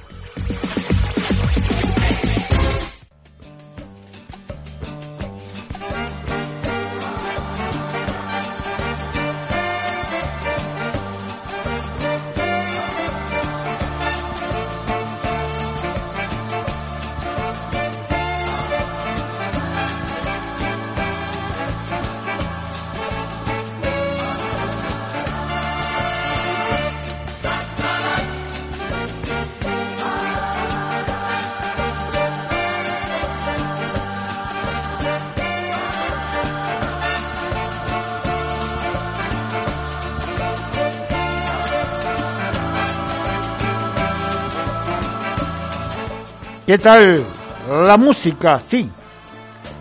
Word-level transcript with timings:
¿Qué 46.78 46.83
tal? 46.83 47.25
La 47.72 47.97
música, 47.97 48.61
sí. 48.61 48.88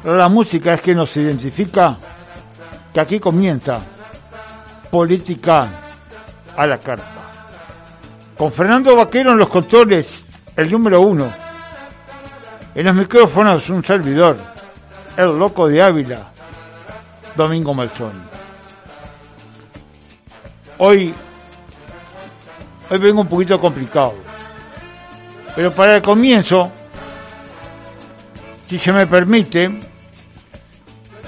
La 0.02 0.30
música 0.30 0.72
es 0.72 0.80
que 0.80 0.94
nos 0.94 1.14
identifica 1.14 1.98
que 2.90 2.98
aquí 2.98 3.20
comienza 3.20 3.80
política 4.90 5.68
a 6.56 6.66
la 6.66 6.78
carta. 6.78 7.12
Con 8.38 8.50
Fernando 8.50 8.96
Vaquero 8.96 9.32
en 9.32 9.36
los 9.36 9.50
controles, 9.50 10.24
el 10.56 10.70
número 10.70 11.02
uno. 11.02 11.30
En 12.74 12.86
los 12.86 12.94
micrófonos, 12.94 13.68
un 13.68 13.84
servidor, 13.84 14.38
el 15.18 15.38
loco 15.38 15.68
de 15.68 15.82
Ávila, 15.82 16.30
Domingo 17.36 17.74
Malzón. 17.74 18.22
Hoy, 20.78 21.12
hoy 22.88 22.98
vengo 22.98 23.20
un 23.20 23.28
poquito 23.28 23.60
complicado 23.60 24.14
pero 25.56 25.72
para 25.72 25.96
el 25.96 26.02
comienzo, 26.02 26.70
si 28.68 28.78
se 28.78 28.92
me 28.92 29.06
permite, 29.06 29.70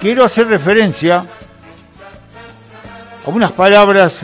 quiero 0.00 0.24
hacer 0.24 0.48
referencia 0.48 1.24
a 3.24 3.30
unas 3.30 3.52
palabras 3.52 4.22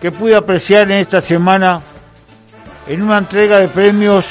que 0.00 0.12
pude 0.12 0.36
apreciar 0.36 0.90
en 0.90 0.98
esta 0.98 1.20
semana 1.20 1.80
en 2.86 3.02
una 3.02 3.18
entrega 3.18 3.58
de 3.58 3.68
premios 3.68 4.24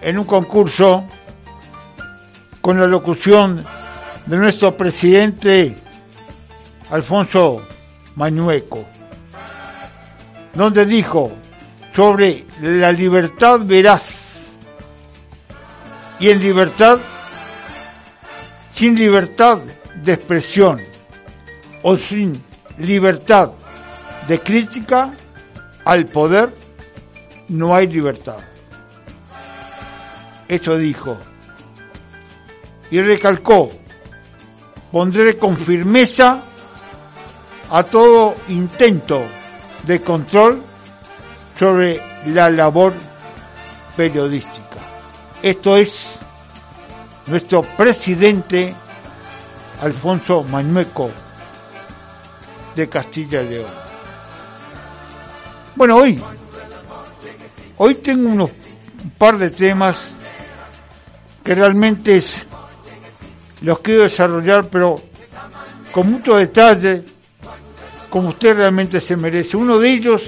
en 0.00 0.18
un 0.18 0.24
concurso 0.24 1.04
con 2.60 2.78
la 2.80 2.86
locución 2.86 3.64
de 4.26 4.36
nuestro 4.36 4.76
presidente 4.76 5.76
Alfonso 6.90 7.66
Mañueco, 8.16 8.84
donde 10.54 10.86
dijo, 10.86 11.32
sobre 11.94 12.44
la 12.60 12.92
libertad 12.92 13.60
veraz. 13.62 14.17
Y 16.20 16.30
en 16.30 16.40
libertad, 16.40 16.98
sin 18.74 18.96
libertad 18.96 19.58
de 20.02 20.12
expresión 20.12 20.80
o 21.82 21.96
sin 21.96 22.42
libertad 22.78 23.52
de 24.26 24.40
crítica 24.40 25.12
al 25.84 26.06
poder, 26.06 26.52
no 27.48 27.74
hay 27.74 27.86
libertad. 27.86 28.38
Eso 30.48 30.76
dijo. 30.76 31.16
Y 32.90 33.00
recalcó, 33.00 33.70
pondré 34.90 35.36
con 35.36 35.56
firmeza 35.56 36.42
a 37.70 37.82
todo 37.82 38.34
intento 38.48 39.22
de 39.84 40.00
control 40.00 40.62
sobre 41.58 42.00
la 42.26 42.50
labor 42.50 42.94
periodística. 43.96 44.67
Esto 45.42 45.76
es 45.76 46.08
nuestro 47.26 47.62
presidente 47.62 48.74
Alfonso 49.80 50.42
Mañueco 50.42 51.10
de 52.74 52.88
Castilla 52.88 53.42
y 53.42 53.48
León. 53.48 53.70
Bueno, 55.76 55.96
hoy, 55.96 56.20
hoy 57.76 57.94
tengo 57.96 58.30
unos 58.30 58.50
un 59.04 59.10
par 59.10 59.38
de 59.38 59.50
temas 59.50 60.12
que 61.44 61.54
realmente 61.54 62.20
los 63.60 63.78
quiero 63.78 64.02
desarrollar, 64.02 64.66
pero 64.66 65.00
con 65.92 66.10
mucho 66.10 66.36
detalle, 66.36 67.04
como 68.10 68.30
usted 68.30 68.56
realmente 68.56 69.00
se 69.00 69.16
merece. 69.16 69.56
Uno 69.56 69.78
de 69.78 69.88
ellos 69.88 70.22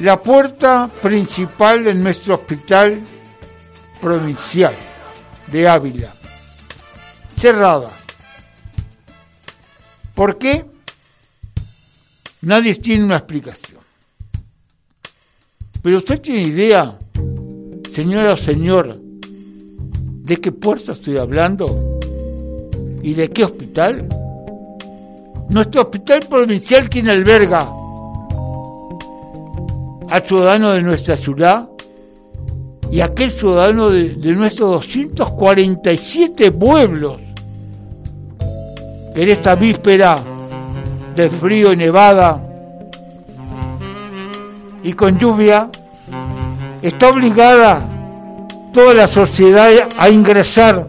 la 0.00 0.22
puerta 0.22 0.90
principal 1.02 1.84
de 1.84 1.94
nuestro 1.94 2.34
hospital 2.34 3.00
provincial 4.00 4.74
de 5.46 5.68
Ávila, 5.68 6.14
cerrada. 7.36 7.90
¿Por 10.14 10.38
qué? 10.38 10.64
Nadie 12.42 12.74
tiene 12.76 13.04
una 13.04 13.18
explicación. 13.18 13.80
Pero 15.82 15.98
usted 15.98 16.20
tiene 16.20 16.42
idea, 16.42 16.98
señora 17.92 18.32
o 18.32 18.36
señor, 18.38 18.98
de 18.98 20.36
qué 20.38 20.50
puerta 20.50 20.92
estoy 20.92 21.18
hablando 21.18 21.98
y 23.02 23.12
de 23.12 23.28
qué 23.28 23.44
hospital. 23.44 24.08
Nuestro 25.50 25.82
hospital 25.82 26.20
provincial, 26.28 26.88
quien 26.88 27.10
alberga 27.10 27.79
al 30.10 30.26
ciudadano 30.26 30.72
de 30.72 30.82
nuestra 30.82 31.16
ciudad 31.16 31.68
y 32.90 33.00
aquel 33.00 33.30
ciudadano 33.30 33.90
de, 33.90 34.16
nuestros 34.34 34.70
247 34.70 36.50
pueblos 36.50 37.18
que 39.14 39.22
en 39.22 39.30
esta 39.30 39.54
víspera 39.54 40.16
de 41.14 41.30
frío 41.30 41.72
y 41.72 41.76
nevada 41.76 42.44
y 44.82 44.92
con 44.94 45.18
lluvia 45.18 45.70
está 46.82 47.10
obligada 47.10 47.88
toda 48.72 48.94
la 48.94 49.06
sociedad 49.06 49.70
a 49.96 50.08
ingresar 50.08 50.88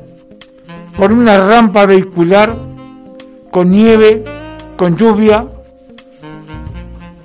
por 0.97 1.11
una 1.11 1.37
rampa 1.47 1.85
vehicular 1.85 2.55
con 3.51 3.69
nieve, 3.69 4.23
con 4.77 4.97
lluvia, 4.97 5.45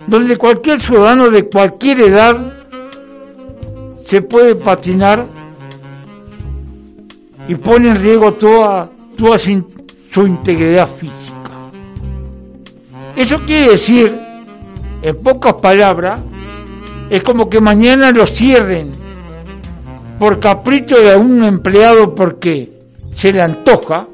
donde 0.07 0.37
cualquier 0.37 0.81
ciudadano 0.81 1.31
de 1.31 1.49
cualquier 1.49 2.01
edad 2.01 2.53
se 4.05 4.23
puede 4.23 4.55
patinar 4.55 5.27
y 7.49 7.55
pone 7.57 7.91
en 7.91 7.97
riesgo 7.97 8.33
toda, 8.33 8.91
su, 10.13 10.27
integridad 10.27 10.89
física. 10.89 11.51
Eso 13.17 13.41
quiere 13.47 13.71
decir, 13.71 14.19
en 15.03 15.17
pocas 15.17 15.55
palabras, 15.55 16.21
es 17.11 17.23
como 17.23 17.49
que 17.49 17.61
mañana 17.61 18.11
lo 18.11 18.27
cierren 18.27 18.91
por 20.19 20.41
capricho 20.41 20.97
de 20.99 21.17
un 21.17 21.45
empleado 21.45 22.15
porque 22.15 22.73
se 23.15 23.33
le 23.33 23.43
antoja, 23.43 24.07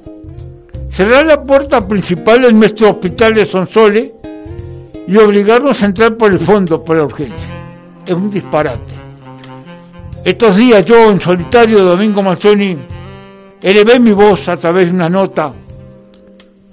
cerrar 0.90 1.26
la 1.26 1.42
puerta 1.42 1.86
principal 1.86 2.42
de 2.42 2.52
nuestro 2.52 2.90
hospital 2.90 3.34
de 3.34 3.46
Sonsole 3.46 4.21
y 5.06 5.16
obligarnos 5.16 5.82
a 5.82 5.86
entrar 5.86 6.16
por 6.16 6.32
el 6.32 6.38
fondo, 6.38 6.82
por 6.82 6.96
la 6.96 7.04
urgencia. 7.04 7.36
Es 8.06 8.14
un 8.14 8.30
disparate. 8.30 8.94
Estos 10.24 10.56
días 10.56 10.84
yo 10.84 11.10
en 11.10 11.20
solitario, 11.20 11.82
Domingo 11.82 12.22
Manzoni, 12.22 12.76
elevé 13.60 13.98
mi 13.98 14.12
voz 14.12 14.48
a 14.48 14.56
través 14.56 14.86
de 14.86 14.94
una 14.94 15.08
nota 15.08 15.52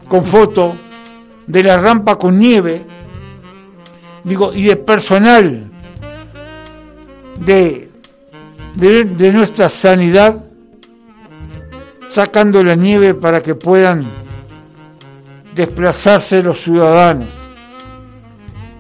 con 0.08 0.24
foto 0.24 0.76
de 1.48 1.64
la 1.64 1.80
rampa 1.80 2.18
con 2.18 2.38
nieve, 2.38 2.84
digo, 4.24 4.54
y 4.54 4.64
de 4.64 4.76
personal 4.76 5.64
de, 7.40 7.90
de 8.76 9.34
nuestra 9.34 9.70
sanidad 9.70 10.46
sacando 12.10 12.64
la 12.64 12.76
nieve 12.76 13.14
para 13.14 13.42
que 13.42 13.56
puedan 13.56 14.06
desplazarse 15.56 16.42
los 16.44 16.62
ciudadanos 16.62 17.39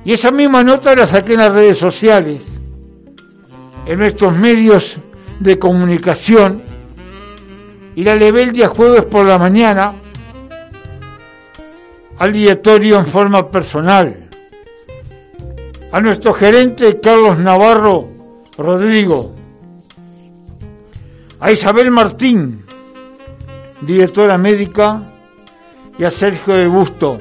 Y 0.05 0.13
esa 0.13 0.31
misma 0.31 0.63
nota 0.63 0.95
la 0.95 1.05
saqué 1.05 1.33
en 1.33 1.39
las 1.39 1.51
redes 1.51 1.77
sociales, 1.77 2.41
en 3.85 3.99
nuestros 3.99 4.35
medios 4.35 4.95
de 5.39 5.59
comunicación, 5.59 6.61
y 7.95 8.03
la 8.03 8.15
levé 8.15 8.43
el 8.43 8.51
día 8.51 8.69
jueves 8.69 9.03
por 9.03 9.25
la 9.25 9.37
mañana 9.37 9.93
al 12.17 12.33
directorio 12.33 12.99
en 12.99 13.05
forma 13.05 13.49
personal, 13.49 14.29
a 15.91 15.99
nuestro 15.99 16.33
gerente 16.33 16.99
Carlos 16.99 17.37
Navarro 17.39 18.07
Rodrigo, 18.57 19.35
a 21.39 21.51
Isabel 21.51 21.91
Martín, 21.91 22.65
directora 23.81 24.37
médica, 24.37 25.09
y 25.97 26.05
a 26.05 26.11
Sergio 26.11 26.53
de 26.53 26.67
Busto, 26.67 27.17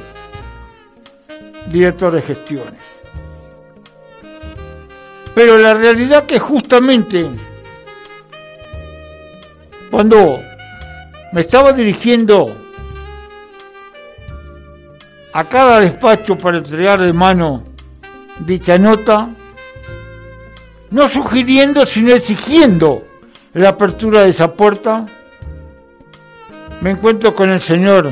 director 1.71 2.13
de 2.13 2.23
gestiones. 2.23 2.75
Pero 5.35 5.59
la 5.59 5.75
realidad 5.75 6.27
que 6.27 6.39
justamente 6.39 7.29
cuando 9.91 10.41
me 11.33 11.41
estaba 11.41 11.73
dirigiendo 11.73 12.55
a 15.33 15.45
cada 15.45 15.81
despacho 15.81 16.37
para 16.37 16.59
entregar 16.59 17.01
de 17.01 17.13
mano 17.13 17.65
dicha 18.41 18.79
nota, 18.79 19.31
no 20.91 21.09
sugiriendo 21.09 21.87
sino 21.87 22.13
exigiendo 22.15 23.05
la 23.55 23.71
apertura 23.71 24.23
de 24.23 24.31
esa 24.31 24.53
puerta, 24.53 25.07
me 26.81 26.91
encuentro 26.91 27.35
con 27.35 27.51
el 27.51 27.61
señor 27.61 28.11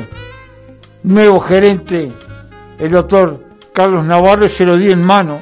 nuevo 1.03 1.39
gerente, 1.39 2.11
el 2.79 2.91
doctor 2.91 3.46
Carlos 3.77 4.05
Navarro, 4.05 4.47
y 4.47 4.49
se 4.49 4.65
lo 4.65 4.75
di 4.75 4.89
en 4.89 5.05
mano. 5.05 5.37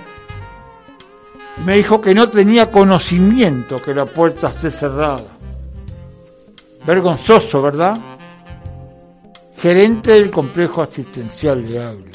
Me 1.65 1.77
dijo 1.77 2.01
que 2.01 2.13
no 2.13 2.29
tenía 2.29 2.69
conocimiento 2.69 3.77
que 3.77 3.95
la 3.95 4.05
puerta 4.05 4.49
esté 4.49 4.69
cerrada. 4.69 5.23
Vergonzoso, 6.85 7.61
¿verdad? 7.61 7.97
Gerente 9.55 10.11
del 10.11 10.31
complejo 10.31 10.81
asistencial 10.81 11.65
de 11.65 11.81
habla. 11.81 12.11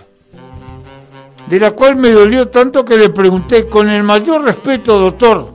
De 1.49 1.59
la 1.59 1.71
cual 1.71 1.97
me 1.97 2.11
dolió 2.11 2.49
tanto 2.49 2.85
que 2.85 2.99
le 2.99 3.09
pregunté 3.09 3.67
con 3.67 3.89
el 3.89 4.03
mayor 4.03 4.45
respeto, 4.45 4.99
doctor, 4.99 5.55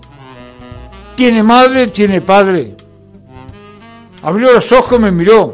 ¿tiene 1.16 1.44
madre, 1.44 1.90
tiene 1.90 2.22
padre? 2.22 2.76
Abrió 4.24 4.52
los 4.52 4.72
ojos 4.72 5.00
me 5.00 5.12
miró. 5.12 5.54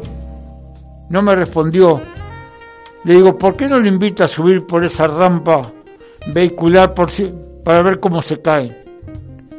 No 1.10 1.20
me 1.20 1.36
respondió. 1.36 2.00
Le 3.04 3.14
digo, 3.14 3.36
¿por 3.36 3.56
qué 3.56 3.68
no 3.68 3.80
le 3.80 3.88
invita 3.88 4.24
a 4.24 4.28
subir 4.28 4.64
por 4.64 4.84
esa 4.84 5.08
rampa 5.08 5.62
vehicular 6.28 6.94
para 7.64 7.82
ver 7.82 7.98
cómo 7.98 8.22
se 8.22 8.40
cae? 8.40 8.84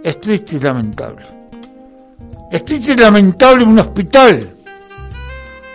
Es 0.02 0.20
triste 0.22 0.56
y 0.56 0.60
lamentable. 0.60 1.26
Es 2.50 2.64
triste 2.64 2.94
y 2.94 2.96
lamentable 2.96 3.66
un 3.66 3.80
hospital. 3.80 4.50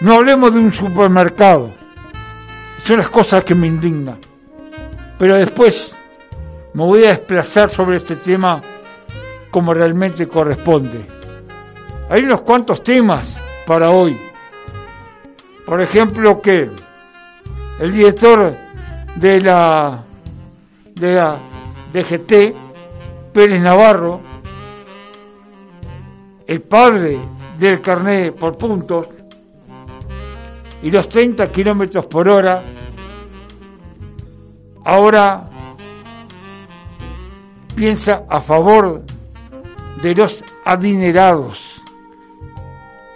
No 0.00 0.14
hablemos 0.14 0.54
de 0.54 0.60
un 0.60 0.72
supermercado. 0.72 1.70
Son 2.84 2.98
las 2.98 3.10
cosas 3.10 3.44
que 3.44 3.54
me 3.54 3.66
indignan. 3.66 4.18
Pero 5.18 5.34
después 5.34 5.92
me 6.72 6.84
voy 6.84 7.04
a 7.04 7.08
desplazar 7.08 7.68
sobre 7.68 7.98
este 7.98 8.16
tema 8.16 8.62
como 9.50 9.74
realmente 9.74 10.26
corresponde. 10.26 11.04
Hay 12.08 12.22
unos 12.22 12.40
cuantos 12.42 12.82
temas 12.82 13.28
para 13.66 13.90
hoy. 13.90 14.16
Por 15.66 15.82
ejemplo, 15.82 16.40
que 16.40 16.70
el 17.78 17.92
director 17.92 18.54
de 19.16 19.40
la, 19.40 20.04
de 20.94 21.14
la 21.14 21.38
DGT, 21.92 23.32
Pérez 23.32 23.62
Navarro, 23.62 24.20
el 26.46 26.62
padre 26.62 27.18
del 27.58 27.80
carnet 27.80 28.34
por 28.34 28.56
puntos 28.56 29.06
y 30.82 30.90
los 30.90 31.08
30 31.08 31.50
kilómetros 31.50 32.06
por 32.06 32.28
hora, 32.28 32.62
ahora 34.84 35.48
piensa 37.74 38.24
a 38.28 38.40
favor 38.40 39.02
de 40.02 40.14
los 40.14 40.42
adinerados. 40.64 41.64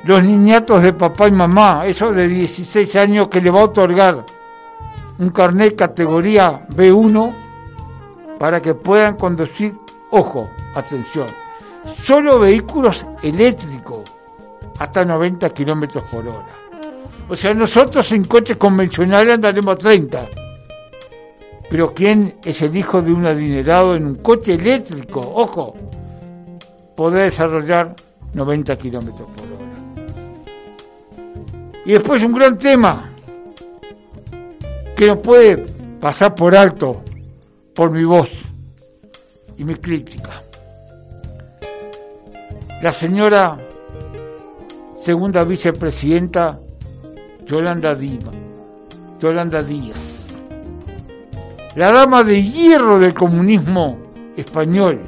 Los 0.05 0.23
niñatos 0.25 0.82
de 0.82 0.93
papá 0.93 1.29
y 1.29 1.32
mamá, 1.32 1.87
esos 1.87 2.14
de 2.14 2.26
16 2.26 2.97
años 2.97 3.29
que 3.29 3.41
le 3.41 3.50
va 3.50 3.61
a 3.61 3.64
otorgar 3.64 4.25
un 5.22 5.30
carnet 5.30 5.76
categoría 5.76 6.66
B1 6.74 7.32
para 8.38 8.60
que 8.60 8.74
puedan 8.74 9.16
conducir, 9.16 9.72
ojo, 10.10 10.50
atención, 10.74 11.28
solo 12.02 12.40
vehículos 12.40 13.04
eléctricos 13.22 14.02
hasta 14.78 15.04
90 15.04 15.48
kilómetros 15.50 16.02
por 16.10 16.26
hora. 16.26 16.48
O 17.28 17.36
sea, 17.36 17.54
nosotros 17.54 18.10
en 18.10 18.24
coches 18.24 18.56
convencionales 18.56 19.34
andaremos 19.34 19.76
a 19.76 19.78
30. 19.78 20.26
Pero 21.70 21.94
¿quién 21.94 22.34
es 22.44 22.60
el 22.60 22.76
hijo 22.76 23.00
de 23.00 23.12
un 23.12 23.25
adinerado 23.25 23.94
en 23.94 24.06
un 24.06 24.14
coche 24.16 24.54
eléctrico? 24.54 25.20
Ojo, 25.20 25.76
podrá 26.96 27.22
desarrollar 27.22 27.94
90 28.34 28.76
kilómetros 28.76 29.28
por 29.36 29.46
hora. 29.46 30.06
Y 31.86 31.92
después 31.92 32.22
un 32.25 32.32
gran 32.32 32.58
tema 32.58 33.12
que 34.96 35.06
no 35.06 35.20
puede 35.20 35.58
pasar 36.00 36.34
por 36.34 36.56
alto 36.56 37.02
por 37.74 37.90
mi 37.90 38.04
voz 38.04 38.28
y 39.56 39.64
mi 39.64 39.74
crítica. 39.76 40.42
La 42.82 42.92
señora 42.92 43.56
segunda 44.98 45.44
vicepresidenta 45.44 46.58
Yolanda 47.46 47.94
Díaz, 47.94 48.24
Yolanda 49.20 49.62
Díaz, 49.62 50.40
la 51.76 51.90
dama 51.90 52.22
de 52.22 52.42
hierro 52.42 52.98
del 52.98 53.14
comunismo 53.14 53.98
español, 54.36 55.00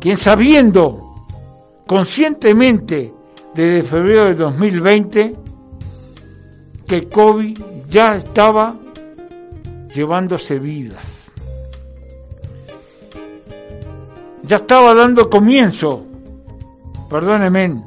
quien 0.00 0.16
sabiendo 0.16 1.14
conscientemente 1.86 3.12
desde 3.54 3.82
febrero 3.82 4.24
de 4.26 4.34
2020 4.34 5.36
que 6.86 7.08
COVID 7.08 7.73
ya 7.94 8.16
estaba 8.16 8.74
llevándose 9.94 10.58
vidas. 10.58 11.30
Ya 14.42 14.56
estaba 14.56 14.94
dando 14.94 15.30
comienzo, 15.30 16.04
perdónenme, 17.08 17.84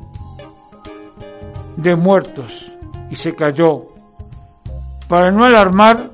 de 1.76 1.96
muertos 1.98 2.72
y 3.12 3.18
se 3.18 3.36
cayó. 3.36 3.88
Para 5.10 5.30
no 5.30 5.44
alarmar 5.44 6.10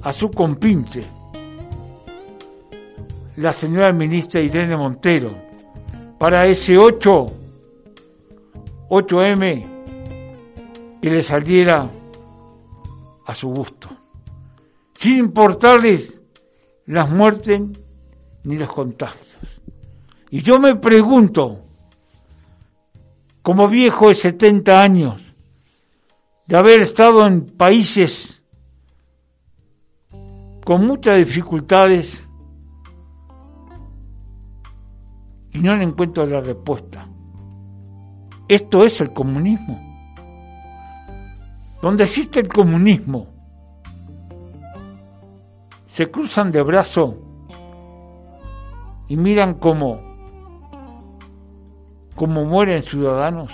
a 0.00 0.12
su 0.14 0.30
compinche, 0.30 1.02
la 3.36 3.52
señora 3.52 3.92
ministra 3.92 4.40
Irene 4.40 4.78
Montero, 4.78 5.30
para 6.18 6.46
ese 6.46 6.78
8, 6.78 7.26
8M 8.88 9.77
que 11.00 11.10
le 11.10 11.22
saliera 11.22 11.88
a 13.26 13.34
su 13.34 13.48
gusto, 13.48 13.88
sin 14.98 15.16
importarles 15.18 16.20
las 16.86 17.10
muertes 17.10 17.62
ni 18.44 18.56
los 18.56 18.72
contagios. 18.72 19.26
Y 20.30 20.42
yo 20.42 20.58
me 20.58 20.76
pregunto, 20.76 21.64
como 23.42 23.68
viejo 23.68 24.08
de 24.08 24.14
70 24.14 24.80
años, 24.80 25.22
de 26.46 26.56
haber 26.56 26.80
estado 26.80 27.26
en 27.26 27.46
países 27.46 28.42
con 30.64 30.86
muchas 30.86 31.18
dificultades, 31.18 32.22
y 35.52 35.58
no 35.60 35.74
le 35.74 35.84
encuentro 35.84 36.26
la 36.26 36.40
respuesta. 36.40 37.08
Esto 38.48 38.84
es 38.84 39.00
el 39.00 39.12
comunismo. 39.12 39.87
Donde 41.80 42.04
existe 42.04 42.40
el 42.40 42.48
comunismo, 42.48 43.28
se 45.92 46.10
cruzan 46.10 46.52
de 46.52 46.62
brazo 46.62 47.16
y 49.08 49.16
miran 49.16 49.54
cómo, 49.54 50.00
mueren 52.16 52.82
ciudadanos. 52.82 53.52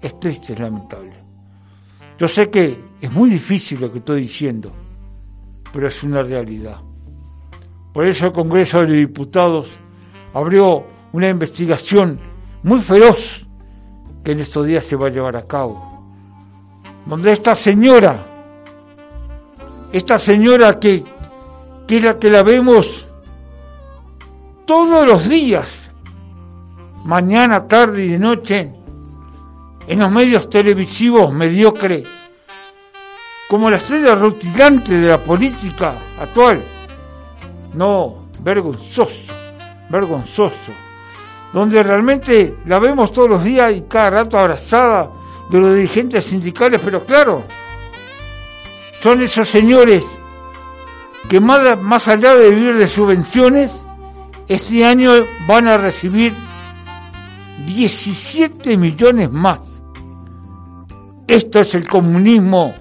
Es 0.00 0.18
triste, 0.20 0.52
es 0.52 0.60
lamentable. 0.60 1.12
Yo 2.18 2.28
sé 2.28 2.50
que 2.50 2.82
es 3.00 3.12
muy 3.12 3.30
difícil 3.30 3.80
lo 3.80 3.90
que 3.90 3.98
estoy 3.98 4.22
diciendo, 4.22 4.72
pero 5.72 5.88
es 5.88 6.02
una 6.02 6.22
realidad. 6.22 6.80
Por 7.92 8.06
eso 8.06 8.26
el 8.26 8.32
Congreso 8.32 8.80
de 8.80 8.96
Diputados 8.96 9.68
abrió 10.32 10.84
una 11.12 11.28
investigación 11.28 12.20
muy 12.62 12.80
feroz 12.80 13.46
que 14.22 14.32
en 14.32 14.40
estos 14.40 14.66
días 14.66 14.84
se 14.84 14.96
va 14.96 15.08
a 15.08 15.10
llevar 15.10 15.36
a 15.36 15.46
cabo, 15.46 15.89
donde 17.06 17.32
esta 17.32 17.54
señora 17.54 18.26
esta 19.92 20.18
señora 20.18 20.78
que, 20.78 21.02
que 21.86 21.96
es 21.96 22.04
la 22.04 22.18
que 22.18 22.30
la 22.30 22.42
vemos 22.42 22.86
todos 24.64 25.04
los 25.04 25.28
días, 25.28 25.90
mañana, 27.04 27.66
tarde 27.66 28.04
y 28.04 28.08
de 28.10 28.18
noche, 28.20 28.72
en 29.88 29.98
los 29.98 30.10
medios 30.12 30.48
televisivos 30.48 31.32
mediocres, 31.32 32.04
como 33.48 33.68
la 33.68 33.78
estrella 33.78 34.14
rutilante 34.14 34.96
de 34.96 35.08
la 35.08 35.18
política 35.18 35.94
actual. 36.20 36.62
No, 37.74 38.26
vergonzoso, 38.38 39.10
vergonzoso. 39.88 40.72
Donde 41.52 41.82
realmente 41.82 42.58
la 42.66 42.78
vemos 42.78 43.12
todos 43.12 43.28
los 43.28 43.42
días 43.42 43.74
y 43.74 43.80
cada 43.82 44.10
rato 44.10 44.38
abrazada 44.38 45.10
de 45.50 45.58
los 45.58 45.74
dirigentes 45.74 46.24
sindicales, 46.24 46.80
pero 46.84 47.04
claro, 47.04 47.44
son 49.02 49.20
esos 49.22 49.48
señores 49.48 50.04
que 51.28 51.40
más, 51.40 51.78
más 51.80 52.08
allá 52.08 52.34
de 52.34 52.50
vivir 52.50 52.76
de 52.76 52.88
subvenciones, 52.88 53.72
este 54.48 54.84
año 54.84 55.12
van 55.46 55.68
a 55.68 55.76
recibir 55.76 56.32
17 57.66 58.76
millones 58.76 59.30
más. 59.30 59.60
Esto 61.26 61.60
es 61.60 61.74
el 61.74 61.88
comunismo, 61.88 62.74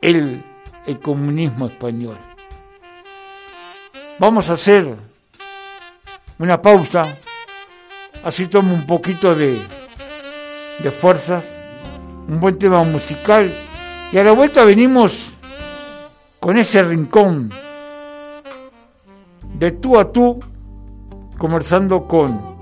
el, 0.00 0.44
el 0.86 1.00
comunismo 1.00 1.66
español. 1.66 2.18
Vamos 4.18 4.48
a 4.50 4.54
hacer 4.54 4.94
una 6.38 6.60
pausa, 6.60 7.16
así 8.22 8.46
tomo 8.46 8.74
un 8.74 8.86
poquito 8.86 9.34
de, 9.34 9.58
de 10.80 10.90
fuerzas, 10.90 11.44
un 12.28 12.40
buen 12.40 12.58
tema 12.58 12.82
musical 12.84 13.50
y 14.12 14.18
a 14.18 14.24
la 14.24 14.32
vuelta 14.32 14.64
venimos 14.64 15.12
con 16.40 16.56
ese 16.56 16.82
rincón 16.82 17.50
de 19.58 19.70
tú 19.72 19.98
a 19.98 20.10
tú, 20.10 20.40
conversando 21.38 22.06
con 22.06 22.52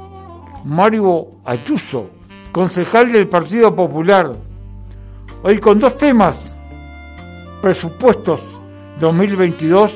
Mario 0.64 1.28
Ayuso, 1.44 2.10
concejal 2.52 3.10
del 3.10 3.28
Partido 3.28 3.74
Popular. 3.74 4.32
Hoy 5.42 5.58
con 5.58 5.80
dos 5.80 5.96
temas, 5.96 6.54
presupuestos 7.62 8.42
2022, 8.98 9.94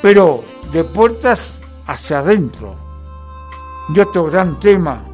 pero 0.00 0.42
de 0.72 0.84
puertas 0.84 1.60
hacia 1.86 2.20
adentro. 2.20 2.74
Y 3.94 4.00
otro 4.00 4.24
gran 4.24 4.58
tema, 4.58 5.04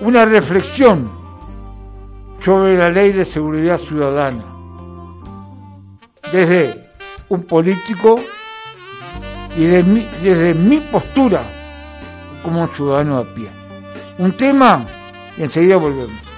una 0.00 0.24
reflexión 0.24 1.10
sobre 2.44 2.76
la 2.76 2.88
ley 2.88 3.12
de 3.12 3.24
seguridad 3.24 3.78
ciudadana. 3.78 4.44
Desde 6.32 6.90
un 7.28 7.42
político 7.42 8.18
y 9.56 9.64
desde 9.64 10.54
mi, 10.54 10.78
postura 10.78 11.42
como 12.42 12.66
ciudadano 12.68 13.18
a 13.18 13.34
pie. 13.34 13.50
Un 14.18 14.32
tema 14.32 14.86
y 15.36 15.42
enseguida 15.42 15.76
volvemos. 15.76 16.29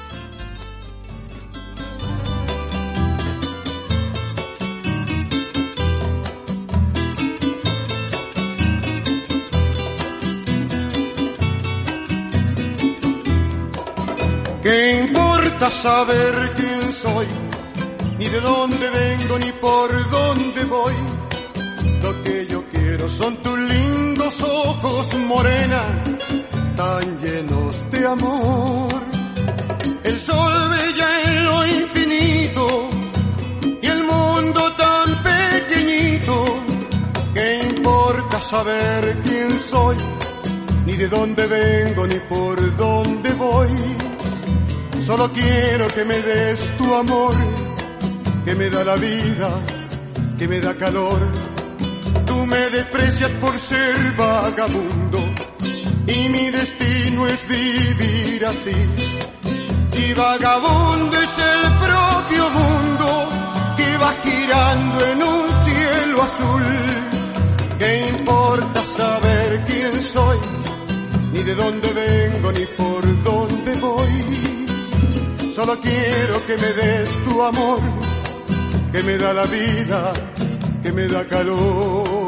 Saber 15.73 16.53
quién 16.57 16.93
soy? 16.93 17.27
Ni 18.19 18.27
de 18.29 18.41
dónde 18.41 18.91
vengo, 18.91 19.39
ni 19.39 19.53
por 19.53 20.11
dónde 20.11 20.65
voy. 20.65 20.95
Lo 22.03 22.23
que 22.23 22.47
yo 22.47 22.65
quiero 22.69 23.09
son 23.09 23.37
tus 23.37 23.59
lindos 23.59 24.41
ojos, 24.41 25.09
morena, 25.19 26.05
tan 26.77 27.19
llenos 27.19 27.91
de 27.91 28.07
amor. 28.07 29.03
El 30.05 30.19
sol 30.21 30.69
brilla 30.71 31.09
en 31.25 31.45
lo 31.45 31.67
infinito 31.67 32.91
y 33.81 33.87
el 33.87 34.05
mundo 34.05 34.61
tan 34.77 35.23
pequeñito. 35.23 36.35
¿Qué 37.35 37.63
importa 37.71 38.41
saber 38.41 39.21
quién 39.23 39.59
soy? 39.59 39.97
Ni 40.87 40.97
de 40.97 41.09
dónde 41.09 41.47
vengo, 41.47 42.07
ni 42.07 42.19
por 42.21 42.77
dónde 42.77 43.33
voy 43.35 43.69
Solo 45.05 45.33
quiero 45.33 45.89
que 45.89 46.05
me 46.05 46.21
des 46.21 46.77
tu 46.79 46.95
amor, 46.95 47.35
que 48.45 48.55
me 48.55 48.71
da 48.71 48.85
la 48.85 48.95
vida, 48.95 49.61
que 50.39 50.47
me 50.47 50.61
da 50.61 50.77
calor. 50.77 51.21
Tú 52.25 52.47
me 52.47 52.71
desprecias 52.71 53.31
por 53.41 53.59
ser 53.59 54.15
vagabundo 54.17 55.19
y 56.07 56.29
mi 56.29 56.51
destino 56.51 57.27
es 57.27 57.49
vivir 57.49 58.47
así. 58.47 58.79
Y 60.05 60.15
vagabundo 60.15 61.17
es 61.17 61.35
el 61.53 61.63
propio 61.79 62.51
mundo 62.51 63.29
que 63.77 63.97
va 63.97 64.15
girando 64.23 65.07
en 65.07 65.23
un 65.23 65.49
cielo 65.65 66.23
azul. 66.23 66.63
¿Qué 67.77 68.09
importa 68.09 68.83
saber 68.83 69.65
quién 69.67 70.01
soy? 70.01 70.39
Ni 71.33 71.43
de 71.43 71.55
dónde 71.57 71.93
vengo, 71.93 72.53
ni 72.53 72.67
por 72.67 73.02
Solo 75.65 75.79
quiero 75.79 76.45
que 76.45 76.57
me 76.59 76.73
des 76.73 77.25
tu 77.25 77.41
amor, 77.41 77.79
que 78.91 79.01
me 79.05 79.17
da 79.17 79.33
la 79.33 79.45
vida, 79.45 80.13
que 80.83 80.91
me 80.91 81.07
da 81.07 81.25
calor. 81.25 82.22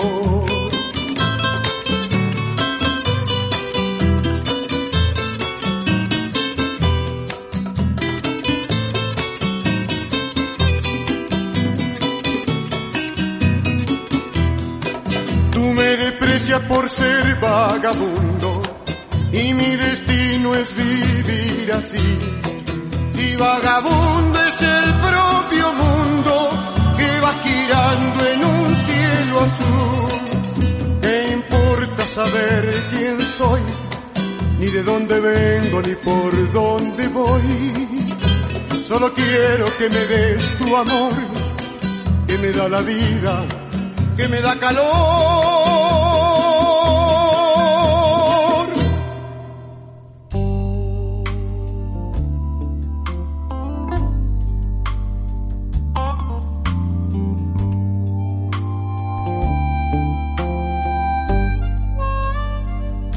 De 34.75 34.83
dónde 34.83 35.21
vengo, 35.21 35.83
ni 35.83 35.95
por 35.95 36.53
dónde 36.53 37.07
voy. 37.09 37.89
Solo 38.83 39.13
quiero 39.15 39.67
que 39.79 39.89
me 39.89 40.05
des 40.07 40.59
tu 40.59 40.77
amor, 40.77 41.15
que 42.27 42.39
me 42.39 42.51
da 42.51 42.69
la 42.69 42.81
vida, 42.81 43.47
que 44.17 44.29
me 44.29 44.41
da 44.41 44.59
calor. 44.59 46.04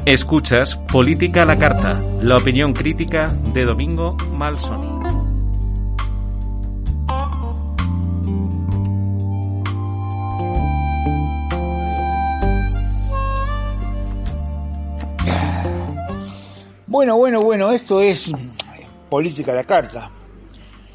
Escuchas 0.08 0.78
Política 0.90 1.44
a 1.44 1.46
la 1.46 1.58
Carta, 1.60 2.02
la 2.22 2.38
opinión 2.38 2.72
crítica 2.72 3.28
de 3.28 3.66
Domingo 3.66 4.16
Malsoni. 4.32 4.88
Bueno, 16.88 17.18
bueno, 17.18 17.42
bueno, 17.42 17.72
esto 17.74 18.00
es 18.00 18.32
Política 19.10 19.52
a 19.52 19.56
la 19.56 19.66
Carta. 19.66 20.10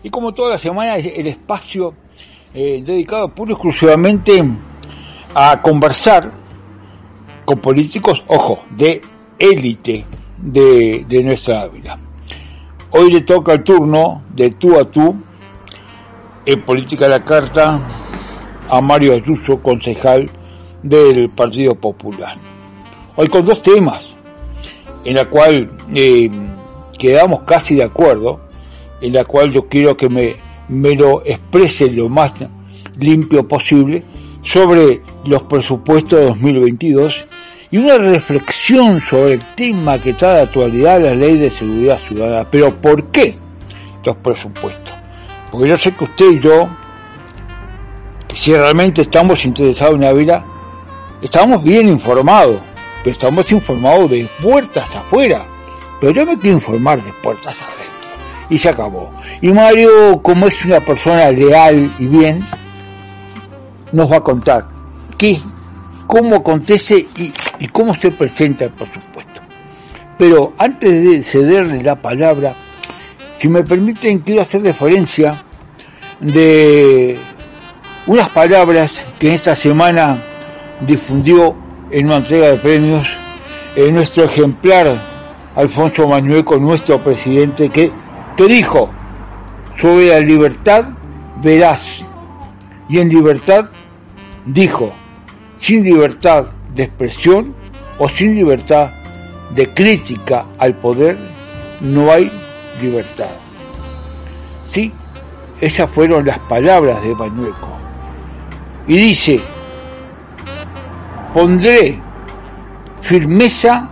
Y 0.03 0.09
como 0.09 0.33
toda 0.33 0.53
la 0.53 0.59
semana, 0.59 0.97
el 0.97 1.27
espacio 1.27 1.93
eh, 2.55 2.83
dedicado 2.83 3.29
puro 3.35 3.53
exclusivamente 3.53 4.43
a 5.35 5.61
conversar 5.61 6.42
con 7.45 7.59
políticos, 7.59 8.23
ojo, 8.29 8.61
de 8.77 9.03
élite 9.39 10.05
de, 10.39 11.23
nuestra 11.25 11.63
Ávila. 11.63 11.99
Hoy 12.91 13.13
le 13.13 13.23
toca 13.23 13.55
el 13.55 13.63
turno 13.63 14.23
de 14.35 14.51
tú 14.53 14.79
a 14.79 14.85
tú 14.85 15.15
en 16.45 16.63
Política 16.63 17.05
de 17.05 17.11
la 17.11 17.25
Carta 17.25 17.81
a 18.69 18.81
Mario 18.81 19.15
Ayuso, 19.15 19.63
concejal 19.63 20.31
del 20.83 21.31
Partido 21.31 21.75
Popular. 21.75 22.37
Hoy 23.17 23.29
con 23.29 23.45
dos 23.45 23.61
temas 23.61 24.15
en 25.05 25.15
la 25.15 25.27
cual 25.27 25.71
eh, 25.95 26.31
quedamos 26.99 27.43
casi 27.43 27.75
de 27.75 27.85
acuerdo, 27.85 28.41
en 29.01 29.13
la 29.13 29.25
cual 29.25 29.53
yo 29.53 29.69
quiero 29.69 29.97
que 29.97 30.09
me, 30.09 30.37
me 30.69 30.95
lo 30.95 31.25
exprese 31.25 31.91
lo 31.91 32.09
más 32.09 32.35
limpio 32.99 33.47
posible 33.49 34.03
sobre 34.43 35.03
los 35.25 35.43
presupuestos 35.45 36.19
de 36.19 36.27
2022 36.27 37.27
y 37.73 37.79
una 37.79 37.97
reflexión 37.97 39.03
sobre 39.09 39.33
el 39.35 39.55
tema 39.55 39.99
que 39.99 40.11
está 40.11 40.35
de 40.35 40.43
actualidad 40.43 41.01
la 41.01 41.15
ley 41.15 41.39
de 41.39 41.51
seguridad 41.51 41.99
ciudadana. 42.07 42.49
Pero 42.51 42.79
¿por 42.79 43.07
qué 43.07 43.39
los 44.05 44.15
presupuestos? 44.17 44.95
Porque 45.51 45.71
yo 45.71 45.79
sé 45.79 45.93
que 45.93 46.05
usted 46.05 46.33
y 46.33 46.39
yo, 46.39 46.69
si 48.35 48.55
realmente 48.55 49.01
estamos 49.01 49.47
interesados 49.47 49.95
en 49.95 50.03
la 50.03 50.13
vida, 50.13 50.45
estamos 51.23 51.65
bien 51.65 51.89
informados, 51.89 52.61
pero 52.99 53.11
estamos 53.11 53.51
informados 53.51 54.11
de 54.11 54.29
puertas 54.43 54.95
afuera. 54.95 55.47
Pero 55.99 56.13
yo 56.13 56.27
me 56.27 56.39
quiero 56.39 56.59
informar 56.59 57.03
de 57.03 57.13
puertas 57.23 57.63
adentro. 57.63 58.17
Y 58.51 58.59
se 58.59 58.69
acabó. 58.69 59.11
Y 59.41 59.51
Mario, 59.51 60.21
como 60.21 60.47
es 60.47 60.63
una 60.67 60.81
persona 60.81 61.31
leal 61.31 61.91
y 61.99 62.07
bien, 62.07 62.45
nos 63.93 64.13
va 64.13 64.19
a 64.19 64.23
contar 64.23 64.69
qué, 65.17 65.41
cómo 66.07 66.37
acontece 66.37 67.07
y, 67.17 67.33
y 67.63 67.69
cómo 67.69 67.95
se 67.95 68.11
presenta 68.11 68.65
el 68.65 68.73
presupuesto. 68.73 69.41
Pero 70.19 70.53
antes 70.59 70.91
de 71.05 71.23
cederle 71.23 71.81
la 71.81 71.95
palabra, 71.95 72.57
si 73.37 73.49
me 73.49 73.63
permiten, 73.63 74.19
quiero 74.19 74.43
hacer 74.43 74.63
referencia 74.63 75.45
de 76.19 77.17
unas 78.09 78.29
palabras 78.31 79.07
que 79.17 79.33
esta 79.33 79.55
semana 79.55 80.19
difundió 80.81 81.55
en 81.93 82.07
una 82.07 82.17
entrega 82.17 82.49
de 82.49 82.57
premios 82.57 83.07
en 83.77 83.95
nuestro 83.95 84.25
ejemplar 84.25 85.01
Alfonso 85.55 86.09
Manuel 86.09 86.45
con 86.45 86.63
nuestro 86.63 87.01
presidente 87.01 87.69
que, 87.69 87.93
que 88.37 88.47
dijo 88.47 88.91
sobre 89.81 90.09
la 90.09 90.19
libertad 90.19 90.87
verás 91.41 92.03
y 92.89 92.99
en 92.99 93.09
libertad 93.09 93.67
dijo 94.47 94.93
sin 95.59 95.85
libertad 95.85 96.47
de 96.75 96.85
expresión 96.85 97.55
o 97.99 98.09
sin 98.09 98.35
libertad 98.35 98.91
de 99.51 99.73
crítica 99.73 100.47
al 100.59 100.75
poder 100.77 101.17
no 101.81 102.11
hay 102.11 102.31
libertad. 102.81 103.31
Sí, 104.65 104.93
esas 105.61 105.91
fueron 105.91 106.25
las 106.25 106.39
palabras 106.39 107.03
de 107.03 107.15
Manueco. 107.15 107.69
Y 108.87 108.97
dice, 108.97 109.41
pondré 111.35 112.01
firmeza 113.01 113.91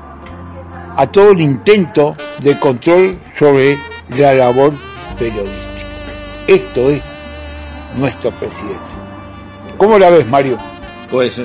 a 0.96 1.06
todo 1.06 1.30
el 1.30 1.40
intento 1.40 2.16
de 2.38 2.58
control 2.58 3.18
sobre 3.38 3.78
la 4.16 4.34
labor 4.34 4.72
periodística. 5.18 5.70
Esto 6.46 6.90
es 6.90 7.02
nuestro 7.96 8.30
presidente. 8.32 8.78
¿Cómo 9.76 9.98
la 9.98 10.10
ves, 10.10 10.26
Mario? 10.26 10.58
Pues 11.10 11.40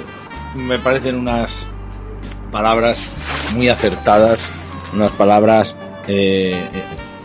me 0.56 0.80
parecen 0.80 1.16
unas 1.16 1.66
palabras 2.52 3.12
muy 3.56 3.70
acertadas, 3.70 4.40
unas 4.94 5.12
palabras 5.12 5.76
eh, 6.08 6.70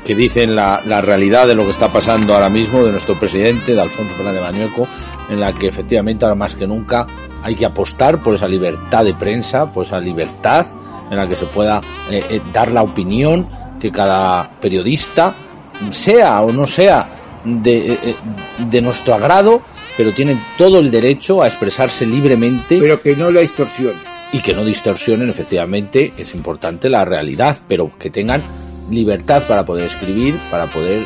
que 0.04 0.14
dicen 0.14 0.56
la, 0.56 0.82
la, 0.84 1.00
realidad 1.00 1.46
de 1.46 1.54
lo 1.54 1.64
que 1.64 1.70
está 1.70 1.88
pasando 1.88 2.34
ahora 2.34 2.48
mismo 2.48 2.84
de 2.84 2.92
nuestro 2.92 3.18
presidente, 3.18 3.74
de 3.74 3.80
Alfonso 3.80 4.14
Fernández 4.16 4.42
Mañueco, 4.42 4.88
en 5.28 5.40
la 5.40 5.52
que 5.52 5.68
efectivamente 5.68 6.24
ahora 6.24 6.34
más 6.34 6.56
que 6.56 6.66
nunca 6.66 7.06
hay 7.42 7.54
que 7.54 7.64
apostar 7.64 8.20
por 8.22 8.34
esa 8.34 8.48
libertad 8.48 9.04
de 9.04 9.14
prensa, 9.14 9.72
por 9.72 9.86
esa 9.86 10.00
libertad 10.00 10.66
en 11.10 11.16
la 11.16 11.26
que 11.26 11.36
se 11.36 11.46
pueda 11.46 11.80
eh, 12.10 12.24
eh, 12.28 12.42
dar 12.52 12.72
la 12.72 12.82
opinión 12.82 13.48
que 13.80 13.90
cada 13.90 14.50
periodista, 14.60 15.34
sea 15.90 16.42
o 16.42 16.52
no 16.52 16.66
sea 16.66 17.08
de, 17.44 18.16
de 18.58 18.82
nuestro 18.82 19.14
agrado, 19.14 19.62
pero 20.00 20.14
tienen 20.14 20.40
todo 20.56 20.78
el 20.78 20.90
derecho 20.90 21.42
a 21.42 21.46
expresarse 21.46 22.06
libremente. 22.06 22.78
Pero 22.80 23.02
que 23.02 23.14
no 23.14 23.30
la 23.30 23.40
distorsionen. 23.40 24.00
Y 24.32 24.40
que 24.40 24.54
no 24.54 24.64
distorsionen, 24.64 25.28
efectivamente, 25.28 26.14
es 26.16 26.34
importante 26.34 26.88
la 26.88 27.04
realidad, 27.04 27.60
pero 27.68 27.90
que 27.98 28.08
tengan 28.08 28.40
libertad 28.90 29.46
para 29.46 29.66
poder 29.66 29.84
escribir, 29.84 30.36
para 30.50 30.68
poder 30.68 31.04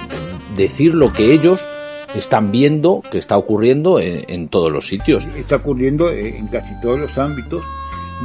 decir 0.56 0.94
lo 0.94 1.12
que 1.12 1.32
ellos 1.32 1.66
están 2.14 2.52
viendo 2.52 3.02
que 3.10 3.18
está 3.18 3.36
ocurriendo 3.36 3.98
en, 3.98 4.26
en, 4.28 4.46
todos 4.46 4.70
los 4.70 4.86
sitios. 4.86 5.26
Está 5.36 5.56
ocurriendo 5.56 6.12
en 6.12 6.46
casi 6.46 6.80
todos 6.80 7.00
los 7.00 7.18
ámbitos 7.18 7.64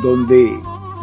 donde, 0.03 0.51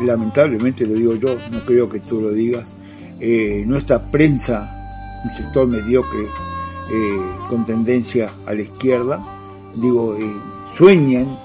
lamentablemente 0.01 0.87
lo 0.87 0.95
digo 0.95 1.17
yo, 1.17 1.39
no 1.51 1.59
creo 1.67 1.89
que 1.89 1.99
tú 1.99 2.21
lo 2.21 2.31
digas, 2.31 2.73
eh, 3.19 3.65
nuestra 3.67 4.01
prensa, 4.13 5.21
un 5.25 5.37
sector 5.37 5.67
mediocre 5.67 6.23
eh, 6.23 7.21
con 7.49 7.65
tendencia 7.65 8.31
a 8.47 8.55
la 8.55 8.63
izquierda, 8.63 9.33
digo, 9.77 10.17
eh, 10.17 10.37
sueñan 10.77 11.39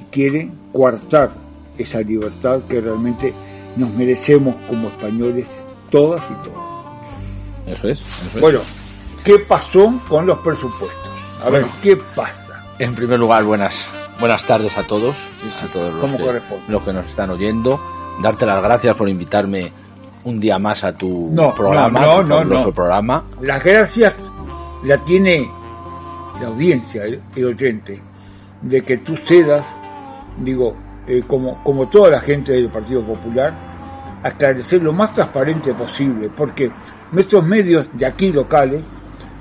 y 0.00 0.04
quieren 0.10 0.52
coartar 0.72 1.32
esa 1.78 2.00
libertad 2.00 2.62
que 2.68 2.80
realmente 2.80 3.32
nos 3.76 3.90
merecemos 3.90 4.54
como 4.68 4.88
españoles 4.88 5.48
todas 5.90 6.22
y 6.30 6.34
todos. 6.44 6.68
Eso 7.66 7.88
es. 7.88 8.00
Eso 8.00 8.36
es. 8.36 8.40
Bueno, 8.40 8.60
¿qué 9.24 9.38
pasó 9.38 10.00
con 10.08 10.26
los 10.26 10.38
presupuestos? 10.38 11.10
A 11.44 11.50
bueno, 11.50 11.66
ver, 11.66 11.74
¿qué 11.82 11.96
pasa? 12.14 12.64
En 12.78 12.94
primer 12.94 13.18
lugar, 13.18 13.44
buenas 13.44 13.88
buenas 14.22 14.44
tardes 14.44 14.78
a 14.78 14.84
todos, 14.84 15.16
a 15.62 15.72
todos 15.72 15.92
los 15.94 16.12
que, 16.12 16.42
los 16.68 16.82
que, 16.82 16.92
nos 16.92 17.06
están 17.06 17.30
oyendo. 17.30 17.80
Darte 18.20 18.46
las 18.46 18.62
gracias 18.62 18.96
por 18.96 19.08
invitarme 19.08 19.72
un 20.24 20.38
día 20.38 20.58
más 20.58 20.84
a 20.84 20.92
tu 20.92 21.28
no, 21.32 21.54
programa, 21.54 22.00
no, 22.00 22.22
tu 22.22 22.28
no, 22.28 22.44
no, 22.44 22.72
programa. 22.72 23.24
Las 23.40 23.64
gracias 23.64 24.14
la 24.84 24.98
tiene 24.98 25.50
la 26.40 26.48
audiencia, 26.48 27.04
el, 27.04 27.20
el 27.36 27.44
oyente, 27.44 28.00
de 28.60 28.82
que 28.82 28.98
tú 28.98 29.16
cedas, 29.16 29.74
digo, 30.38 30.74
eh, 31.06 31.24
como, 31.26 31.62
como 31.64 31.88
toda 31.88 32.10
la 32.10 32.20
gente 32.20 32.52
del 32.52 32.68
Partido 32.68 33.02
Popular, 33.02 33.52
a 34.22 34.28
esclarecer 34.28 34.82
lo 34.82 34.92
más 34.92 35.12
transparente 35.12 35.74
posible, 35.74 36.30
porque 36.34 36.70
nuestros 37.10 37.44
medios 37.44 37.88
de 37.92 38.06
aquí 38.06 38.32
locales 38.32 38.82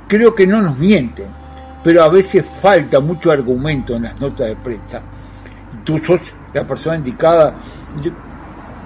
creo 0.08 0.34
que 0.34 0.48
no 0.48 0.62
nos 0.62 0.78
mienten, 0.78 1.28
pero 1.84 2.04
a 2.04 2.10
veces 2.10 2.46
falta 2.46 3.00
mucho 3.00 3.32
argumento 3.32 3.96
en 3.96 4.04
las 4.04 4.20
notas 4.20 4.48
de 4.48 4.56
prensa. 4.56 5.02
Tú 5.84 6.00
sos 6.04 6.22
la 6.54 6.66
persona 6.66 6.96
indicada 6.96 7.56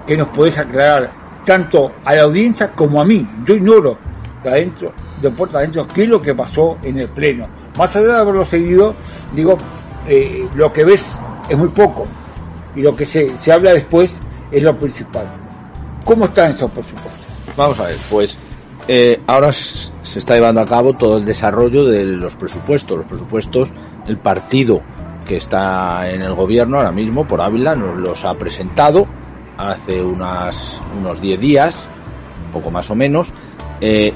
que 0.05 0.17
nos 0.17 0.27
podés 0.29 0.57
aclarar 0.57 1.11
tanto 1.45 1.93
a 2.03 2.13
la 2.13 2.23
audiencia 2.23 2.71
como 2.71 3.01
a 3.01 3.05
mí. 3.05 3.25
Yo 3.45 3.55
ignoro 3.55 3.97
de 4.43 4.49
adentro, 4.49 4.93
de 5.21 5.29
puerta 5.29 5.59
adentro, 5.59 5.87
qué 5.87 6.03
es 6.03 6.09
lo 6.09 6.21
que 6.21 6.33
pasó 6.33 6.77
en 6.83 6.99
el 6.99 7.09
pleno. 7.09 7.47
Más 7.77 7.95
allá 7.95 8.07
de 8.07 8.19
haberlo 8.19 8.45
seguido, 8.45 8.95
digo, 9.33 9.57
eh, 10.07 10.47
lo 10.55 10.71
que 10.71 10.83
ves 10.83 11.19
es 11.49 11.57
muy 11.57 11.69
poco 11.69 12.05
y 12.75 12.81
lo 12.81 12.95
que 12.95 13.05
se, 13.05 13.37
se 13.37 13.51
habla 13.51 13.73
después 13.73 14.13
es 14.51 14.63
lo 14.63 14.77
principal. 14.77 15.27
¿Cómo 16.05 16.25
están 16.25 16.51
esos 16.51 16.71
presupuestos? 16.71 17.25
Vamos 17.57 17.79
a 17.79 17.87
ver, 17.87 17.95
pues 18.09 18.37
eh, 18.87 19.19
ahora 19.25 19.51
se 19.51 20.19
está 20.19 20.35
llevando 20.35 20.61
a 20.61 20.65
cabo 20.65 20.93
todo 20.93 21.17
el 21.17 21.25
desarrollo 21.25 21.85
de 21.85 22.03
los 22.05 22.35
presupuestos. 22.35 22.97
Los 22.97 23.07
presupuestos, 23.07 23.73
el 24.07 24.17
partido 24.17 24.81
que 25.25 25.37
está 25.37 26.09
en 26.09 26.21
el 26.21 26.33
gobierno 26.35 26.77
ahora 26.77 26.91
mismo, 26.91 27.27
por 27.27 27.41
Ávila, 27.41 27.75
nos 27.75 27.97
los 27.97 28.25
ha 28.25 28.37
presentado 28.37 29.07
hace 29.57 30.03
unos 30.03 31.21
10 31.21 31.39
días, 31.39 31.87
poco 32.51 32.69
más 32.69 32.91
o 32.91 32.95
menos. 32.95 33.31
Eh, 33.81 34.13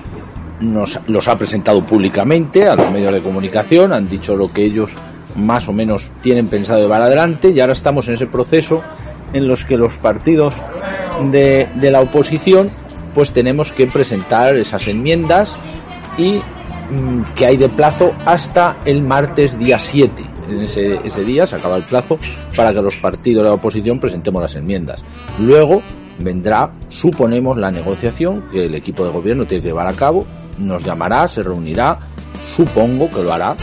nos 0.62 1.00
los 1.08 1.28
ha 1.28 1.38
presentado 1.38 1.86
públicamente 1.86 2.68
a 2.68 2.76
los 2.76 2.92
medios 2.92 3.14
de 3.14 3.22
comunicación, 3.22 3.94
han 3.94 4.08
dicho 4.08 4.36
lo 4.36 4.52
que 4.52 4.64
ellos 4.64 4.92
más 5.36 5.68
o 5.70 5.74
menos 5.74 6.12
tienen 6.22 6.48
pensado 6.48 6.80
llevar 6.80 7.02
adelante 7.02 7.50
y 7.50 7.60
ahora 7.60 7.74
estamos 7.74 8.08
en 8.08 8.16
ese 8.16 8.28
proceso 8.28 8.82
en 9.34 9.48
los 9.48 9.64
que 9.64 9.78
los 9.78 9.98
partidos 9.98 10.56
de, 11.32 11.70
de 11.76 11.92
la 11.92 12.02
oposición 12.02 12.70
pues 13.14 13.32
tenemos 13.34 13.72
que 13.72 13.88
presentar 13.88 14.56
esas 14.56 14.88
enmiendas 14.88 15.58
y 16.18 16.42
mmm, 16.92 17.24
que 17.36 17.46
hay 17.46 17.58
de 17.58 17.70
plazo 17.70 18.14
hasta 18.26 18.78
el 18.86 19.04
martes 19.04 19.58
día 19.58 19.80
7. 19.80 20.24
En 20.50 20.62
ese, 20.62 21.00
ese 21.04 21.24
día 21.24 21.46
se 21.46 21.56
acaba 21.56 21.78
el 21.78 21.84
plazo 21.84 22.18
para 22.56 22.74
que 22.74 22.82
los 22.82 22.98
partidos 22.98 23.44
de 23.44 23.50
la 23.50 23.56
oposición 23.56 24.00
presentemos 24.00 24.42
las 24.42 24.56
enmiendas. 24.56 25.06
Luego 25.40 25.82
vendrá, 26.18 26.72
suponemos, 26.88 27.58
la 27.58 27.72
negociación 27.72 28.44
que 28.52 28.66
el 28.66 28.76
equipo 28.76 29.06
de 29.06 29.12
gobierno 29.12 29.46
tiene 29.46 29.62
que 29.62 29.70
llevar 29.70 29.88
a 29.88 29.94
cabo, 29.94 30.26
nos 30.60 30.84
llamará, 30.84 31.28
se 31.28 31.44
reunirá, 31.44 31.98
supongo 32.56 33.10
que 33.10 33.24
lo 33.24 33.34
hará, 33.34 33.56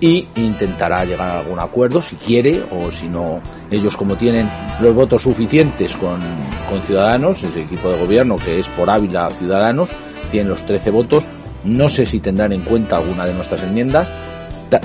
y 0.00 0.26
intentará 0.36 1.04
llegar 1.04 1.28
a 1.28 1.38
algún 1.40 1.58
acuerdo 1.58 2.02
si 2.02 2.16
quiere 2.16 2.62
o 2.70 2.90
si 2.90 3.08
no 3.08 3.40
ellos 3.70 3.96
como 3.96 4.16
tienen 4.16 4.50
los 4.80 4.94
votos 4.94 5.22
suficientes 5.22 5.96
con, 5.96 6.20
con 6.68 6.82
Ciudadanos 6.82 7.42
ese 7.42 7.62
equipo 7.62 7.88
de 7.88 7.98
gobierno 8.00 8.36
que 8.36 8.58
es 8.58 8.68
por 8.68 8.90
Ávila 8.90 9.30
Ciudadanos 9.30 9.90
tienen 10.30 10.48
los 10.48 10.66
13 10.66 10.90
votos 10.90 11.26
no 11.62 11.88
sé 11.88 12.04
si 12.04 12.20
tendrán 12.20 12.52
en 12.52 12.62
cuenta 12.62 12.98
alguna 12.98 13.24
de 13.24 13.34
nuestras 13.34 13.62
enmiendas 13.62 14.08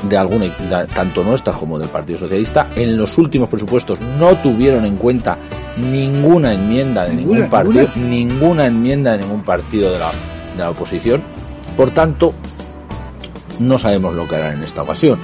de 0.08 0.18
alguna 0.18 0.46
tanto 0.94 1.24
nuestras 1.24 1.58
como 1.58 1.80
del 1.80 1.90
Partido 1.90 2.20
Socialista 2.20 2.70
en 2.76 2.96
los 2.96 3.18
últimos 3.18 3.50
presupuestos 3.50 4.00
no 4.20 4.38
tuvieron 4.38 4.86
en 4.86 4.98
cuenta 4.98 5.38
ninguna 5.78 6.54
enmienda 6.54 7.06
de 7.06 7.16
ningún 7.16 7.40
¿Ninguna, 7.40 7.50
partido 7.50 7.88
ninguna? 7.96 8.08
ninguna 8.08 8.66
enmienda 8.68 9.12
de 9.14 9.18
ningún 9.20 9.42
partido 9.42 9.92
de 9.92 10.00
la, 10.00 10.12
de 10.64 10.66
la 10.66 10.72
oposición 10.72 11.22
por 11.76 11.92
tanto 11.92 12.34
no 13.60 13.78
sabemos 13.78 14.16
lo 14.16 14.28
que 14.28 14.36
harán 14.36 14.58
en 14.58 14.64
esta 14.64 14.84
ocasión. 14.84 15.20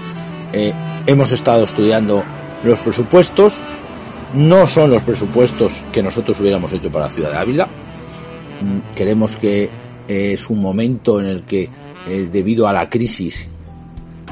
Eh, 0.54 0.74
hemos 1.08 1.32
estado 1.32 1.64
estudiando 1.64 2.24
los 2.64 2.80
presupuestos, 2.80 3.62
no 4.34 4.68
son 4.68 4.92
los 4.92 5.04
presupuestos 5.04 5.84
que 5.92 6.04
nosotros 6.04 6.40
hubiéramos 6.40 6.72
hecho 6.74 6.92
para 6.92 7.06
la 7.08 7.12
ciudad 7.12 7.32
de 7.32 7.38
Ávila. 7.38 7.66
Mm, 8.62 8.94
Queremos 8.96 9.38
que 9.38 9.64
eh, 10.08 10.34
es 10.34 10.50
un 10.50 10.62
momento 10.62 11.20
en 11.20 11.28
el 11.28 11.44
que, 11.44 11.70
eh, 12.08 12.30
debido 12.32 12.68
a 12.68 12.74
la 12.74 12.90
crisis 12.90 13.48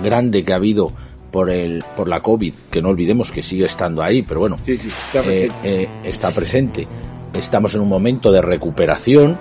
grande 0.02 0.44
que 0.44 0.54
ha 0.54 0.58
habido 0.58 0.92
por 1.32 1.50
el 1.50 1.84
por 1.96 2.08
la 2.08 2.22
COVID, 2.22 2.54
que 2.70 2.82
no 2.82 2.90
olvidemos 2.90 3.32
que 3.32 3.42
sigue 3.42 3.66
estando 3.66 4.04
ahí, 4.04 4.22
pero 4.22 4.42
bueno, 4.42 4.60
Sí, 4.66 4.78
sí, 4.78 4.88
está 4.88 5.22
presente. 5.24 5.90
está 6.04 6.32
presente. 6.32 6.88
Estamos 7.34 7.74
en 7.74 7.82
un 7.82 7.90
momento 7.90 8.32
de 8.32 8.42
recuperación 8.42 9.40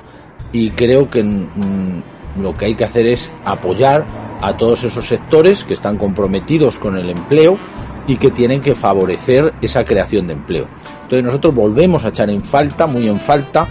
y 0.52 0.70
creo 0.70 1.10
que 1.10 1.22
mm, 1.22 2.40
lo 2.42 2.54
que 2.54 2.66
hay 2.66 2.74
que 2.74 2.84
hacer 2.84 3.06
es 3.06 3.30
apoyar 3.44 4.06
a 4.40 4.56
todos 4.56 4.84
esos 4.84 5.06
sectores 5.06 5.64
que 5.64 5.72
están 5.72 5.96
comprometidos 5.96 6.78
con 6.78 6.96
el 6.96 7.10
empleo 7.10 7.58
y 8.06 8.16
que 8.16 8.30
tienen 8.30 8.60
que 8.60 8.74
favorecer 8.74 9.54
esa 9.62 9.84
creación 9.84 10.26
de 10.26 10.34
empleo. 10.34 10.68
Entonces 11.02 11.24
nosotros 11.24 11.54
volvemos 11.54 12.04
a 12.04 12.08
echar 12.08 12.30
en 12.30 12.42
falta, 12.42 12.86
muy 12.86 13.08
en 13.08 13.20
falta, 13.20 13.68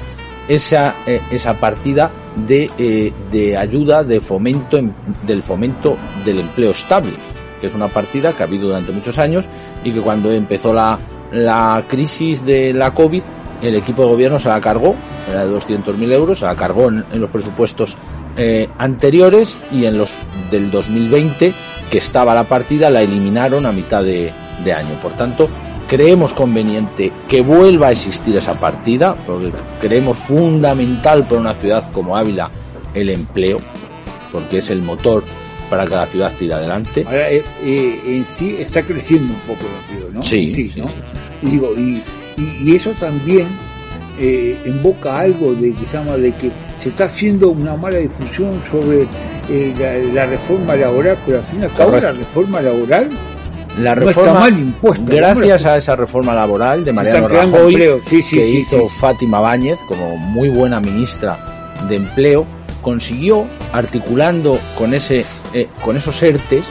esa, 0.47 0.95
eh, 1.05 1.21
esa 1.31 1.59
partida 1.59 2.11
de, 2.35 2.69
eh, 2.77 3.13
de 3.29 3.57
ayuda 3.57 4.03
de 4.03 4.21
fomento 4.21 4.79
del 5.27 5.43
fomento 5.43 5.97
del 6.23 6.39
empleo 6.39 6.71
estable, 6.71 7.13
que 7.59 7.67
es 7.67 7.75
una 7.75 7.89
partida 7.89 8.31
que 8.33 8.43
ha 8.43 8.45
habido 8.45 8.67
durante 8.67 8.91
muchos 8.91 9.19
años 9.19 9.47
y 9.83 9.91
que 9.91 10.01
cuando 10.01 10.31
empezó 10.31 10.73
la, 10.73 10.97
la 11.31 11.83
crisis 11.87 12.45
de 12.45 12.73
la 12.73 12.93
COVID, 12.93 13.23
el 13.61 13.75
equipo 13.75 14.03
de 14.03 14.09
gobierno 14.09 14.39
se 14.39 14.49
la 14.49 14.59
cargó, 14.59 14.95
era 15.29 15.45
de 15.45 15.55
200.000 15.55 16.11
euros, 16.11 16.39
se 16.39 16.45
la 16.45 16.55
cargó 16.55 16.89
en, 16.89 17.05
en 17.11 17.21
los 17.21 17.29
presupuestos 17.29 17.97
eh, 18.37 18.69
anteriores 18.77 19.57
y 19.71 19.85
en 19.85 19.97
los 19.97 20.13
del 20.49 20.71
2020, 20.71 21.53
que 21.89 21.97
estaba 21.97 22.33
la 22.33 22.47
partida, 22.47 22.89
la 22.89 23.01
eliminaron 23.01 23.65
a 23.65 23.71
mitad 23.71 24.03
de, 24.03 24.33
de 24.63 24.73
año. 24.73 24.99
Por 25.01 25.13
tanto, 25.13 25.49
creemos 25.87 26.33
conveniente 26.33 27.11
que 27.27 27.41
vuelva 27.41 27.87
a 27.87 27.91
existir 27.91 28.35
esa 28.37 28.53
partida, 28.53 29.13
porque 29.13 29.51
creemos 29.81 30.17
fundamental 30.17 31.25
para 31.25 31.41
una 31.41 31.53
ciudad 31.53 31.91
como 31.91 32.15
Ávila 32.15 32.49
el 32.93 33.09
empleo, 33.09 33.57
porque 34.31 34.59
es 34.59 34.69
el 34.69 34.81
motor 34.81 35.23
para 35.69 35.85
que 35.85 35.95
la 35.95 36.05
ciudad 36.05 36.33
tire 36.37 36.53
adelante. 36.53 37.03
Ahora, 37.05 37.29
eh, 37.31 37.43
eh, 37.63 38.01
en 38.05 38.25
sí 38.25 38.55
está 38.59 38.83
creciendo 38.83 39.33
un 39.33 39.39
poco 39.41 39.65
el 39.65 39.93
empleo, 39.93 40.11
¿no? 40.13 40.23
Sí, 40.23 40.69
sí, 40.69 40.81
¿no? 40.81 40.87
sí, 40.87 40.97
Y 41.41 41.49
digo, 41.51 41.73
y, 41.77 42.01
y, 42.41 42.71
y 42.71 42.75
eso 42.75 42.91
también 42.99 43.47
eh, 44.19 44.57
invoca 44.65 45.19
algo 45.19 45.53
de 45.53 45.73
que 45.73 45.85
llama 45.91 46.17
de 46.17 46.33
que 46.33 46.51
se 46.81 46.89
está 46.89 47.05
haciendo 47.05 47.49
una 47.49 47.75
mala 47.75 47.97
difusión 47.97 48.61
sobre 48.69 49.07
eh, 49.49 49.73
la, 49.77 49.97
la 50.13 50.25
reforma 50.25 50.75
laboral, 50.75 51.17
pero 51.25 51.39
al 51.39 51.43
fin 51.43 51.61
y 51.61 51.63
al 51.63 51.73
cabo 51.73 51.99
la 51.99 52.11
reforma 52.11 52.61
laboral 52.61 53.09
La 53.77 53.95
No 53.95 54.09
está 54.09 54.33
mal 54.33 54.57
impuesta, 54.57 55.05
gracias 55.07 55.65
a 55.65 55.77
esa 55.77 55.95
reforma 55.95 56.33
laboral 56.33 56.83
de 56.83 56.93
Mariano 56.93 57.27
Rajoy, 57.27 57.73
empleo, 57.73 58.01
sí, 58.07 58.21
sí, 58.21 58.35
que 58.35 58.45
sí, 58.45 58.57
hizo. 58.57 58.87
Fátima 58.89 59.39
Báñez 59.39 59.79
como 59.87 60.17
muy 60.17 60.49
buena 60.49 60.79
ministra 60.79 61.73
de 61.87 61.95
empleo, 61.95 62.45
consiguió 62.81 63.45
articulando 63.73 64.59
con 64.77 64.93
ese, 64.93 65.25
eh, 65.53 65.67
con 65.83 65.95
esos 65.95 66.21
ERTES 66.21 66.69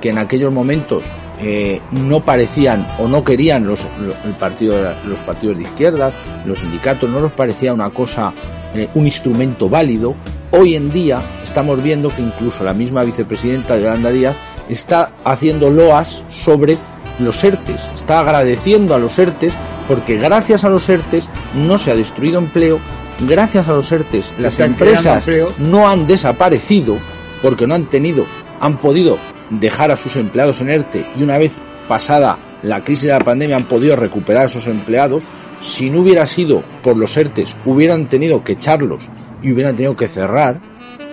que 0.00 0.10
en 0.10 0.18
aquellos 0.18 0.52
momentos 0.52 1.04
eh, 1.42 1.80
no 1.90 2.24
parecían 2.24 2.86
o 2.98 3.08
no 3.08 3.24
querían 3.24 3.66
los, 3.66 3.84
lo- 4.00 4.14
el 4.28 4.36
partido, 4.36 4.76
los 5.04 5.18
partidos 5.20 5.56
de 5.56 5.62
izquierdas, 5.64 6.14
los 6.44 6.60
sindicatos, 6.60 7.10
no 7.10 7.20
les 7.20 7.32
parecía 7.32 7.74
una 7.74 7.90
cosa, 7.90 8.32
eh, 8.74 8.88
un 8.94 9.04
instrumento 9.06 9.68
válido. 9.68 10.14
Hoy 10.52 10.74
en 10.76 10.92
día 10.92 11.20
estamos 11.42 11.82
viendo 11.82 12.10
que 12.14 12.22
incluso 12.22 12.62
la 12.62 12.74
misma 12.74 13.02
vicepresidenta 13.04 13.76
Yolanda 13.78 14.10
Díaz 14.10 14.36
está 14.68 15.10
haciendo 15.24 15.70
loas 15.70 16.22
sobre 16.28 16.76
los 17.18 17.42
ERTES, 17.42 17.90
está 17.94 18.20
agradeciendo 18.20 18.94
a 18.94 18.98
los 18.98 19.18
ERTES 19.18 19.54
porque 19.88 20.16
gracias 20.18 20.64
a 20.64 20.68
los 20.68 20.88
ERTES 20.88 21.28
no 21.54 21.76
se 21.78 21.90
ha 21.90 21.94
destruido 21.94 22.38
empleo, 22.38 22.78
gracias 23.20 23.68
a 23.68 23.72
los 23.72 23.90
ERTES 23.92 24.32
las 24.38 24.54
empresas 24.72 25.24
no 25.58 25.88
han 25.88 26.06
desaparecido 26.06 26.98
porque 27.42 27.66
no 27.66 27.74
han 27.74 27.86
tenido, 27.86 28.24
han 28.60 28.78
podido 28.78 29.18
dejar 29.60 29.90
a 29.90 29.96
sus 29.96 30.16
empleados 30.16 30.60
en 30.60 30.70
ERTE 30.70 31.06
y 31.16 31.22
una 31.22 31.38
vez 31.38 31.60
pasada 31.88 32.38
la 32.62 32.84
crisis 32.84 33.06
de 33.06 33.12
la 33.12 33.24
pandemia 33.24 33.56
han 33.56 33.68
podido 33.68 33.96
recuperar 33.96 34.44
a 34.44 34.46
esos 34.46 34.66
empleados. 34.66 35.24
Si 35.60 35.90
no 35.90 36.00
hubiera 36.00 36.26
sido 36.26 36.62
por 36.82 36.96
los 36.96 37.16
ERTES, 37.16 37.56
hubieran 37.64 38.08
tenido 38.08 38.42
que 38.44 38.52
echarlos 38.52 39.10
y 39.42 39.52
hubieran 39.52 39.76
tenido 39.76 39.96
que 39.96 40.08
cerrar. 40.08 40.60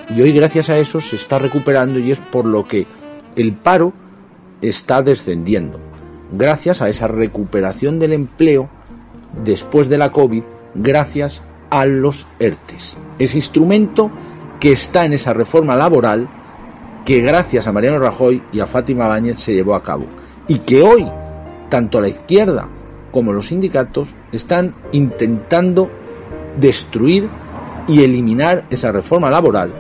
Y 0.10 0.22
hoy 0.22 0.32
gracias 0.32 0.70
a 0.70 0.78
eso 0.78 1.02
se 1.02 1.16
está 1.16 1.38
recuperando 1.40 2.00
y 2.00 2.12
es 2.12 2.20
por 2.20 2.46
lo 2.46 2.68
que 2.68 2.88
el 3.36 3.54
paro 3.54 3.94
está 4.62 5.02
descendiendo. 5.02 5.80
Gracias 6.32 6.82
a 6.82 6.90
esa 6.90 7.08
recuperación 7.08 8.00
del 8.00 8.14
empleo 8.14 8.70
después 9.44 9.90
de 9.90 9.98
la 9.98 10.12
COVID, 10.12 10.44
gracias 10.76 11.44
a 11.70 11.86
los 11.86 12.28
ERTES. 12.40 12.98
Ese 13.20 13.38
instrumento 13.38 14.10
que 14.60 14.72
está 14.72 15.06
en 15.06 15.14
esa 15.14 15.34
reforma 15.34 15.76
laboral 15.76 16.30
que 17.10 17.22
gracias 17.22 17.66
a 17.66 17.72
Mariano 17.72 17.98
Rajoy 17.98 18.44
y 18.52 18.60
a 18.60 18.68
Fátima 18.68 19.08
Báñez 19.08 19.40
se 19.40 19.56
llevó 19.56 19.74
a 19.74 19.82
cabo. 19.82 20.06
Y 20.48 20.60
que 20.60 20.84
hoy, 20.84 21.10
tanto 21.68 22.00
la 22.00 22.08
izquierda 22.08 22.70
como 23.10 23.34
los 23.34 23.48
sindicatos 23.48 24.14
están 24.32 24.76
intentando 24.92 25.90
destruir 26.60 27.28
y 27.88 28.04
eliminar 28.04 28.68
esa 28.70 28.92
reforma 28.92 29.32
laboral 29.32 29.72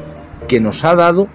que 0.47 0.59
nos 0.59 0.83
ha 0.83 0.95
dado 0.95 1.27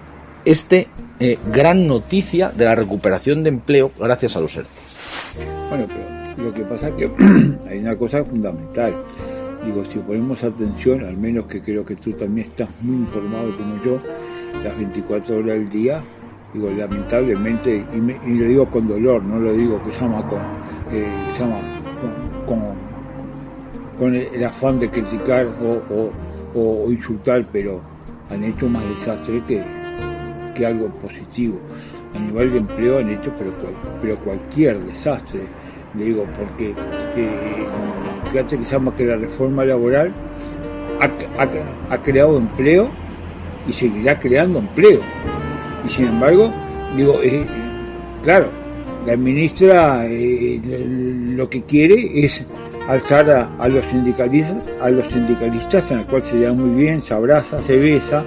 este 0.43 0.89
eh, 1.21 1.39
gran 1.49 1.87
noticia 1.87 2.49
de 2.49 2.65
la 2.65 2.75
recuperación 2.75 3.41
de 3.43 3.51
empleo 3.51 3.89
gracias 3.97 4.35
a 4.35 4.41
los 4.41 4.53
ERTES. 4.53 5.37
Bueno, 5.69 5.87
pero 5.87 6.45
lo 6.45 6.53
que 6.53 6.63
pasa 6.63 6.89
es 6.89 6.95
que 6.95 7.09
hay 7.69 7.79
una 7.79 7.95
cosa 7.95 8.21
fundamental. 8.25 8.93
Digo, 9.63 9.85
si 9.85 9.99
ponemos 9.99 10.43
atención, 10.43 11.05
al 11.05 11.15
menos 11.15 11.45
que 11.45 11.61
creo 11.61 11.85
que 11.85 11.95
tú 11.95 12.11
también 12.11 12.47
estás 12.47 12.67
muy 12.81 12.97
informado 12.97 13.55
como 13.55 13.81
yo, 13.81 14.01
las 14.63 14.77
24 14.77 15.35
horas 15.37 15.47
del 15.47 15.69
día, 15.69 15.99
digo, 16.53 16.69
lamentablemente, 16.71 17.83
y, 17.93 17.97
me- 18.01 18.17
y 18.25 18.33
lo 18.35 18.45
digo 18.45 18.65
con 18.67 18.87
dolor, 18.87 19.23
no 19.23 19.39
lo 19.39 19.53
digo 19.53 19.81
que 19.83 19.91
llama 19.99 20.25
con, 20.27 20.39
eh, 20.91 21.07
con, 22.45 22.59
con, 23.99 24.15
el, 24.15 24.43
afán 24.43 24.79
de 24.79 24.89
criticar 24.89 25.45
o, 25.47 25.81
o- 25.93 26.11
insultar, 26.91 27.45
pero 27.51 27.81
han 28.29 28.43
hecho 28.43 28.67
más 28.69 28.83
desastre 28.89 29.41
que, 29.47 29.61
que 30.55 30.65
algo 30.65 30.87
positivo. 30.87 31.57
A 32.15 32.19
nivel 32.19 32.51
de 32.53 32.57
empleo 32.59 32.99
han 32.99 33.09
hecho 33.09 33.31
pero, 33.37 33.51
cual- 33.51 33.97
pero 34.01 34.17
cualquier 34.19 34.79
desastre, 34.79 35.41
digo, 35.93 36.25
porque 36.37 36.69
eh, 37.17 37.65
fíjate 38.31 38.57
que 38.57 38.65
llama 38.65 38.93
que 38.95 39.05
la 39.05 39.17
reforma 39.17 39.65
laboral 39.65 40.11
ha- 41.01 41.93
ha 41.93 41.97
creado 42.01 42.37
empleo 42.37 42.89
y 43.67 43.73
seguirá 43.73 44.19
creando 44.19 44.59
empleo. 44.59 44.99
Y 45.85 45.89
sin 45.89 46.05
embargo, 46.07 46.51
digo, 46.95 47.21
eh, 47.21 47.45
claro, 48.23 48.49
la 49.05 49.15
ministra 49.15 50.05
eh, 50.07 50.59
lo 51.35 51.49
que 51.49 51.63
quiere 51.63 52.25
es 52.25 52.43
alzar 52.87 53.29
a, 53.59 53.67
los 53.67 53.85
sindicalistas, 53.87 54.63
a 54.81 54.89
los 54.89 55.05
sindicalistas, 55.11 55.91
en 55.91 55.97
la 55.97 56.07
cual 56.07 56.23
se 56.23 56.37
lleva 56.37 56.53
muy 56.53 56.83
bien, 56.83 57.01
se 57.01 57.13
abraza, 57.13 57.61
se 57.63 57.77
besa, 57.77 58.23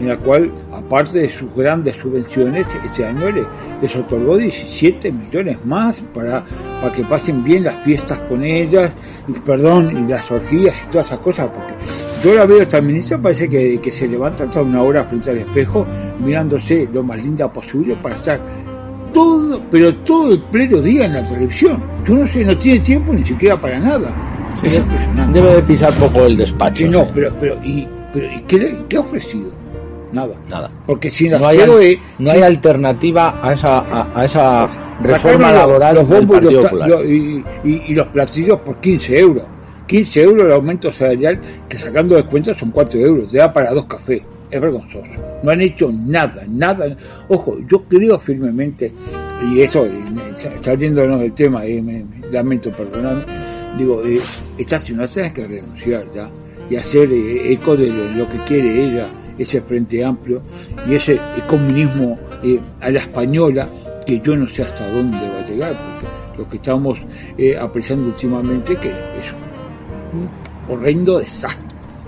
en 0.00 0.08
la 0.08 0.16
cual, 0.16 0.52
aparte 0.72 1.20
de 1.20 1.30
sus 1.30 1.54
grandes 1.54 1.96
subvenciones, 1.96 2.66
este 2.84 3.04
año 3.04 3.30
le, 3.30 3.44
les 3.80 3.94
otorgó 3.96 4.36
17 4.36 5.12
millones 5.12 5.64
más 5.64 6.00
para, 6.12 6.44
para 6.80 6.92
que 6.92 7.04
pasen 7.04 7.44
bien 7.44 7.64
las 7.64 7.76
fiestas 7.84 8.18
con 8.20 8.42
ellas, 8.42 8.92
y, 9.28 9.32
perdón, 9.32 9.96
y 9.96 10.10
las 10.10 10.30
orgías 10.30 10.74
y 10.86 10.90
todas 10.90 11.06
esas 11.06 11.18
cosas, 11.20 11.48
porque 11.48 11.74
yo 12.24 12.34
la 12.34 12.46
veo 12.46 12.62
esta 12.62 12.80
ministra, 12.80 13.18
parece 13.18 13.48
que, 13.48 13.80
que 13.80 13.92
se 13.92 14.08
levanta 14.08 14.48
toda 14.50 14.64
una 14.64 14.82
hora 14.82 15.04
frente 15.04 15.30
al 15.30 15.38
espejo, 15.38 15.86
mirándose 16.18 16.88
lo 16.92 17.02
más 17.02 17.22
linda 17.22 17.52
posible 17.52 17.94
para 18.02 18.16
estar 18.16 18.40
todo, 19.12 19.62
pero 19.70 19.94
todo 19.96 20.32
el 20.32 20.38
pleno 20.38 20.80
día 20.82 21.06
en 21.06 21.14
la 21.14 21.22
televisión. 21.22 21.82
Yo 22.06 22.14
no 22.14 22.26
sé, 22.26 22.44
no 22.44 22.58
tiene 22.58 22.80
tiempo 22.80 23.12
ni 23.12 23.24
siquiera 23.24 23.58
para 23.58 23.78
nada. 23.78 24.10
es 24.62 24.76
impresionante. 24.76 25.40
Debe 25.40 25.54
de 25.54 25.62
pisar 25.62 25.92
poco 25.94 26.26
el 26.26 26.36
despacho. 26.36 26.84
Sí, 26.84 26.88
no, 26.88 27.08
pero, 27.14 27.32
pero, 27.40 27.56
¿y, 27.62 27.86
pero, 28.12 28.34
¿y 28.34 28.40
qué, 28.42 28.76
qué 28.88 28.96
ha 28.96 29.00
ofrecido? 29.00 29.63
Nada. 30.14 30.34
Nada. 30.50 30.70
Porque 30.86 31.10
si 31.10 31.28
No 31.28 31.46
hay, 31.46 31.58
eh, 31.58 31.98
no 32.18 32.30
hay 32.30 32.42
alternativa 32.42 33.38
a 33.42 33.52
esa, 33.52 33.78
a, 33.80 34.08
a 34.14 34.24
esa 34.24 34.68
reforma 35.00 35.50
los- 35.50 35.58
laboral 35.60 35.94
los 35.96 36.08
del 36.08 36.18
bombos 36.26 36.40
y 36.50 36.54
los, 36.54 37.04
y, 37.04 37.44
y- 37.64 37.82
y 37.88 37.94
platillos 38.12 38.60
por 38.60 38.76
15 38.76 39.18
euros. 39.18 39.42
15 39.86 40.22
euros 40.22 40.46
el 40.46 40.52
aumento 40.52 40.90
salarial, 40.92 41.38
que 41.68 41.76
sacando 41.76 42.14
de 42.16 42.22
cuenta 42.24 42.54
son 42.54 42.70
4 42.70 42.98
euros, 43.00 43.30
te 43.30 43.38
da 43.38 43.52
para 43.52 43.70
dos 43.72 43.84
cafés. 43.86 44.22
Es 44.50 44.60
vergonzoso. 44.60 45.02
No 45.42 45.50
han 45.50 45.60
hecho 45.60 45.90
nada, 45.92 46.42
nada. 46.48 46.96
Ojo, 47.28 47.58
yo 47.68 47.82
creo 47.84 48.18
firmemente, 48.18 48.92
y 49.52 49.60
eso, 49.60 49.84
eh, 49.84 49.92
saliéndonos 50.62 51.20
del 51.20 51.32
tema, 51.32 51.64
eh, 51.66 51.82
me, 51.82 52.04
me 52.04 52.26
lamento, 52.30 52.70
perdonadme, 52.70 53.24
digo, 53.76 54.02
eh, 54.06 54.20
esta 54.56 54.78
ciudad 54.78 55.08
tiene 55.12 55.32
que 55.32 55.46
renunciar 55.46 56.04
ya 56.14 56.30
y 56.70 56.76
hacer 56.76 57.10
eh, 57.12 57.52
eco 57.52 57.76
de 57.76 57.88
lo, 57.88 58.04
lo 58.12 58.28
que 58.28 58.38
quiere 58.46 58.84
ella, 58.86 59.06
ese 59.38 59.60
frente 59.60 60.04
amplio 60.04 60.42
y 60.88 60.94
ese 60.94 61.14
eh, 61.14 61.20
comunismo 61.48 62.18
eh, 62.42 62.60
a 62.80 62.90
la 62.90 63.00
española, 63.00 63.66
que 64.06 64.20
yo 64.20 64.36
no 64.36 64.48
sé 64.48 64.62
hasta 64.62 64.88
dónde 64.90 65.16
va 65.18 65.38
a 65.40 65.46
llegar, 65.48 65.72
porque 65.72 66.38
lo 66.42 66.48
que 66.50 66.56
estamos 66.56 66.98
eh, 67.38 67.56
apreciando 67.58 68.08
últimamente 68.08 68.76
que 68.76 68.88
es 68.88 68.94
un 70.12 70.28
horrendo 70.74 71.18
desastre, 71.18 71.64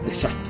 desastre. 0.07 0.41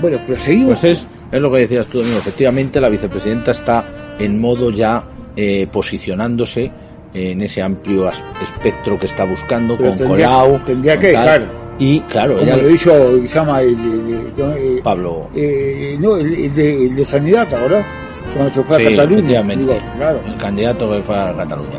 Bueno, 0.00 0.18
pero 0.26 0.40
seguimos. 0.40 0.80
Pues 0.80 0.84
es, 0.84 1.06
es 1.30 1.40
lo 1.40 1.50
que 1.52 1.58
decías 1.58 1.86
tú, 1.86 1.98
Domingo. 1.98 2.18
Efectivamente, 2.18 2.80
la 2.80 2.88
vicepresidenta 2.88 3.52
está 3.52 3.84
en 4.18 4.40
modo 4.40 4.70
ya 4.70 5.04
eh, 5.36 5.66
posicionándose 5.72 6.70
en 7.14 7.42
ese 7.42 7.62
amplio 7.62 8.10
espectro 8.42 8.98
que 8.98 9.06
está 9.06 9.24
buscando 9.24 9.76
Pero 9.76 9.90
con 9.90 9.98
tendría- 9.98 10.26
Colau. 10.28 10.58
tendría 10.64 10.98
que 10.98 11.12
tal. 11.12 11.48
Y 11.78 12.00
claro, 12.02 12.34
como 12.34 12.44
ella, 12.46 12.56
lo 12.56 12.70
hizo, 12.70 12.92
se 13.26 13.34
llama 13.34 13.60
el, 13.60 13.68
el- 13.70 14.32
el- 14.38 14.56
eh, 14.56 14.80
Pablo, 14.82 15.28
eh, 15.34 15.96
no, 16.00 16.16
el, 16.16 16.54
de, 16.54 16.86
el 16.86 16.94
de 16.96 17.04
Sanidad, 17.04 17.48
¿te 17.48 17.56
acordás? 17.56 17.86
Cuando 18.34 18.52
se 18.54 18.62
fue 18.62 18.76
Sí, 18.78 18.86
a 18.86 18.90
Cataluña. 18.96 19.42
Digo, 19.42 19.76
claro. 19.96 20.20
el 20.24 20.36
candidato 20.36 20.90
que 20.90 21.02
fue 21.02 21.16
a 21.16 21.36
Cataluña. 21.36 21.78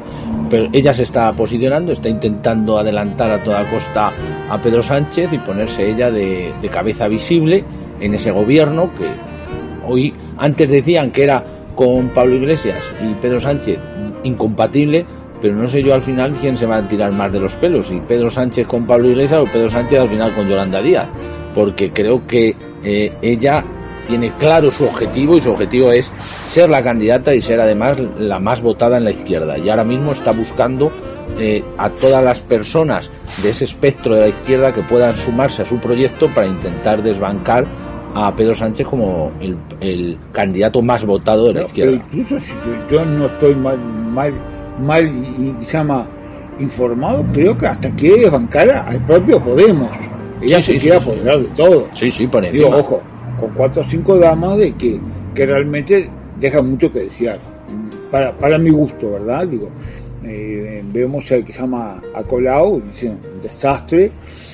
Pero 0.49 0.67
ella 0.73 0.93
se 0.93 1.03
está 1.03 1.31
posicionando, 1.33 1.91
está 1.91 2.07
intentando 2.09 2.77
adelantar 2.77 3.31
a 3.31 3.43
toda 3.43 3.63
costa 3.69 4.11
a 4.49 4.61
Pedro 4.61 4.83
Sánchez 4.83 5.33
y 5.33 5.37
ponerse 5.39 5.89
ella 5.89 6.11
de, 6.11 6.53
de 6.61 6.69
cabeza 6.69 7.07
visible 7.07 7.63
en 7.99 8.13
ese 8.13 8.31
gobierno 8.31 8.91
que 8.97 9.05
hoy 9.91 10.13
antes 10.37 10.69
decían 10.69 11.11
que 11.11 11.23
era 11.23 11.43
con 11.73 12.09
Pablo 12.09 12.35
Iglesias 12.35 12.77
y 13.01 13.13
Pedro 13.15 13.39
Sánchez 13.39 13.79
incompatible, 14.23 15.05
pero 15.41 15.55
no 15.55 15.67
sé 15.67 15.81
yo 15.83 15.93
al 15.93 16.01
final 16.01 16.33
quién 16.39 16.57
se 16.57 16.65
va 16.65 16.77
a 16.77 16.87
tirar 16.87 17.11
más 17.11 17.31
de 17.31 17.39
los 17.39 17.55
pelos, 17.55 17.87
si 17.87 17.95
Pedro 18.01 18.29
Sánchez 18.29 18.67
con 18.67 18.85
Pablo 18.85 19.09
Iglesias 19.09 19.41
o 19.41 19.45
Pedro 19.45 19.69
Sánchez 19.69 19.99
al 19.99 20.09
final 20.09 20.33
con 20.33 20.47
Yolanda 20.47 20.81
Díaz, 20.81 21.09
porque 21.53 21.91
creo 21.91 22.25
que 22.27 22.55
eh, 22.83 23.13
ella 23.21 23.63
tiene 24.05 24.31
claro 24.39 24.69
su 24.69 24.83
objetivo 24.85 25.35
y 25.37 25.41
su 25.41 25.51
objetivo 25.51 25.91
es 25.91 26.11
ser 26.17 26.69
la 26.69 26.83
candidata 26.83 27.33
y 27.33 27.41
ser 27.41 27.59
además 27.59 27.97
la 28.19 28.39
más 28.39 28.61
votada 28.61 28.97
en 28.97 29.03
la 29.05 29.09
izquierda. 29.11 29.57
Y 29.57 29.67
ahora 29.69 29.83
mismo 29.83 30.11
está 30.11 30.31
buscando 30.31 30.91
eh, 31.39 31.63
a 31.79 31.89
todas 31.89 32.23
las 32.23 32.39
personas 32.41 33.09
de 33.41 33.49
ese 33.49 33.63
espectro 33.65 34.13
de 34.13 34.21
la 34.21 34.27
izquierda 34.27 34.71
que 34.73 34.83
puedan 34.83 35.17
sumarse 35.17 35.63
a 35.63 35.65
su 35.65 35.77
proyecto 35.79 36.29
para 36.35 36.45
intentar 36.45 37.01
desbancar 37.01 37.65
a 38.13 38.33
Pedro 38.35 38.53
Sánchez 38.53 38.85
como 38.87 39.31
el, 39.41 39.57
el 39.81 40.19
candidato 40.31 40.83
más 40.83 41.03
votado 41.03 41.47
de 41.47 41.53
la 41.55 41.61
No, 41.61 41.67
pero 41.75 41.91
izquierda. 41.93 42.05
incluso 42.13 42.45
si 42.45 42.51
yo, 42.91 42.97
yo 42.99 43.05
no 43.05 43.25
estoy 43.25 43.55
mal, 43.55 43.77
mal, 43.79 44.33
mal 44.79 45.07
y, 45.07 45.55
y 45.61 45.65
se 45.65 45.77
llama 45.77 46.05
informado, 46.59 47.25
creo 47.33 47.57
que 47.57 47.67
hasta 47.67 47.89
quiere 47.91 48.29
bancar 48.29 48.69
al 48.71 49.03
propio 49.05 49.41
Podemos. 49.41 49.91
Ella 50.41 50.61
Sí, 50.61 50.73
se 50.73 50.79
sí, 50.79 50.87
quiere 50.87 50.99
sí, 50.99 51.09
apoderar 51.09 51.39
de 51.39 51.47
todo. 51.55 51.87
Sí, 51.93 52.11
sí, 52.11 52.27
por 52.27 52.41
Digo, 52.43 52.65
encima. 52.67 52.77
ojo, 52.77 53.01
con 53.39 53.49
cuatro 53.51 53.81
o 53.81 53.85
cinco 53.85 54.17
damas 54.17 54.57
de 54.57 54.71
que, 54.73 54.99
que 55.33 55.45
realmente 55.45 56.09
dejan 56.39 56.69
mucho 56.69 56.91
que 56.91 56.99
desear. 57.01 57.39
Para, 58.11 58.31
para 58.33 58.57
mi 58.57 58.69
gusto, 58.69 59.11
¿verdad? 59.11 59.47
Digo, 59.47 59.69
eh, 60.23 60.83
vemos 60.93 61.29
al 61.31 61.43
que 61.43 61.51
se 61.53 61.61
llama 61.61 62.01
a 62.13 62.23
Colau, 62.23 62.81
dice 62.81 63.09
un 63.09 63.41
desastre. 63.41 64.11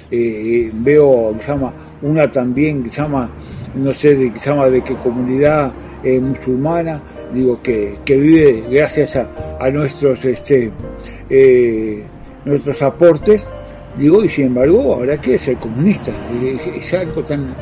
Eh, 0.09 0.69
veo 0.73 1.33
que 1.37 1.43
se 1.43 1.51
llama 1.51 1.73
una 2.01 2.29
también 2.29 2.83
que 2.83 2.89
se 2.89 3.01
llama, 3.01 3.29
no 3.75 3.93
sé, 3.93 4.15
de 4.15 4.31
que 4.31 4.39
se 4.39 4.49
llama 4.49 4.67
de 4.67 4.81
qué 4.81 4.93
comunidad 4.95 5.71
eh, 6.03 6.19
musulmana, 6.19 6.99
digo, 7.33 7.59
que, 7.61 7.97
que 8.05 8.17
vive 8.17 8.63
gracias 8.69 9.15
a, 9.15 9.29
a 9.59 9.69
nuestros, 9.69 10.23
este, 10.25 10.71
eh, 11.29 12.03
nuestros 12.45 12.81
aportes, 12.81 13.47
digo, 13.97 14.23
y 14.23 14.29
sin 14.29 14.47
embargo 14.47 14.93
ahora 14.93 15.17
quiere 15.17 15.39
ser 15.39 15.57
comunista. 15.57 16.11
Es, 16.43 16.85
es 16.85 16.93
algo 16.93 17.23
tan, 17.23 17.53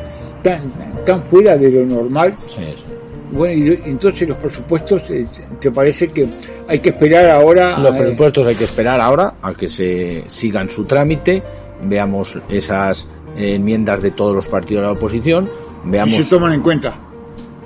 tan, 0.42 0.70
tan 1.04 1.22
fuera 1.24 1.56
de 1.56 1.70
lo 1.70 1.86
normal. 1.86 2.36
Sí, 2.46 2.62
sí. 2.76 2.84
Bueno, 3.32 3.64
y 3.64 3.80
entonces 3.88 4.28
los 4.28 4.38
presupuestos, 4.38 5.02
eh, 5.10 5.24
¿te 5.60 5.70
parece 5.70 6.08
que 6.08 6.26
hay 6.66 6.80
que 6.80 6.88
esperar 6.88 7.30
ahora? 7.30 7.78
Los 7.78 7.94
eh, 7.94 7.98
presupuestos 7.98 8.46
hay 8.46 8.56
que 8.56 8.64
esperar 8.64 9.00
ahora 9.00 9.34
a 9.40 9.54
que 9.54 9.68
se 9.68 10.24
sigan 10.26 10.68
su 10.68 10.84
trámite, 10.84 11.40
veamos 11.84 12.36
esas 12.48 13.06
eh, 13.36 13.54
enmiendas 13.54 14.02
de 14.02 14.10
todos 14.10 14.34
los 14.34 14.46
partidos 14.46 14.82
de 14.82 14.86
la 14.88 14.92
oposición, 14.92 15.48
y 15.86 15.90
veamos. 15.90 16.16
se 16.16 16.24
toman 16.24 16.54
en 16.54 16.60
cuenta 16.60 16.94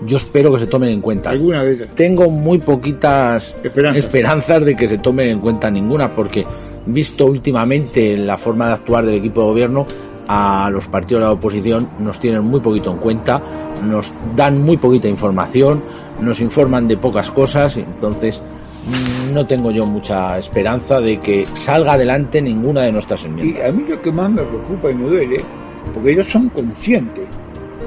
Yo 0.05 0.17
espero 0.17 0.53
que 0.53 0.59
se 0.59 0.67
tomen 0.67 0.91
en 0.91 1.01
cuenta. 1.01 1.31
alguna 1.31 1.63
vez. 1.63 1.89
Tengo 1.95 2.29
muy 2.31 2.59
poquitas 2.59 3.55
Esperanzas. 3.63 4.05
esperanzas 4.05 4.65
de 4.65 4.75
que 4.75 4.89
se 4.89 4.99
tomen 4.99 5.29
en 5.29 5.41
cuenta 5.41 5.71
ninguna, 5.71 6.13
porque 6.13 6.45
visto 6.87 7.27
últimamente 7.27 8.17
la 8.17 8.37
forma 8.37 8.67
de 8.69 8.73
actuar 8.75 9.07
del 9.07 9.15
equipo 9.17 9.43
de 9.43 9.47
gobierno, 9.47 9.87
a 10.27 10.71
los 10.73 10.89
partidos 10.89 11.21
de 11.21 11.27
la 11.27 11.33
oposición 11.33 11.89
nos 11.99 12.19
tienen 12.19 12.43
muy 12.45 12.61
poquito 12.61 12.91
en 12.91 12.97
cuenta, 12.99 13.43
nos 13.87 14.13
dan 14.35 14.61
muy 14.63 14.77
poquita 14.79 15.07
información, 15.09 15.83
nos 16.21 16.41
informan 16.41 16.89
de 16.89 16.97
pocas 16.97 17.31
cosas, 17.31 17.77
entonces 17.77 18.41
mm, 18.41 19.35
no 19.35 19.47
tengo 19.47 19.71
yo 19.71 19.85
mucha 19.87 20.39
esperanza 20.39 21.01
de 21.01 21.21
que 21.21 21.47
salga 21.55 21.93
adelante 21.93 22.41
ninguna 22.41 22.83
de 22.83 22.93
nuestras 22.93 23.23
Y 23.25 23.27
enmiendas. 23.27 23.69
a 23.69 23.73
mí 23.73 23.85
lo 23.89 24.01
que 24.01 24.11
más 24.11 24.31
me 24.31 24.43
preocupa 24.43 24.91
y 24.91 24.95
me 24.95 25.09
duele, 25.09 25.45
porque 25.93 26.13
ellos 26.13 26.27
son 26.29 26.49
conscientes 26.49 27.25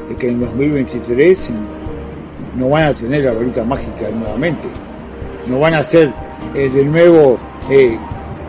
de 0.07 0.15
que 0.15 0.29
en 0.29 0.39
2023 0.39 1.49
no 2.57 2.69
van 2.69 2.83
a 2.83 2.93
tener 2.93 3.23
la 3.23 3.33
varita 3.33 3.63
mágica 3.63 4.09
nuevamente. 4.09 4.67
No 5.47 5.59
van 5.59 5.75
a 5.75 5.83
ser 5.83 6.11
eh, 6.55 6.69
de 6.69 6.83
nuevo 6.83 7.37
eh, 7.69 7.97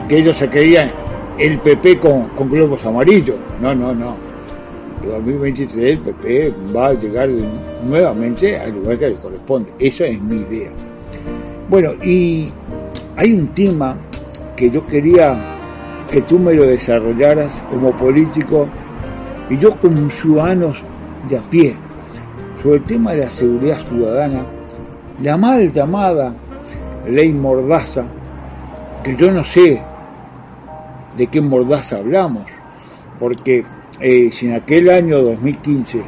que 0.08 0.18
ellos 0.18 0.36
se 0.36 0.48
creían 0.48 0.90
el 1.38 1.58
PP 1.58 1.98
con, 1.98 2.28
con 2.28 2.50
globos 2.50 2.84
amarillos. 2.84 3.36
No, 3.60 3.74
no, 3.74 3.94
no. 3.94 4.16
En 5.02 5.10
2023 5.10 5.98
el 5.98 6.04
PP 6.04 6.52
va 6.74 6.88
a 6.88 6.94
llegar 6.94 7.28
nuevamente 7.86 8.58
al 8.58 8.72
lugar 8.72 8.98
que 8.98 9.08
le 9.10 9.14
corresponde. 9.16 9.70
Esa 9.78 10.06
es 10.06 10.20
mi 10.20 10.40
idea. 10.40 10.70
Bueno, 11.68 11.92
y 12.02 12.48
hay 13.16 13.32
un 13.32 13.48
tema 13.48 13.96
que 14.56 14.70
yo 14.70 14.84
quería 14.86 15.38
que 16.10 16.22
tú 16.22 16.38
me 16.38 16.54
lo 16.54 16.62
desarrollaras 16.62 17.62
como 17.70 17.92
político 17.92 18.66
y 19.50 19.58
yo 19.58 19.78
como 19.78 20.10
ciudadano 20.10 20.72
de 21.28 21.36
a 21.36 21.42
pie 21.42 21.76
sobre 22.62 22.76
el 22.78 22.84
tema 22.84 23.12
de 23.12 23.24
la 23.24 23.30
seguridad 23.30 23.78
ciudadana, 23.86 24.44
la 25.22 25.36
mal 25.36 25.72
llamada 25.72 26.34
ley 27.08 27.32
Mordaza, 27.32 28.06
que 29.02 29.16
yo 29.16 29.30
no 29.30 29.44
sé 29.44 29.80
de 31.16 31.26
qué 31.26 31.40
Mordaza 31.40 31.96
hablamos, 31.98 32.44
porque 33.18 33.64
eh, 34.00 34.30
si 34.30 34.46
en 34.46 34.54
aquel 34.54 34.90
año 34.90 35.22
2015 35.22 36.02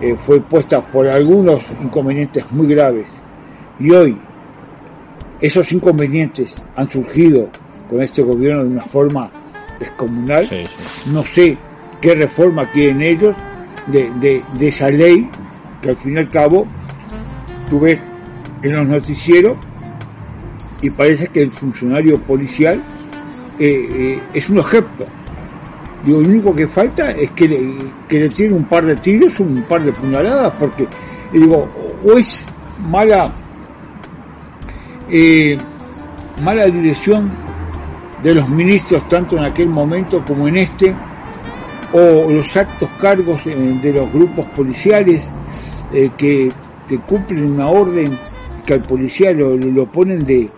eh, 0.00 0.16
fue 0.16 0.40
puesta 0.40 0.80
por 0.80 1.06
algunos 1.06 1.62
inconvenientes 1.82 2.50
muy 2.50 2.66
graves 2.68 3.08
y 3.78 3.90
hoy 3.90 4.16
esos 5.40 5.70
inconvenientes 5.72 6.62
han 6.76 6.90
surgido 6.90 7.48
con 7.88 8.02
este 8.02 8.22
gobierno 8.22 8.62
de 8.64 8.70
una 8.70 8.84
forma 8.84 9.30
descomunal, 9.78 10.44
Sí, 10.44 10.64
sí. 10.66 11.10
no 11.12 11.22
sé 11.22 11.56
qué 12.00 12.14
reforma 12.14 12.70
quieren 12.70 13.00
ellos 13.02 13.34
de, 13.86 14.10
de, 14.20 14.42
de 14.58 14.68
esa 14.68 14.90
ley 14.90 15.28
que 15.80 15.90
al 15.90 15.96
fin 15.96 16.14
y 16.14 16.18
al 16.18 16.28
cabo 16.28 16.66
tú 17.68 17.80
ves 17.80 18.02
en 18.62 18.72
los 18.72 18.86
noticieros 18.86 19.56
y 20.82 20.90
parece 20.90 21.28
que 21.28 21.42
el 21.42 21.50
funcionario 21.50 22.20
policial 22.20 22.80
eh, 23.58 23.88
eh, 23.92 24.22
es 24.32 24.48
un 24.48 24.58
ejemplo. 24.58 25.06
Digo, 26.04 26.22
lo 26.22 26.28
único 26.28 26.54
que 26.54 26.66
falta 26.66 27.10
es 27.10 27.30
que 27.32 27.46
le, 27.46 27.74
que 28.08 28.20
le 28.20 28.28
tiren 28.30 28.54
un 28.54 28.64
par 28.64 28.86
de 28.86 28.96
tiros, 28.96 29.38
un 29.40 29.62
par 29.68 29.82
de 29.82 29.92
puñaladas, 29.92 30.52
porque 30.58 30.86
digo, 31.32 31.68
o 32.02 32.16
es 32.16 32.42
mala 32.78 33.30
eh, 35.10 35.58
mala 36.42 36.66
dirección 36.66 37.30
de 38.22 38.34
los 38.34 38.48
ministros 38.48 39.06
tanto 39.08 39.36
en 39.36 39.44
aquel 39.44 39.68
momento 39.68 40.24
como 40.24 40.48
en 40.48 40.56
este 40.56 40.94
o 41.92 42.30
los 42.30 42.56
actos 42.56 42.88
cargos 43.00 43.44
de 43.44 43.92
los 43.92 44.12
grupos 44.12 44.46
policiales 44.56 45.28
eh, 45.92 46.10
que, 46.16 46.50
que 46.88 46.98
cumplen 47.00 47.44
una 47.52 47.68
orden 47.68 48.16
que 48.66 48.74
al 48.74 48.80
policía 48.82 49.32
lo, 49.32 49.56
lo- 49.56 49.90
ponen 49.90 50.22
de, 50.24 50.48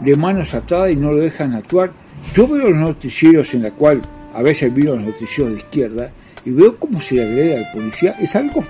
de 0.00 0.16
manos 0.16 0.54
atadas 0.54 0.92
y 0.92 0.96
no 0.96 1.12
lo 1.12 1.18
dejan 1.18 1.54
actuar. 1.54 1.92
Yo 2.34 2.46
veo 2.48 2.70
los 2.70 2.76
noticieros 2.78 3.54
en 3.54 3.62
la 3.62 3.70
cual 3.70 4.00
a 4.34 4.42
veces 4.42 4.74
veo 4.74 4.96
los 4.96 5.04
noticieros 5.04 5.52
de 5.52 5.58
izquierda 5.58 6.10
y 6.44 6.50
veo 6.50 6.76
cómo 6.76 7.00
se 7.00 7.14
le 7.16 7.22
agrede 7.22 7.58
al 7.58 7.72
policía. 7.72 8.16
Es 8.20 8.36
algo, 8.36 8.62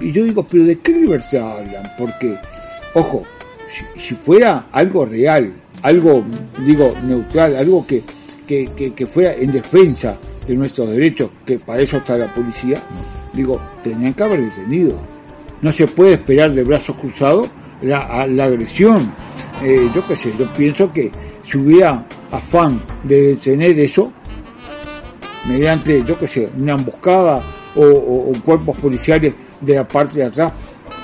y 0.00 0.12
yo 0.12 0.24
digo, 0.24 0.46
pero 0.46 0.64
¿de 0.64 0.78
qué 0.78 0.92
libertad 0.92 1.58
hablan? 1.58 1.84
Porque, 1.98 2.36
ojo, 2.94 3.22
si, 3.96 4.08
si 4.08 4.14
fuera 4.14 4.66
algo 4.72 5.04
real, 5.06 5.52
algo, 5.82 6.24
digo, 6.64 6.94
neutral, 7.06 7.56
algo 7.56 7.86
que, 7.86 8.02
que, 8.46 8.66
que, 8.76 8.92
que 8.94 9.06
fuera 9.06 9.34
en 9.34 9.50
defensa 9.52 10.16
de 10.46 10.54
nuestros 10.54 10.90
derechos, 10.90 11.30
que 11.44 11.58
para 11.58 11.80
eso 11.82 11.96
está 11.96 12.16
la 12.16 12.32
policía, 12.32 12.80
digo, 13.32 13.60
tenían 13.82 14.14
que 14.14 14.22
haber 14.22 14.40
detenido. 14.42 14.96
No 15.62 15.72
se 15.72 15.86
puede 15.86 16.14
esperar 16.14 16.50
de 16.52 16.62
brazos 16.64 16.96
cruzados 16.96 17.48
la, 17.82 17.98
a- 18.00 18.26
la 18.26 18.44
agresión. 18.44 19.12
Eh, 19.62 19.88
yo 19.94 20.06
qué 20.06 20.16
sé, 20.16 20.32
yo 20.38 20.46
pienso 20.52 20.92
que 20.92 21.10
si 21.42 21.56
hubiera 21.58 22.04
afán 22.30 22.80
de 23.04 23.28
detener 23.28 23.78
eso, 23.80 24.12
mediante, 25.48 26.02
yo 26.04 26.18
qué 26.18 26.28
sé, 26.28 26.48
una 26.58 26.74
emboscada 26.74 27.42
o, 27.74 27.82
o- 27.82 28.30
o 28.30 28.32
cuerpos 28.44 28.76
policiales 28.76 29.34
de 29.60 29.74
la 29.74 29.86
parte 29.86 30.18
de 30.18 30.24
atrás, 30.26 30.52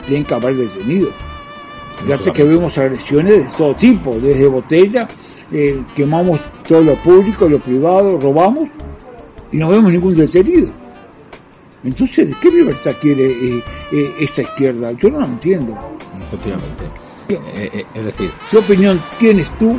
tienen 0.07 0.25
que 0.25 0.35
haber 0.35 0.57
detenido. 0.57 1.09
Fíjate 2.05 2.33
que 2.33 2.43
vemos 2.45 2.77
agresiones 2.79 3.45
de 3.47 3.57
todo 3.57 3.75
tipo, 3.77 4.17
desde 4.19 4.47
botella, 4.49 5.07
eh, 5.53 5.81
quemamos 5.95 6.41
todo 6.67 6.83
lo 6.83 6.95
público, 6.97 7.49
lo 7.49 7.61
privado, 7.61 8.19
robamos 8.19 8.65
y 9.53 9.57
no 9.59 9.69
vemos 9.71 9.93
ningún 9.93 10.15
detenido. 10.15 10.71
Entonces, 11.85 12.29
¿de 12.31 12.37
qué 12.41 12.51
libertad 12.51 12.93
quiere 13.01 13.27
eh, 13.27 13.63
eh, 13.93 14.11
esta 14.21 14.43
izquierda? 14.43 14.93
Yo 14.93 15.11
no 15.11 15.21
lo 15.21 15.27
entiendo. 15.27 15.77
Efectivamente. 16.27 16.85
Eh, 17.29 17.85
es 17.95 18.05
decir, 18.05 18.31
¿Qué 18.51 18.59
opinión 18.59 19.01
tienes 19.19 19.51
tú? 19.59 19.77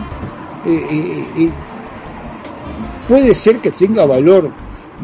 Puede 3.08 3.36
ser 3.36 3.58
que 3.60 3.72
tenga 3.72 4.06
valor, 4.06 4.50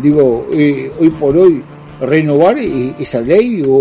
digo, 0.01 0.47
hoy 0.51 1.09
por 1.19 1.35
hoy, 1.37 1.61
renovar 2.01 2.57
esa 2.57 3.19
ley 3.19 3.61
o, 3.67 3.73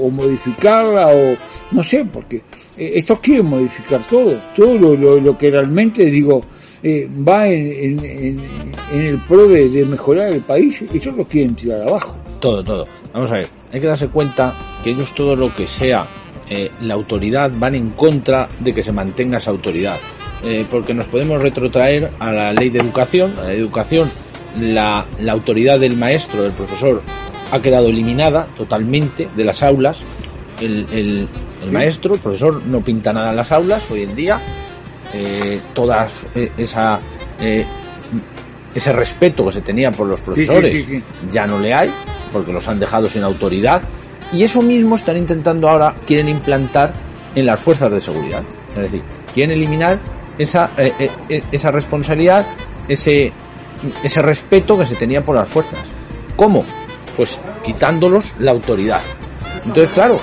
o 0.00 0.10
modificarla 0.10 1.08
o 1.08 1.36
no 1.72 1.84
sé, 1.84 2.04
porque 2.10 2.42
estos 2.76 3.18
quieren 3.20 3.46
modificar 3.46 4.02
todo, 4.06 4.40
todo 4.56 4.74
lo, 4.74 4.96
lo- 4.96 5.20
lo 5.20 5.36
que 5.36 5.50
realmente, 5.50 6.06
digo, 6.06 6.42
eh, 6.82 7.08
va 7.26 7.46
en, 7.48 7.98
en- 7.98 8.04
en- 8.04 8.40
en 8.92 9.00
el 9.00 9.18
pro 9.26 9.46
de, 9.48 9.68
de 9.68 9.84
mejorar 9.84 10.28
el 10.32 10.40
país, 10.40 10.82
ellos 10.92 11.14
lo 11.16 11.26
quieren 11.26 11.54
tirar 11.54 11.82
abajo. 11.82 12.14
Todo, 12.50 12.62
todo. 12.64 12.86
Vamos 13.12 13.30
a 13.32 13.36
ver, 13.36 13.48
hay 13.72 13.80
que 13.80 13.86
darse 13.86 14.08
cuenta 14.08 14.54
que 14.82 14.90
ellos 14.90 15.14
todo 15.14 15.34
lo 15.36 15.54
que 15.54 15.66
sea 15.66 16.06
eh, 16.48 16.70
la 16.82 16.94
autoridad 16.94 17.50
van 17.58 17.74
en 17.74 17.90
contra 17.90 18.48
de 18.60 18.72
que 18.72 18.82
se 18.82 18.92
mantenga 18.92 19.38
esa 19.38 19.50
autoridad. 19.50 19.96
Eh, 20.44 20.64
porque 20.70 20.94
nos 20.94 21.06
podemos 21.06 21.42
retrotraer 21.42 22.12
a 22.20 22.30
la 22.30 22.52
ley 22.52 22.70
de 22.70 22.78
educación. 22.78 23.32
A 23.38 23.42
la 23.42 23.48
ley 23.48 23.56
de 23.56 23.62
educación, 23.62 24.10
la, 24.60 25.04
la 25.20 25.32
autoridad 25.32 25.80
del 25.80 25.96
maestro, 25.96 26.42
del 26.44 26.52
profesor, 26.52 27.02
ha 27.50 27.60
quedado 27.60 27.88
eliminada 27.88 28.46
totalmente 28.56 29.28
de 29.36 29.44
las 29.44 29.62
aulas. 29.62 30.02
El, 30.60 30.86
el- 30.92 31.28
el 31.64 31.72
maestro, 31.72 32.14
el 32.14 32.20
profesor, 32.20 32.62
no 32.66 32.82
pinta 32.82 33.12
nada 33.12 33.30
en 33.30 33.36
las 33.36 33.50
aulas 33.50 33.90
hoy 33.90 34.02
en 34.02 34.14
día. 34.14 34.40
Eh, 35.14 35.58
toda 35.74 36.06
esa 36.58 37.00
ese 38.74 38.92
respeto 38.92 39.46
que 39.46 39.52
se 39.52 39.60
tenía 39.62 39.90
por 39.90 40.06
los 40.06 40.20
profesores 40.20 40.70
sí, 40.82 40.96
sí. 40.98 41.02
ya 41.30 41.46
no 41.46 41.58
le 41.58 41.72
hay 41.72 41.90
porque 42.32 42.52
los 42.52 42.68
han 42.68 42.78
dejado 42.78 43.08
sin 43.08 43.22
autoridad 43.22 43.82
y 44.32 44.42
eso 44.42 44.62
mismo 44.62 44.96
están 44.96 45.16
intentando 45.16 45.68
ahora 45.68 45.94
quieren 46.06 46.28
implantar 46.28 46.92
en 47.34 47.46
las 47.46 47.60
fuerzas 47.60 47.90
de 47.90 48.00
seguridad. 48.00 48.42
Es 48.70 48.82
decir 48.82 49.02
quieren 49.32 49.56
eliminar 49.56 49.98
esa 50.38 50.70
eh, 50.76 50.92
eh, 50.98 51.10
eh, 51.28 51.42
esa 51.52 51.70
responsabilidad 51.70 52.46
ese 52.88 53.32
ese 54.02 54.22
respeto 54.22 54.78
que 54.78 54.86
se 54.86 54.96
tenía 54.96 55.24
por 55.24 55.36
las 55.36 55.48
fuerzas. 55.48 55.80
Cómo 56.36 56.64
pues 57.16 57.40
quitándolos 57.64 58.34
la 58.38 58.50
autoridad. 58.50 59.00
Entonces 59.64 59.90
claro 59.92 60.18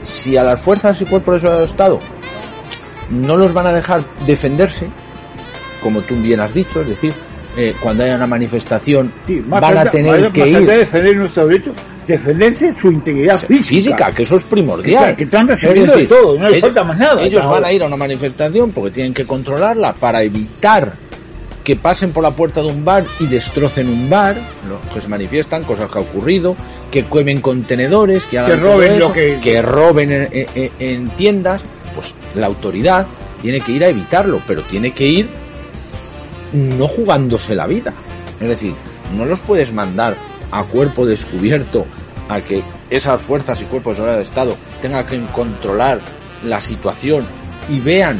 si 0.00 0.36
a 0.36 0.44
las 0.44 0.60
fuerzas 0.60 1.00
y 1.02 1.04
cuerpos 1.04 1.42
de 1.42 1.64
estado 1.64 2.00
no 3.10 3.36
los 3.36 3.52
van 3.52 3.66
a 3.66 3.72
dejar 3.72 4.02
defenderse 4.24 4.88
como 5.82 6.00
tú 6.00 6.16
bien 6.16 6.40
has 6.40 6.54
dicho 6.54 6.80
es 6.80 6.88
decir 6.88 7.14
eh, 7.58 7.74
cuando 7.80 8.04
haya 8.04 8.14
una 8.16 8.26
manifestación 8.26 9.12
Sí, 9.26 9.42
van 9.46 9.76
a 9.76 9.90
tener 9.90 10.20
más- 10.20 10.32
que 10.32 10.40
más 10.40 10.48
ir 10.48 10.66
de 10.66 10.76
defender 10.78 11.16
nuestros 11.16 11.48
derechos, 11.48 11.74
defenderse 12.06 12.72
su 12.80 12.90
integridad 12.92 13.36
física. 13.38 13.64
física, 13.68 14.12
que 14.12 14.22
eso 14.22 14.36
es 14.36 14.44
primordial. 14.44 15.10
Que- 15.10 15.16
que 15.16 15.24
están 15.24 15.48
recibiendo 15.48 15.96
de 15.96 16.06
todo, 16.06 16.38
no 16.38 16.48
les 16.48 16.60
falta 16.60 16.84
más 16.84 16.96
nada. 16.96 17.20
Ellos 17.22 17.44
van 17.46 17.64
a 17.64 17.72
ir 17.72 17.82
a 17.82 17.86
una 17.86 17.96
manifestación 17.96 18.70
porque 18.70 18.92
tienen 18.92 19.12
que 19.12 19.26
controlarla 19.26 19.92
para 19.92 20.22
evitar 20.22 20.92
que 21.64 21.76
pasen 21.76 22.12
por 22.12 22.22
la 22.22 22.30
puerta 22.30 22.62
de 22.62 22.68
un 22.68 22.82
bar 22.82 23.04
y 23.20 23.26
destrocen 23.26 23.88
un 23.90 24.08
bar, 24.08 24.36
lo 24.68 24.80
que 24.94 25.00
se 25.02 25.08
manifiestan, 25.08 25.64
cosas 25.64 25.90
que 25.90 25.98
ha 25.98 26.00
ocurrido, 26.00 26.56
que 26.90 27.04
quemen 27.04 27.42
contenedores, 27.42 28.24
que 28.24 28.38
hagan 28.38 28.52
Que 28.52 28.56
roben 28.56 28.90
eso, 28.92 28.98
lo 29.00 29.12
que- 29.12 29.60
roben 29.62 30.10
en, 30.12 30.28
en- 30.32 30.70
en 30.78 31.08
tiendas, 31.10 31.60
pues 31.94 32.14
la 32.34 32.46
autoridad 32.46 33.06
tiene 33.42 33.60
que 33.60 33.72
ir 33.72 33.84
a 33.84 33.88
evitarlo, 33.88 34.40
pero 34.46 34.62
tiene 34.62 34.92
que 34.92 35.06
ir 35.08 35.28
no 36.52 36.88
jugándose 36.88 37.54
la 37.54 37.66
vida. 37.66 37.92
Es 38.40 38.48
decir, 38.48 38.74
no 39.16 39.24
los 39.24 39.40
puedes 39.40 39.72
mandar 39.72 40.16
a 40.50 40.64
cuerpo 40.64 41.06
descubierto 41.06 41.86
a 42.28 42.40
que 42.40 42.62
esas 42.90 43.20
fuerzas 43.20 43.60
y 43.62 43.64
cuerpos 43.64 43.92
de 43.92 43.96
seguridad 43.96 44.16
del 44.16 44.26
Estado 44.26 44.56
tengan 44.80 45.06
que 45.06 45.20
controlar 45.26 46.00
la 46.44 46.60
situación 46.60 47.26
y 47.68 47.80
vean 47.80 48.18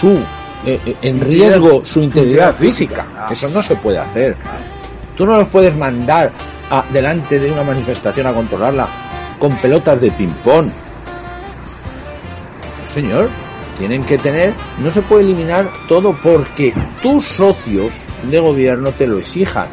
su 0.00 0.18
eh, 0.64 0.80
eh, 0.84 0.96
en 1.02 1.20
riesgo 1.20 1.84
su 1.84 2.00
integridad 2.00 2.54
física. 2.54 3.04
física. 3.04 3.26
Eso 3.30 3.48
no 3.50 3.62
se 3.62 3.76
puede 3.76 3.98
hacer. 3.98 4.36
Tú 5.16 5.26
no 5.26 5.38
los 5.38 5.48
puedes 5.48 5.76
mandar 5.76 6.32
a, 6.70 6.84
delante 6.92 7.38
de 7.38 7.50
una 7.50 7.62
manifestación 7.62 8.26
a 8.26 8.32
controlarla 8.32 8.88
con 9.38 9.56
pelotas 9.58 10.00
de 10.00 10.10
ping-pong. 10.10 10.66
No, 12.80 12.86
señor, 12.86 13.28
tienen 13.76 14.04
que 14.04 14.18
tener, 14.18 14.54
no 14.78 14.90
se 14.90 15.02
puede 15.02 15.24
eliminar 15.24 15.66
todo 15.88 16.14
porque 16.14 16.74
tus 17.02 17.24
socios 17.24 18.02
de 18.30 18.38
gobierno 18.40 18.92
te 18.92 19.06
lo 19.06 19.18
exijan, 19.18 19.68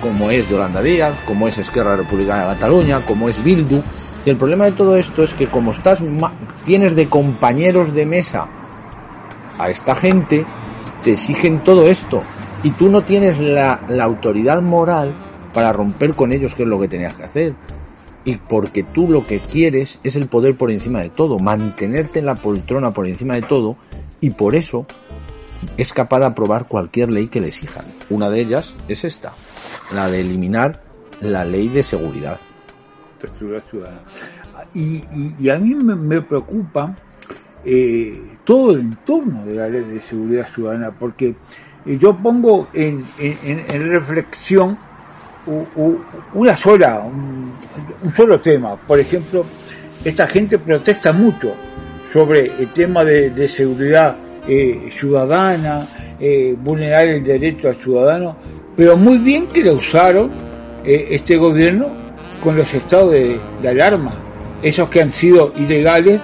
como 0.00 0.30
es 0.30 0.48
Yolanda 0.48 0.82
Díaz, 0.82 1.14
como 1.24 1.48
es 1.48 1.58
Esquerra 1.58 1.96
Republicana 1.96 2.42
de 2.42 2.54
Cataluña, 2.54 3.04
como 3.04 3.28
es 3.28 3.42
Bildu. 3.42 3.82
Si 4.22 4.30
el 4.30 4.36
problema 4.36 4.64
de 4.64 4.72
todo 4.72 4.96
esto 4.96 5.22
es 5.22 5.34
que 5.34 5.46
como 5.46 5.70
estás 5.70 6.00
tienes 6.64 6.94
de 6.94 7.08
compañeros 7.08 7.94
de 7.94 8.06
mesa 8.06 8.48
a 9.58 9.70
esta 9.70 9.94
gente, 9.94 10.44
te 11.02 11.12
exigen 11.12 11.60
todo 11.60 11.88
esto 11.88 12.22
y 12.62 12.70
tú 12.70 12.88
no 12.88 13.02
tienes 13.02 13.38
la, 13.38 13.80
la 13.88 14.04
autoridad 14.04 14.60
moral 14.60 15.14
para 15.54 15.72
romper 15.72 16.14
con 16.14 16.32
ellos, 16.32 16.54
que 16.54 16.62
es 16.62 16.68
lo 16.68 16.78
que 16.78 16.88
tenías 16.88 17.14
que 17.14 17.24
hacer. 17.24 17.54
Y 18.30 18.36
porque 18.36 18.84
tú 18.84 19.08
lo 19.08 19.24
que 19.24 19.40
quieres 19.40 19.98
es 20.04 20.14
el 20.14 20.28
poder 20.28 20.54
por 20.56 20.70
encima 20.70 21.00
de 21.00 21.08
todo, 21.10 21.38
mantenerte 21.40 22.20
en 22.20 22.26
la 22.26 22.36
poltrona 22.36 22.92
por 22.92 23.08
encima 23.08 23.34
de 23.34 23.42
todo, 23.42 23.76
y 24.20 24.30
por 24.30 24.54
eso 24.54 24.86
es 25.76 25.92
capaz 25.92 26.20
de 26.20 26.26
aprobar 26.26 26.68
cualquier 26.68 27.10
ley 27.10 27.26
que 27.26 27.40
le 27.40 27.48
exijan. 27.48 27.84
Una 28.08 28.30
de 28.30 28.40
ellas 28.40 28.76
es 28.88 29.04
esta, 29.04 29.32
la 29.92 30.08
de 30.08 30.20
eliminar 30.20 30.82
la 31.20 31.44
ley 31.44 31.68
de 31.68 31.82
seguridad. 31.82 32.38
Y, 34.74 34.98
y- 35.14 35.34
y 35.40 35.50
a 35.50 35.58
mí 35.58 35.74
me, 35.74 36.20
preocupa 36.22 36.94
eh, 37.64 38.36
todo 38.44 38.72
el 38.74 38.80
entorno 38.80 39.44
de 39.44 39.54
la 39.54 39.68
ley 39.68 39.82
de 39.84 40.00
seguridad 40.00 40.46
ciudadana, 40.48 40.92
porque 40.92 41.34
eh, 41.86 41.98
yo 42.00 42.16
pongo 42.16 42.68
en, 42.72 43.04
reflexión 43.90 44.78
una 46.34 46.56
sola, 46.56 47.00
un, 47.00 47.52
solo 48.16 48.40
tema. 48.40 48.76
Por 48.76 49.00
ejemplo, 49.00 49.44
esta 50.04 50.26
gente 50.26 50.58
protesta 50.58 51.12
mucho 51.12 51.54
sobre 52.12 52.46
el 52.46 52.68
tema 52.72 53.04
de, 53.04 53.48
seguridad 53.48 54.16
eh, 54.48 54.90
ciudadana, 54.90 55.86
eh, 56.18 56.56
vulnerar 56.58 57.06
el 57.06 57.22
derecho 57.22 57.68
al 57.68 57.76
ciudadano, 57.76 58.36
pero 58.76 58.96
muy 58.96 59.18
bien 59.18 59.46
que 59.46 59.62
lo 59.62 59.74
usaron 59.74 60.30
eh, 60.84 61.08
este 61.10 61.36
gobierno 61.36 61.88
con 62.42 62.56
los 62.56 62.72
estados 62.72 63.12
de, 63.12 63.38
de 63.60 63.68
alarma, 63.68 64.12
esos 64.62 64.88
que 64.88 65.02
han 65.02 65.12
sido 65.12 65.52
ilegales, 65.58 66.20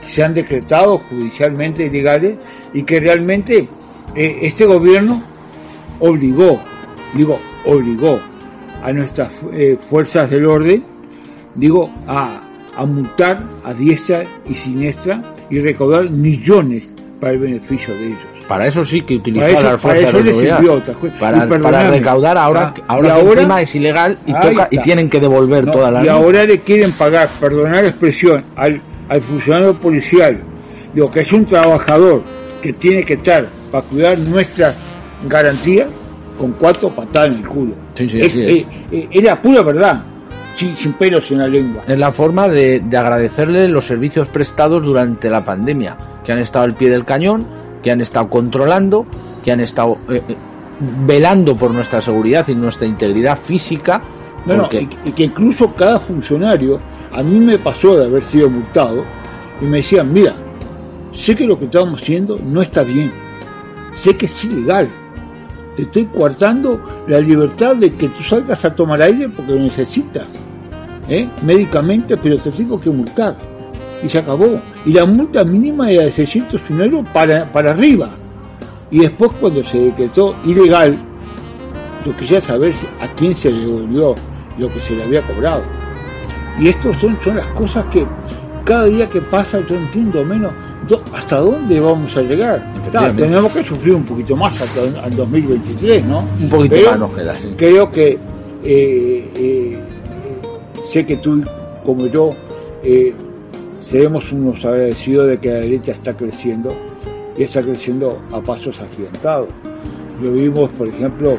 que 0.00 0.10
se 0.12 0.24
han 0.24 0.34
decretado 0.34 0.98
judicialmente 0.98 1.84
ilegales 1.84 2.38
y 2.72 2.82
que 2.82 3.00
realmente 3.00 3.68
este 4.14 4.64
gobierno 4.64 5.22
obligó, 6.00 6.58
digo, 7.14 7.38
obligó 7.66 8.18
a 8.82 8.92
nuestras 8.92 9.40
eh, 9.52 9.76
fuerzas 9.78 10.30
del 10.30 10.46
orden, 10.46 10.84
digo, 11.54 11.90
a, 12.06 12.42
a 12.76 12.86
multar 12.86 13.42
a 13.64 13.74
diestra 13.74 14.24
y 14.48 14.54
siniestra 14.54 15.22
y 15.50 15.60
recaudar 15.60 16.08
millones 16.10 16.94
para 17.20 17.32
el 17.32 17.38
beneficio 17.40 17.94
de 17.94 18.06
ellos. 18.08 18.18
Para 18.46 18.66
eso 18.66 18.82
sí 18.84 19.02
que 19.02 19.16
utilizar 19.16 19.62
las 19.62 19.80
fuerzas 19.80 20.12
de 20.14 20.22
seguridad. 20.22 20.60
Para, 21.20 21.46
para 21.60 21.90
recaudar 21.90 22.38
ahora, 22.38 22.72
ah, 22.78 22.82
ahora 22.88 23.14
que 23.14 23.20
ahora- 23.20 23.32
encima 23.42 23.60
es 23.62 23.74
ilegal 23.74 24.18
y, 24.24 24.32
toca, 24.32 24.68
y 24.70 24.78
tienen 24.78 25.10
que 25.10 25.20
devolver 25.20 25.66
No, 25.66 25.72
toda 25.72 25.90
la 25.90 26.04
y 26.04 26.08
ahora 26.08 26.44
le 26.44 26.60
quieren 26.60 26.92
pagar, 26.92 27.28
perdonar 27.40 27.82
la 27.82 27.90
expresión, 27.90 28.42
al, 28.56 28.80
al 29.10 29.20
funcionario 29.22 29.78
policial, 29.78 30.38
digo 30.94 31.10
que 31.10 31.20
es 31.20 31.32
un 31.32 31.44
trabajador 31.44 32.22
que 32.62 32.72
tiene 32.72 33.02
que 33.04 33.14
estar 33.14 33.46
para 33.70 33.84
cuidar 33.84 34.18
nuestras 34.30 34.78
garantías 35.28 35.88
con 36.38 36.52
cuatro 36.52 36.94
patadas 36.94 37.28
en 37.28 37.34
el 37.34 37.48
culo. 37.48 37.74
Sí, 37.98 38.08
sí, 38.08 38.20
es, 38.20 38.36
eh, 38.36 38.66
eh, 38.92 39.08
es 39.10 39.24
la 39.24 39.40
pura 39.42 39.62
verdad, 39.62 40.00
sin, 40.54 40.76
sin 40.76 40.92
pelos 40.94 41.30
en 41.30 41.38
la 41.38 41.48
lengua. 41.48 41.82
Es 41.86 41.98
la 41.98 42.12
forma 42.12 42.48
de, 42.48 42.80
de 42.80 42.96
agradecerle 42.96 43.68
los 43.68 43.84
servicios 43.86 44.28
prestados 44.28 44.82
durante 44.82 45.28
la 45.30 45.44
pandemia, 45.44 45.96
que 46.24 46.32
han 46.32 46.38
estado 46.38 46.64
al 46.64 46.74
pie 46.74 46.90
del 46.90 47.04
cañón, 47.04 47.44
que 47.82 47.90
han 47.90 48.00
estado 48.00 48.28
controlando, 48.28 49.06
que 49.44 49.52
han 49.52 49.60
estado 49.60 49.98
eh, 50.08 50.22
eh, 50.28 50.36
velando 51.06 51.56
por 51.56 51.72
nuestra 51.72 52.00
seguridad 52.00 52.46
y 52.48 52.54
nuestra 52.54 52.86
integridad 52.86 53.38
física. 53.38 54.02
No, 54.46 54.54
no, 54.54 54.62
porque- 54.62 54.88
y, 55.04 55.08
y 55.08 55.12
que 55.12 55.24
incluso 55.24 55.74
cada 55.74 55.98
funcionario, 55.98 56.78
a 57.12 57.22
mí 57.22 57.38
me 57.40 57.58
pasó 57.58 57.96
de 57.96 58.06
haber 58.06 58.22
sido 58.22 58.48
multado, 58.48 59.04
y 59.60 59.64
me 59.64 59.78
decían, 59.78 60.12
mira, 60.12 60.34
sé 61.12 61.34
que 61.34 61.46
lo 61.46 61.58
que 61.58 61.64
estamos 61.64 62.00
haciendo 62.00 62.38
no 62.44 62.62
está 62.62 62.82
bien, 62.84 63.12
sé 63.94 64.16
que 64.16 64.26
es 64.26 64.44
ilegal, 64.44 64.88
te 65.78 65.82
estoy 65.82 66.06
coartando 66.06 66.80
la 67.06 67.20
libertad 67.20 67.76
de 67.76 67.92
que 67.92 68.08
tú 68.08 68.24
salgas 68.24 68.64
a 68.64 68.74
tomar 68.74 69.00
aire 69.00 69.28
porque 69.28 69.52
lo 69.52 69.60
necesitas, 69.60 70.26
¿eh? 71.08 71.28
médicamente, 71.42 72.16
pero 72.16 72.36
te 72.36 72.50
tengo 72.50 72.80
que 72.80 72.90
multar. 72.90 73.36
y 74.02 74.08
se 74.08 74.18
acabó. 74.18 74.60
Y 74.84 74.92
la 74.92 75.06
multa 75.06 75.44
mínima 75.44 75.88
era 75.88 76.02
de 76.02 76.10
601 76.10 76.84
euros 76.84 77.08
para, 77.12 77.44
para 77.52 77.70
arriba. 77.70 78.10
Y 78.90 79.00
después 79.00 79.30
cuando 79.40 79.62
se 79.62 79.78
decretó 79.78 80.34
ilegal, 80.44 80.98
yo 82.04 82.16
quisiera 82.16 82.44
saber 82.44 82.74
a 83.00 83.06
quién 83.14 83.36
se 83.36 83.48
le 83.48 83.60
devolvió 83.60 84.16
lo 84.58 84.68
que 84.70 84.80
se 84.80 84.96
le 84.96 85.04
había 85.04 85.22
cobrado. 85.22 85.62
Y 86.58 86.66
estas 86.66 86.98
son, 86.98 87.16
son 87.22 87.36
las 87.36 87.46
cosas 87.48 87.84
que 87.84 88.04
cada 88.64 88.86
día 88.86 89.08
que 89.08 89.20
pasa 89.20 89.60
yo 89.60 89.76
entiendo 89.76 90.24
menos 90.24 90.52
hasta 91.12 91.38
dónde 91.38 91.80
vamos 91.80 92.16
a 92.16 92.22
llegar. 92.22 92.62
tenemos 93.16 93.52
que 93.52 93.62
sufrir 93.62 93.94
un 93.94 94.04
poquito 94.04 94.36
más 94.36 94.60
hasta 94.60 95.06
el 95.06 95.14
2023, 95.14 96.04
¿no? 96.04 96.24
Un 96.40 96.48
poquito 96.48 96.76
más 96.90 96.98
nos 96.98 97.12
queda, 97.12 97.38
sí. 97.38 97.54
Creo 97.56 97.90
que 97.90 98.18
eh, 98.64 99.32
eh, 99.36 99.78
sé 100.90 101.04
que 101.04 101.16
tú, 101.16 101.42
como 101.84 102.06
yo, 102.06 102.30
eh, 102.82 103.12
seremos 103.80 104.30
unos 104.32 104.64
agradecidos 104.64 105.28
de 105.28 105.38
que 105.38 105.48
la 105.48 105.60
derecha 105.60 105.92
está 105.92 106.16
creciendo 106.16 106.74
y 107.36 107.42
está 107.42 107.62
creciendo 107.62 108.18
a 108.32 108.40
pasos 108.40 108.80
agigantados. 108.80 109.48
Lo 110.22 110.32
vimos, 110.32 110.70
por 110.70 110.88
ejemplo, 110.88 111.36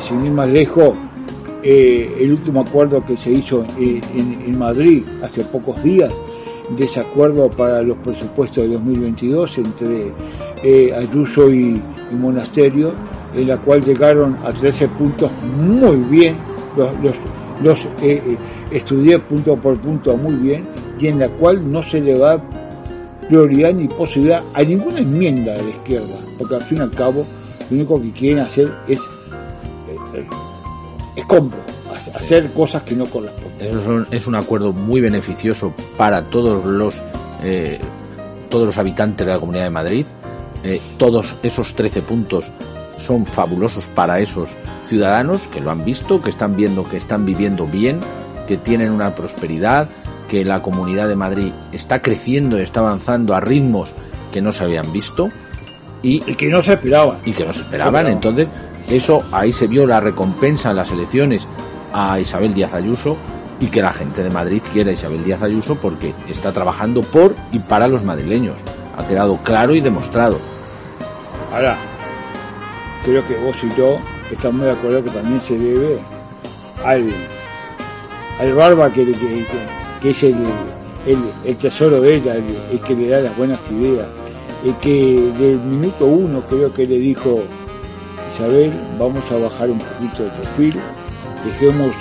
sin 0.00 0.26
ir 0.26 0.32
más 0.32 0.48
lejos, 0.48 0.96
el 1.62 2.32
último 2.32 2.62
acuerdo 2.62 3.04
que 3.04 3.16
se 3.16 3.30
hizo 3.30 3.64
en 3.78 4.58
Madrid 4.58 5.04
hace 5.22 5.44
pocos 5.44 5.80
días 5.82 6.10
desacuerdo 6.76 7.48
para 7.50 7.82
los 7.82 7.96
presupuestos 7.98 8.64
de 8.64 8.74
2022 8.74 9.58
entre 9.58 10.12
eh, 10.62 10.94
Ayuso 10.94 11.50
y, 11.50 11.80
Monasterio, 12.12 12.92
en 13.36 13.46
la 13.46 13.56
cual 13.58 13.84
llegaron 13.84 14.36
a 14.44 14.52
13 14.52 14.88
puntos 14.88 15.30
muy 15.56 15.96
bien, 16.10 16.34
los, 16.76 16.90
los, 17.62 17.78
eh, 18.02 18.20
eh, 18.26 18.36
estudié 18.72 19.20
punto 19.20 19.56
por 19.56 19.78
punto 19.80 20.16
muy 20.16 20.34
bien, 20.34 20.64
y 20.98 21.06
en 21.06 21.20
la 21.20 21.28
cual 21.28 21.70
no 21.70 21.82
se 21.84 22.00
le 22.00 22.18
da 22.18 22.42
prioridad 23.28 23.72
ni 23.72 23.86
posibilidad 23.86 24.42
a 24.54 24.62
ninguna 24.64 24.98
enmienda 24.98 25.52
de 25.52 25.62
la 25.62 25.70
izquierda, 25.70 26.16
porque 26.36 26.56
al 26.56 26.62
fin 26.62 26.78
y 26.78 26.80
al 26.80 26.90
cabo 26.90 27.24
lo 27.70 27.76
único 27.76 28.02
que 28.02 28.10
quieren 28.10 28.40
hacer 28.40 28.72
es 28.88 29.00
escombro 31.14 31.60
hacer 32.14 32.52
cosas 32.52 32.82
que 32.82 32.94
no 32.94 33.06
corresponden. 33.06 33.49
Eso 33.60 34.06
es 34.10 34.26
un 34.26 34.34
acuerdo 34.34 34.72
muy 34.72 35.00
beneficioso 35.00 35.74
para 35.96 36.24
todos 36.30 36.64
los 36.64 37.02
eh, 37.42 37.78
todos 38.48 38.66
los 38.66 38.78
habitantes 38.78 39.26
de 39.26 39.32
la 39.32 39.38
Comunidad 39.38 39.64
de 39.64 39.70
Madrid. 39.70 40.06
Eh, 40.64 40.80
todos 40.98 41.36
esos 41.42 41.74
13 41.74 42.02
puntos 42.02 42.52
son 42.96 43.24
fabulosos 43.24 43.86
para 43.94 44.20
esos 44.20 44.50
ciudadanos 44.88 45.46
que 45.48 45.60
lo 45.60 45.70
han 45.70 45.84
visto, 45.84 46.20
que 46.20 46.30
están 46.30 46.56
viendo 46.56 46.88
que 46.88 46.96
están 46.96 47.24
viviendo 47.24 47.66
bien, 47.66 48.00
que 48.46 48.56
tienen 48.56 48.90
una 48.90 49.14
prosperidad, 49.14 49.88
que 50.28 50.44
la 50.44 50.62
Comunidad 50.62 51.08
de 51.08 51.16
Madrid 51.16 51.52
está 51.72 52.02
creciendo 52.02 52.58
y 52.58 52.62
está 52.62 52.80
avanzando 52.80 53.34
a 53.34 53.40
ritmos 53.40 53.94
que 54.32 54.40
no 54.40 54.52
se 54.52 54.64
habían 54.64 54.92
visto. 54.92 55.30
Y, 56.02 56.20
que 56.20 56.48
no 56.48 56.62
se 56.62 56.74
esperaban. 56.74 57.18
Y 57.26 57.32
que 57.32 57.44
no 57.44 57.52
se 57.52 57.60
esperaban. 57.60 58.06
Entonces, 58.06 58.48
eso 58.88 59.22
ahí 59.32 59.52
se 59.52 59.66
vio 59.66 59.86
la 59.86 60.00
recompensa 60.00 60.70
en 60.70 60.76
las 60.76 60.90
elecciones 60.90 61.46
a 61.92 62.18
Isabel 62.18 62.54
Díaz 62.54 62.72
Ayuso 62.72 63.16
y 63.60 63.66
que 63.68 63.82
la 63.82 63.92
gente 63.92 64.22
de 64.22 64.30
Madrid 64.30 64.62
quiere 64.72 64.90
a 64.90 64.92
Isabel 64.94 65.22
Díaz 65.22 65.42
Ayuso 65.42 65.76
porque 65.76 66.14
está 66.26 66.50
trabajando 66.50 67.02
por 67.02 67.36
y 67.52 67.58
para 67.58 67.86
los 67.86 68.02
madrileños. 68.02 68.56
Ha 68.96 69.06
quedado 69.06 69.36
claro 69.44 69.74
y 69.74 69.80
demostrado. 69.80 70.38
Ahora, 71.52 71.76
creo 73.04 73.26
que 73.28 73.36
vos 73.36 73.56
y 73.62 73.68
yo 73.76 73.98
estamos 74.30 74.62
de 74.62 74.72
acuerdo 74.72 75.04
que 75.04 75.10
también 75.10 75.40
se 75.42 75.58
debe 75.58 75.98
al, 76.84 77.10
al 78.38 78.54
barba 78.54 78.90
que, 78.92 79.04
que, 80.00 80.10
es 80.10 80.22
el, 80.22 80.36
el, 81.44 81.56
tesoro 81.56 82.00
de 82.00 82.16
ella, 82.16 82.36
el, 82.36 82.80
que 82.80 82.94
le 82.94 83.08
da 83.08 83.20
las 83.20 83.36
buenas 83.36 83.60
ideas, 83.70 84.08
el 84.64 84.74
que 84.78 85.32
del 85.38 85.58
minuto 85.60 86.06
uno 86.06 86.40
creo 86.48 86.72
que 86.72 86.86
le 86.86 86.98
dijo 86.98 87.42
Isabel, 88.34 88.72
vamos 88.98 89.22
a 89.30 89.36
bajar 89.36 89.70
un 89.70 89.78
poquito 89.78 90.22
de 90.24 90.30
perfil, 90.30 90.80
dejemos 91.44 91.92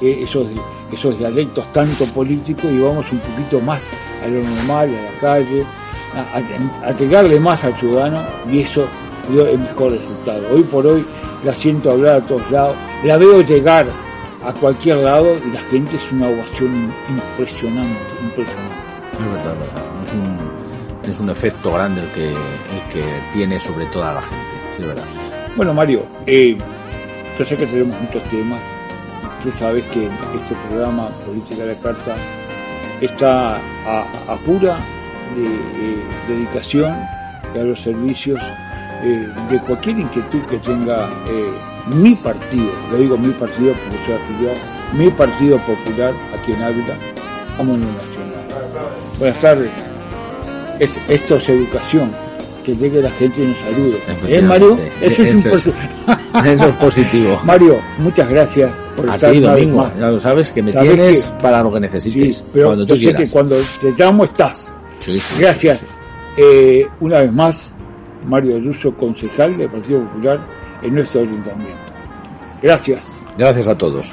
eh, 0.00 0.20
esos, 0.22 0.48
esos 0.94 1.18
dialectos 1.18 1.70
tanto 1.72 2.04
políticos 2.06 2.64
y 2.72 2.78
vamos 2.78 3.06
un 3.12 3.20
poquito 3.20 3.60
más 3.60 3.82
a 4.24 4.28
lo 4.28 4.42
normal, 4.42 4.90
a 4.90 5.12
la 5.12 5.20
calle, 5.20 5.64
a, 6.14 6.88
a, 6.88 7.40
más 7.40 7.64
al 7.64 7.78
ciudadano 7.78 8.22
y 8.50 8.60
eso 8.60 8.86
dio 9.28 9.46
el 9.46 9.58
mejor 9.58 9.92
resultado. 9.92 10.42
Hoy 10.52 10.62
por 10.62 10.86
hoy 10.86 11.04
la 11.44 11.54
siento 11.54 11.90
hablar 11.90 12.16
a 12.16 12.26
todos 12.26 12.50
lados, 12.50 12.76
la 13.04 13.16
veo 13.16 13.42
llegar 13.42 13.86
a 14.42 14.52
cualquier 14.54 14.98
lado 14.98 15.36
y 15.46 15.52
la 15.52 15.60
gente 15.62 15.96
es 15.96 16.12
una 16.12 16.28
ovación 16.28 16.92
impresionante, 17.08 18.00
impresionante. 18.22 18.74
Es 19.12 19.32
verdad, 19.32 19.54
verdad. 19.58 19.84
Es 20.04 20.12
un, 20.12 21.10
es 21.10 21.20
un 21.20 21.30
efecto 21.30 21.72
grande 21.72 22.02
el 22.02 22.10
que, 22.10 22.28
el 22.28 22.92
que 22.92 23.04
tiene 23.32 23.58
sobre 23.58 23.86
toda 23.86 24.14
la 24.14 24.22
gente, 24.22 24.54
es 24.78 24.86
verdad. 24.86 25.04
Bueno, 25.56 25.72
Mario, 25.72 26.04
eh, 26.26 26.58
yo 27.38 27.44
sé 27.44 27.56
que 27.56 27.66
tenemos 27.66 28.00
muchos 28.00 28.22
temas, 28.24 28.60
tú 29.44 29.52
sabes 29.58 29.84
que 29.92 30.06
este 30.06 30.54
programa 30.68 31.08
Política 31.26 31.64
de 31.64 31.74
la 31.74 31.80
Carta 31.80 32.16
está 33.02 33.56
a, 33.86 34.36
pura 34.46 34.78
eh, 35.36 36.02
dedicación 36.26 36.90
a 36.92 37.58
los 37.58 37.80
servicios 37.82 38.40
eh, 39.02 39.28
de 39.50 39.58
cualquier 39.60 39.98
inquietud 39.98 40.40
que 40.48 40.56
tenga 40.58 41.10
eh, 41.28 41.52
mi 41.94 42.14
partido, 42.14 42.72
lo 42.90 42.96
digo 42.96 43.18
mi 43.18 43.32
partido 43.32 43.74
porque 43.74 43.98
soy 44.06 44.14
afiliado, 44.14 44.56
mi 44.94 45.10
partido 45.10 45.58
popular 45.58 46.14
aquí 46.34 46.52
en 46.52 46.62
Ávila, 46.62 46.96
Amor 47.58 47.78
Nacional. 47.78 48.46
Buenas 49.18 49.40
tardes. 49.42 49.70
esto 50.80 51.36
es 51.36 51.48
educación, 51.50 52.10
que 52.64 52.74
llegue 52.74 53.02
la 53.02 53.10
gente 53.10 53.44
y 53.44 53.48
nos 53.48 53.58
salude. 53.58 54.00
¿Eh, 54.26 54.40
Mario? 54.40 54.78
Eso, 55.02 55.22
es, 55.22 56.76
positivo. 56.76 57.38
Mario, 57.44 57.78
muchas 57.98 58.26
gracias 58.30 58.83
por 58.96 59.10
a 59.10 59.18
ti, 59.18 59.40
Domingo, 59.40 59.90
ya 59.98 60.08
lo 60.08 60.20
sabes, 60.20 60.50
que 60.50 60.62
me 60.62 60.72
tienes 60.72 61.24
para 61.40 61.62
lo 61.62 61.72
que 61.72 61.80
necesites, 61.80 62.44
cuando 62.52 62.86
tú 62.86 62.94
quieras. 62.94 63.22
que 63.22 63.30
cuando 63.30 63.56
te 63.80 63.92
llamo 63.96 64.24
estás. 64.24 64.72
gracias. 65.38 65.82
Eh, 66.36 66.86
una 67.00 67.20
vez 67.20 67.32
más, 67.32 67.70
Mario 68.26 68.56
Ayuso, 68.56 68.92
concejal 68.96 69.56
del 69.56 69.70
Partido 69.70 70.00
Popular 70.00 70.40
en 70.82 70.94
nuestro 70.94 71.20
ayuntamiento. 71.20 71.74
Gracias. 72.62 73.24
Gracias 73.36 73.68
a 73.68 73.76
todos. 73.76 74.10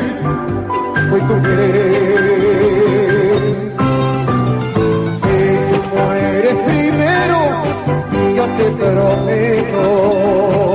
hoy 1.12 1.20
tu 1.28 1.36
querer. 1.42 1.80
Si 5.22 5.38
tú 5.68 5.76
mueres 5.94 6.56
primero, 6.66 7.38
yo 8.36 8.44
te 8.56 8.66
prometo 8.80 10.71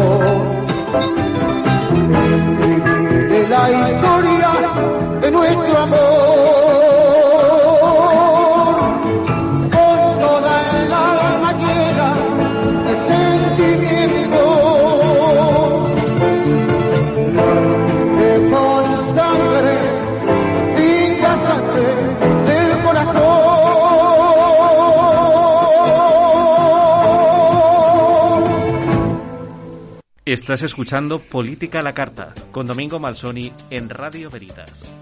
Estás 30.27 30.61
escuchando 30.63 31.21
Política 31.21 31.79
a 31.79 31.83
la 31.83 31.93
Carta 31.93 32.33
con 32.51 32.67
Domingo 32.67 32.99
Malsoni 32.99 33.53
en 33.69 33.89
Radio 33.89 34.29
Veritas. 34.29 34.96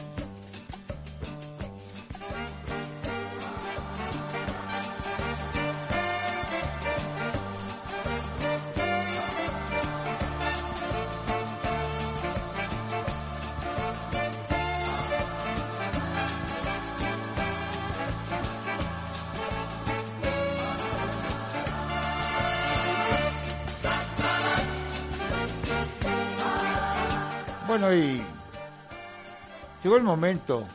Llegó 29.86 29.98
el 29.98 30.04
momento 30.04 30.66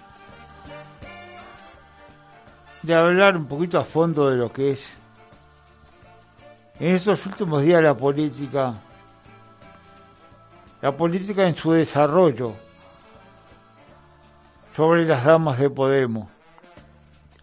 de 2.81 2.95
hablar 2.95 3.37
un 3.37 3.47
poquito 3.47 3.77
a 3.81 3.85
fondo 3.85 4.31
de 4.31 4.37
lo 4.37 4.53
que 4.53 4.71
es 4.71 4.87
en 6.79 6.95
estos 6.95 7.27
últimos 7.27 7.65
días 7.65 7.83
la 7.83 7.97
política, 7.97 8.73
la 10.81 10.97
política 10.97 11.45
en 11.49 11.57
su 11.57 11.73
desarrollo 11.73 12.55
sobre 14.77 15.05
las 15.05 15.25
damas 15.25 15.59
de 15.59 15.71
Podemos. 15.71 16.29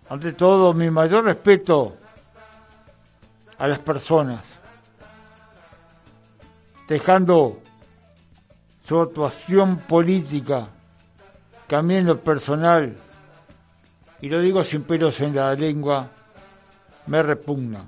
Ante 0.07 0.31
todo, 0.31 0.73
mi 0.73 0.89
mayor 0.89 1.25
respeto 1.25 1.97
a 3.57 3.67
las 3.67 3.79
personas, 3.79 4.41
dejando 6.87 7.59
su 8.85 9.01
actuación 9.01 9.79
política, 9.79 10.69
también 11.67 12.05
lo 12.05 12.19
personal, 12.19 12.95
y 14.21 14.29
lo 14.29 14.41
digo 14.41 14.63
sin 14.63 14.83
pelos 14.83 15.19
en 15.19 15.35
la 15.35 15.53
lengua, 15.53 16.09
me 17.07 17.21
repugnan. 17.21 17.87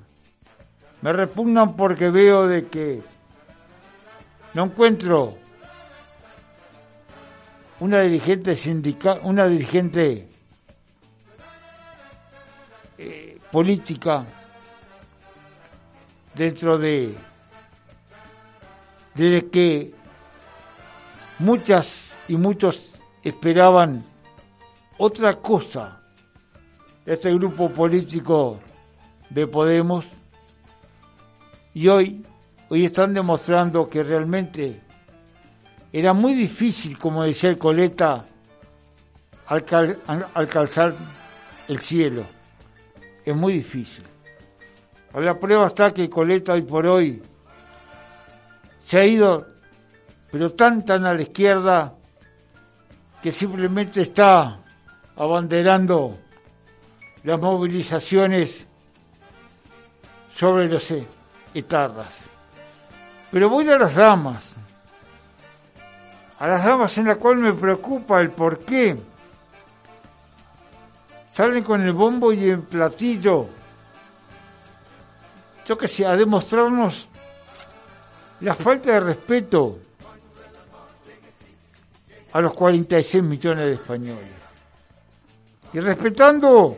Me 1.01 1.13
repugnan 1.13 1.75
porque 1.75 2.09
veo 2.09 2.47
de 2.47 2.67
que 2.67 3.01
no 4.53 4.65
encuentro 4.65 5.37
una 7.79 8.01
dirigente 8.01 8.55
sindical, 8.55 9.21
una 9.23 9.47
dirigente 9.47 10.27
eh, 12.97 13.39
política 13.51 14.25
dentro 16.35 16.77
de, 16.77 17.15
de 19.15 19.49
que 19.49 19.93
muchas 21.39 22.17
y 22.27 22.35
muchos 22.35 22.98
esperaban 23.23 24.03
otra 24.97 25.35
cosa 25.35 26.01
este 27.05 27.33
grupo 27.33 27.69
político 27.69 28.59
de 29.29 29.47
Podemos 29.47 30.05
y 31.73 31.87
hoy, 31.87 32.25
hoy 32.69 32.85
están 32.85 33.13
demostrando 33.13 33.89
que 33.89 34.03
realmente 34.03 34.81
era 35.91 36.13
muy 36.13 36.33
difícil, 36.33 36.97
como 36.97 37.23
decía 37.23 37.49
el 37.49 37.57
Coleta, 37.57 38.25
alcanzar 40.33 40.93
el 41.67 41.79
cielo. 41.79 42.23
Es 43.25 43.35
muy 43.35 43.53
difícil. 43.53 44.03
La 45.13 45.39
prueba 45.39 45.67
está 45.67 45.93
que 45.93 46.09
Coleta 46.09 46.53
hoy 46.53 46.61
por 46.61 46.85
hoy 46.85 47.21
se 48.83 48.99
ha 48.99 49.05
ido 49.05 49.47
pero 50.31 50.51
tan 50.51 50.85
tan 50.85 51.05
a 51.05 51.13
la 51.13 51.21
izquierda 51.21 51.95
que 53.21 53.31
simplemente 53.31 54.01
está 54.01 54.59
abanderando 55.15 56.17
las 57.23 57.39
movilizaciones 57.39 58.65
sobre 60.35 60.69
los 60.69 60.89
e- 60.91 61.07
etarras. 61.53 62.13
Pero 63.31 63.49
voy 63.49 63.69
a 63.69 63.77
las 63.77 63.93
damas, 63.93 64.55
a 66.39 66.47
las 66.47 66.63
damas 66.63 66.97
en 66.97 67.05
la 67.05 67.15
cual 67.15 67.37
me 67.37 67.53
preocupa 67.53 68.21
el 68.21 68.31
por 68.31 68.59
qué 68.59 68.95
salen 71.31 71.63
con 71.63 71.81
el 71.81 71.91
bombo 71.91 72.31
y 72.31 72.49
el 72.49 72.61
platillo, 72.61 73.49
yo 75.65 75.77
que 75.77 75.87
sé, 75.87 76.05
a 76.05 76.15
demostrarnos 76.15 77.07
la 78.39 78.55
falta 78.55 78.93
de 78.93 78.99
respeto 79.01 79.77
a 82.31 82.41
los 82.41 82.53
46 82.53 83.23
millones 83.23 83.65
de 83.65 83.73
españoles. 83.73 84.27
Y 85.73 85.79
respetando 85.79 86.77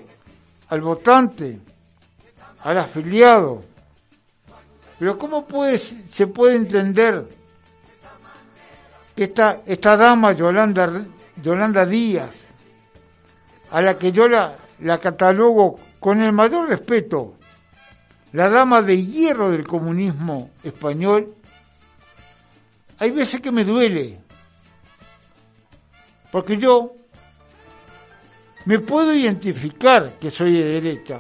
al 0.70 0.82
votante, 0.82 1.60
al 2.64 2.78
afiliado. 2.78 3.62
Pero 5.00 5.18
¿cómo 5.18 5.46
puede, 5.46 5.78
se 5.78 6.28
puede 6.28 6.56
entender 6.56 7.28
que 9.16 9.24
esta, 9.26 9.62
esta 9.66 9.98
dama, 9.98 10.34
Yolanda, 10.34 11.06
Yolanda 11.42 11.86
Díaz, 11.86 12.38
a 13.72 13.82
la 13.82 13.98
que 13.98 14.12
yo 14.12 14.28
la, 14.28 14.56
la 14.80 15.00
catalogo 15.00 15.80
con 16.00 16.22
el 16.22 16.32
mayor 16.32 16.70
respeto, 16.70 17.36
la 18.34 18.50
dama 18.50 18.82
de 18.82 19.04
hierro 19.04 19.50
del 19.50 19.68
comunismo 19.68 20.52
español, 20.64 21.36
hay 22.98 23.12
veces 23.12 23.42
que 23.42 23.52
me 23.52 23.64
duele, 23.64 24.20
porque 26.32 26.58
yo 26.58 26.96
me 28.66 28.80
puedo 28.80 29.14
identificar 29.14 30.14
que 30.20 30.32
soy 30.32 30.54
de 30.54 30.66
derecha 30.66 31.20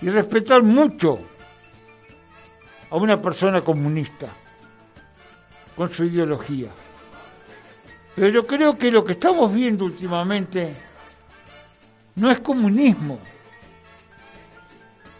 y 0.00 0.08
respetar 0.08 0.62
mucho 0.62 1.18
a 2.90 2.96
una 2.96 3.20
persona 3.20 3.62
comunista 3.62 4.28
con 5.76 5.92
su 5.92 6.04
ideología. 6.04 6.68
Pero 8.16 8.28
yo 8.28 8.42
creo 8.42 8.76
que 8.76 8.90
lo 8.90 9.04
que 9.04 9.12
estamos 9.12 9.52
viendo 9.52 9.84
últimamente 9.84 10.74
no 12.16 12.30
es 12.30 12.40
comunismo, 12.40 13.18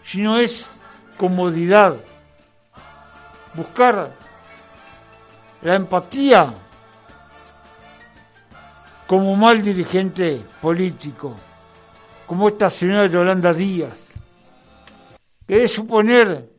sino 0.03 0.37
es 0.37 0.65
comodidad, 1.17 1.95
buscar 3.53 4.11
la 5.61 5.75
empatía 5.75 6.53
como 9.11 9.35
mal 9.35 9.61
dirigente 9.61 10.41
político, 10.61 11.35
como 12.25 12.47
esta 12.47 12.69
señora 12.69 13.07
Yolanda 13.07 13.53
Díaz, 13.53 14.07
que 15.45 15.65
es 15.65 15.71
suponer 15.73 16.49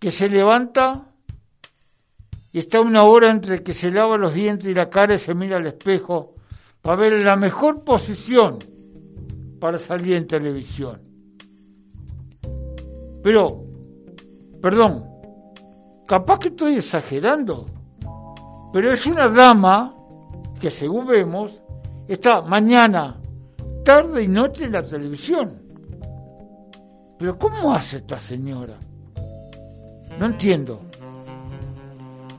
que 0.00 0.10
se 0.10 0.28
levanta 0.28 1.06
y 2.50 2.58
está 2.58 2.80
una 2.80 3.04
hora 3.04 3.30
entre 3.30 3.62
que 3.62 3.72
se 3.72 3.92
lava 3.92 4.18
los 4.18 4.34
dientes 4.34 4.66
y 4.66 4.74
la 4.74 4.90
cara 4.90 5.14
y 5.14 5.20
se 5.20 5.32
mira 5.32 5.58
al 5.58 5.66
espejo 5.68 6.34
para 6.82 6.96
ver 6.96 7.22
la 7.22 7.36
mejor 7.36 7.84
posición 7.84 8.58
para 9.60 9.78
salir 9.78 10.16
en 10.16 10.26
televisión. 10.26 11.00
Pero, 13.22 13.62
perdón, 14.60 15.04
capaz 16.04 16.40
que 16.40 16.48
estoy 16.48 16.78
exagerando, 16.78 17.64
pero 18.72 18.92
es 18.92 19.06
una 19.06 19.28
dama 19.28 19.94
que 20.60 20.70
según 20.70 21.06
vemos 21.06 21.60
está 22.06 22.42
mañana, 22.42 23.18
tarde 23.84 24.22
y 24.22 24.28
noche 24.28 24.64
en 24.64 24.72
la 24.72 24.82
televisión. 24.82 25.62
Pero 27.18 27.38
¿cómo 27.38 27.74
hace 27.74 27.96
esta 27.96 28.20
señora? 28.20 28.76
No 30.18 30.26
entiendo. 30.26 30.82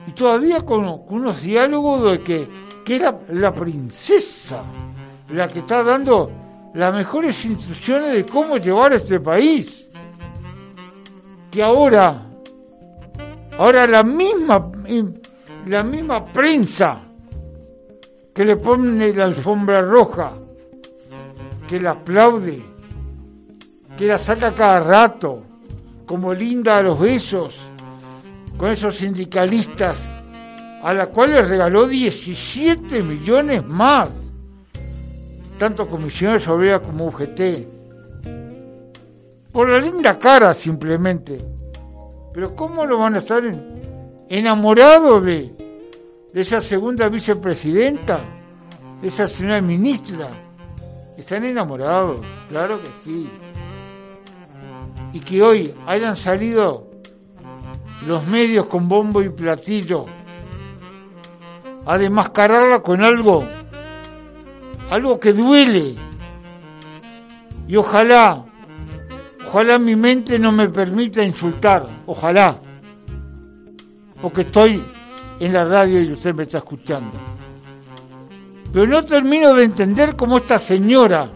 Y 0.08 0.12
todavía 0.12 0.62
con, 0.62 0.86
unos 1.10 1.42
diálogos 1.42 2.12
de 2.12 2.20
que, 2.20 2.48
que 2.86 2.96
era 2.96 3.20
la 3.30 3.54
princesa 3.54 4.64
la 5.30 5.48
que 5.48 5.60
está 5.60 5.84
dando 5.84 6.30
las 6.74 6.94
mejores 6.94 7.44
instrucciones 7.46 8.14
de 8.14 8.26
cómo 8.26 8.58
llevar 8.58 8.94
este 8.94 9.20
país. 9.20 9.88
Que 11.50 11.64
ahora, 11.64 12.28
ahora 13.58 13.88
la 13.88 14.04
misma, 14.04 14.72
la 15.66 15.84
misma 15.84 16.26
prensa 16.26 17.11
que 18.42 18.46
le 18.46 18.56
pone 18.56 19.14
la 19.14 19.26
alfombra 19.26 19.84
roja, 19.84 20.32
que 21.70 21.80
la 21.80 21.92
aplaude, 21.92 22.60
que 23.96 24.08
la 24.08 24.18
saca 24.18 24.52
cada 24.52 24.80
rato, 24.80 25.44
como 26.08 26.34
linda 26.34 26.80
a 26.80 26.82
los 26.82 27.00
besos, 27.00 27.56
con 28.58 28.72
esos 28.72 28.96
sindicalistas 28.96 29.96
a 30.82 30.92
la 30.92 31.06
cual 31.06 31.34
le 31.34 31.44
regaló 31.44 31.88
17 31.88 33.04
millones 33.04 33.64
más, 33.64 34.10
tanto 35.60 35.88
comisiones 35.88 36.48
obreras 36.48 36.80
como 36.80 37.06
UGT, 37.10 37.42
por 39.52 39.70
la 39.70 39.78
linda 39.78 40.18
cara 40.18 40.56
simplemente. 40.56 41.38
Pero 42.34 42.56
¿cómo 42.56 42.88
lo 42.88 42.98
van 42.98 43.14
a 43.14 43.20
estar 43.20 43.44
enamorados 44.30 45.24
de, 45.24 45.54
esa 46.40 46.62
segunda 46.62 47.10
vicepresidenta, 47.10 48.22
de 49.02 49.08
esa 49.10 49.28
señora 49.28 49.60
ministra? 49.62 50.30
Están 51.18 51.46
enamorados, 51.46 52.22
claro 52.50 52.80
que 52.82 52.90
sí. 53.04 53.30
Y 55.12 55.20
que 55.20 55.44
hoy 55.44 55.74
hayan 55.86 56.16
salido 56.16 56.90
los 58.08 58.26
medios 58.26 58.68
con 58.68 58.88
bombo 58.88 59.22
y 59.22 59.30
platillo 59.30 60.06
a 61.86 61.98
desmascararla 61.98 62.82
con 62.82 63.04
algo, 63.04 63.44
algo 64.90 65.20
que 65.20 65.34
duele. 65.34 65.96
Y 67.68 67.76
ojalá, 67.76 68.46
ojalá 69.46 69.78
mi 69.80 69.96
mente 69.96 70.40
no 70.40 70.52
me 70.52 70.70
permita 70.70 71.24
insultar, 71.24 71.88
ojalá, 72.06 72.58
porque 74.22 74.42
estoy 74.42 74.82
en 75.42 75.54
la 75.54 75.66
radio 75.66 76.00
y 76.04 76.12
usted 76.12 76.36
me 76.36 76.44
está 76.44 76.60
escuchando. 76.60 77.18
Pero 78.72 78.86
no 78.86 79.04
termino 79.04 79.56
de 79.56 79.64
entender 79.64 80.16
cómo 80.16 80.38
esta 80.38 80.60
señora, 80.60 81.32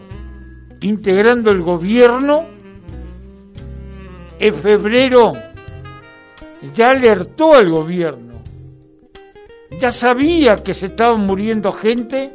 integrando 0.80 1.50
el 1.50 1.60
gobierno, 1.60 2.44
en 4.38 4.54
febrero 4.54 5.32
ya 6.72 6.90
alertó 6.90 7.54
al 7.54 7.68
gobierno, 7.68 8.34
ya 9.80 9.90
sabía 9.90 10.62
que 10.62 10.72
se 10.72 10.86
estaba 10.86 11.16
muriendo 11.16 11.72
gente. 11.72 12.32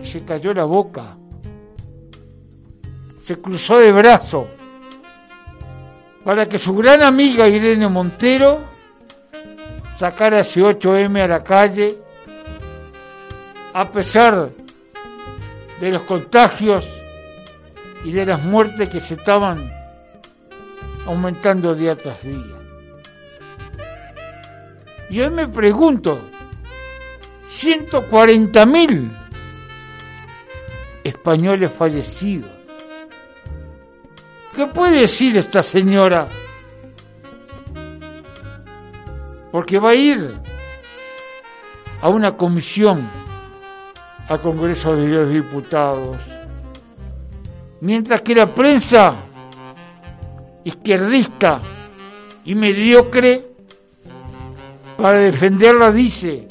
Y 0.00 0.06
se 0.06 0.24
cayó 0.24 0.54
la 0.54 0.66
boca, 0.66 1.16
se 3.24 3.36
cruzó 3.38 3.78
de 3.78 3.90
brazo. 3.90 4.46
Para 6.22 6.48
que 6.48 6.58
su 6.58 6.74
gran 6.76 7.02
amiga 7.02 7.48
Irene 7.48 7.88
Montero 7.88 8.75
sacara 9.96 10.40
ese 10.40 10.60
8M 10.60 11.22
a 11.22 11.28
la 11.28 11.42
calle 11.42 11.98
a 13.72 13.90
pesar 13.90 14.50
de 15.80 15.90
los 15.90 16.02
contagios 16.02 16.86
y 18.04 18.12
de 18.12 18.26
las 18.26 18.42
muertes 18.42 18.88
que 18.88 19.00
se 19.00 19.14
estaban 19.14 19.70
aumentando 21.06 21.74
día 21.74 21.96
tras 21.96 22.22
día. 22.22 22.56
Y 25.10 25.20
hoy 25.20 25.30
me 25.30 25.48
pregunto, 25.48 26.18
140.000 27.60 29.10
españoles 31.04 31.70
fallecidos. 31.70 32.50
¿Qué 34.54 34.66
puede 34.66 35.00
decir 35.00 35.36
esta 35.36 35.62
señora? 35.62 36.28
Porque 39.56 39.78
va 39.78 39.92
a 39.92 39.94
ir 39.94 40.38
a 42.02 42.10
una 42.10 42.36
comisión 42.36 43.08
al 44.28 44.38
Congreso 44.42 44.94
de 44.94 45.08
los 45.08 45.30
Diputados, 45.30 46.18
mientras 47.80 48.20
que 48.20 48.34
la 48.34 48.54
prensa 48.54 49.14
izquierdista 50.62 51.62
y 52.44 52.54
mediocre 52.54 53.46
para 54.98 55.20
defenderla 55.20 55.90
dice, 55.90 56.46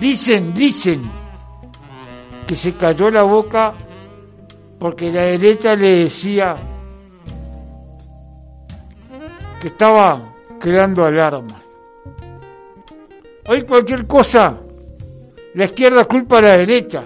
dicen, 0.00 0.54
dicen 0.54 1.02
que 2.46 2.56
se 2.56 2.76
cayó 2.76 3.10
la 3.10 3.24
boca 3.24 3.74
porque 4.78 5.12
la 5.12 5.24
derecha 5.24 5.76
le 5.76 6.04
decía 6.04 6.56
que 9.60 9.66
estaba 9.66 10.32
creando 10.58 11.04
alarmas. 11.04 11.59
Hoy 13.52 13.62
cualquier 13.62 14.06
cosa, 14.06 14.60
la 15.54 15.64
izquierda 15.64 16.04
culpa 16.04 16.38
a 16.38 16.42
la 16.42 16.56
derecha. 16.58 17.02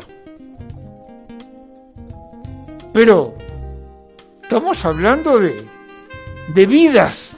Pero 2.92 3.34
estamos 4.42 4.84
hablando 4.84 5.38
de, 5.38 5.64
de 6.54 6.66
vidas, 6.66 7.34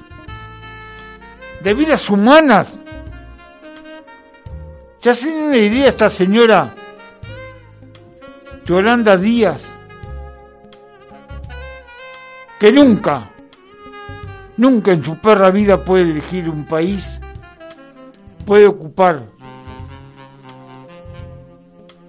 de 1.62 1.72
vidas 1.72 2.11
humanas 2.11 2.76
¿Se 4.98 5.11
hacen 5.11 5.34
una 5.34 5.57
idea 5.57 5.86
esta 5.86 6.11
señora 6.11 6.74
Yolanda 8.64 9.16
Díaz? 9.16 9.62
Que 12.59 12.72
nunca, 12.72 13.30
nunca 14.57 14.90
en 14.90 15.04
su 15.04 15.16
perra 15.18 15.52
vida 15.52 15.84
puede 15.84 16.07
dirigir 16.07 16.50
un 16.50 16.64
país, 16.64 17.20
puede 18.47 18.66
ocupar 18.66 19.24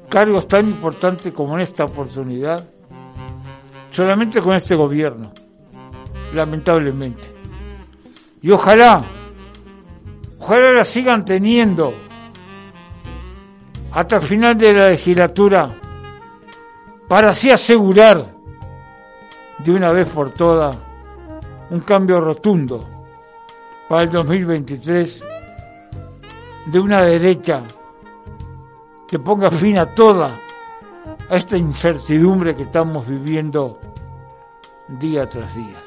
cargos 0.08 0.48
tan 0.48 0.68
importantes 0.68 1.34
como 1.34 1.56
en 1.56 1.62
esta 1.62 1.84
oportunidad, 1.84 2.64
solamente 3.92 4.42
con 4.42 4.56
este 4.56 4.76
gobierno, 4.76 5.34
lamentablemente. 6.34 7.34
Y 8.42 8.52
ojalá, 8.52 9.04
ojalá 10.40 10.72
la 10.72 10.86
sigan 10.86 11.26
teniendo 11.26 11.94
hasta 13.92 14.18
el 14.18 14.22
final 14.22 14.58
de 14.58 14.74
la 14.74 14.90
legislatura 14.90 15.76
para 17.08 17.32
así 17.32 17.50
asegurar 17.50 18.28
de 19.58 19.72
una 19.72 19.92
vez 19.92 20.08
por 20.08 20.30
todas 20.32 20.78
un 21.72 21.80
cambio 21.80 22.22
rotundo 22.22 22.88
para 23.90 24.04
el 24.04 24.12
2023 24.12 25.24
de 26.72 26.80
una 26.80 27.02
derecha 27.02 27.64
que 29.08 29.20
ponga 29.20 29.50
fin 29.50 29.78
a 29.78 29.86
toda 29.86 30.38
esta 31.30 31.58
incertidumbre 31.58 32.56
que 32.56 32.64
estamos 32.64 33.08
viviendo 33.08 33.80
día 34.88 35.28
tras 35.30 35.56
día. 35.56 35.87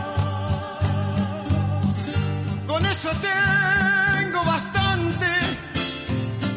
Con 2.71 2.85
eso 2.85 3.09
tengo 3.19 4.45
bastante, 4.45 5.27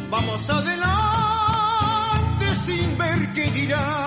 vamos 0.09 0.49
adelante 0.49 1.77
sin 2.65 2.97
ver 2.97 3.33
qué 3.33 3.51
dirán. 3.51 4.04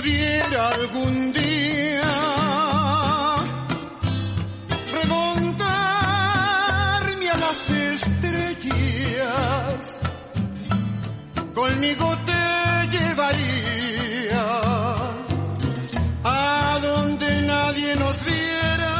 Pudiera 0.00 0.68
algún 0.68 1.32
día 1.32 2.12
remontarme 4.94 5.66
a 7.28 7.36
las 7.36 7.70
estrellas, 7.70 8.70
conmigo 11.54 12.16
te 12.24 12.42
llevaría 12.96 14.46
a 16.24 16.78
donde 16.80 17.42
nadie 17.42 17.96
nos 17.96 18.16
viera. 18.24 18.96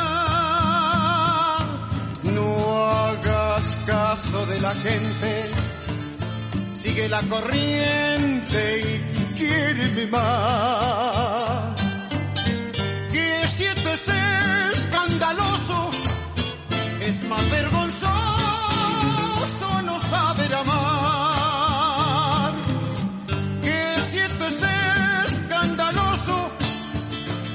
No 2.25 2.87
hagas 2.91 3.65
caso 3.87 4.47
de 4.47 4.61
la 4.61 4.75
gente 4.75 5.51
sigue 6.83 7.09
la 7.09 7.23
corriente 7.23 8.81
y 8.81 9.10
quiéreme 9.41 10.05
más. 10.07 11.75
Que 13.13 13.49
si 13.57 13.65
esto 13.65 13.89
es 13.91 14.09
escandaloso, 14.77 15.91
es 17.01 17.25
más 17.25 17.51
vergonzoso 17.51 18.09
no 19.89 19.99
saber 20.13 20.55
amar. 20.55 22.53
Que 23.63 23.81
si 24.11 24.19
esto 24.19 24.45
es 24.47 24.63
escandaloso, 25.33 26.37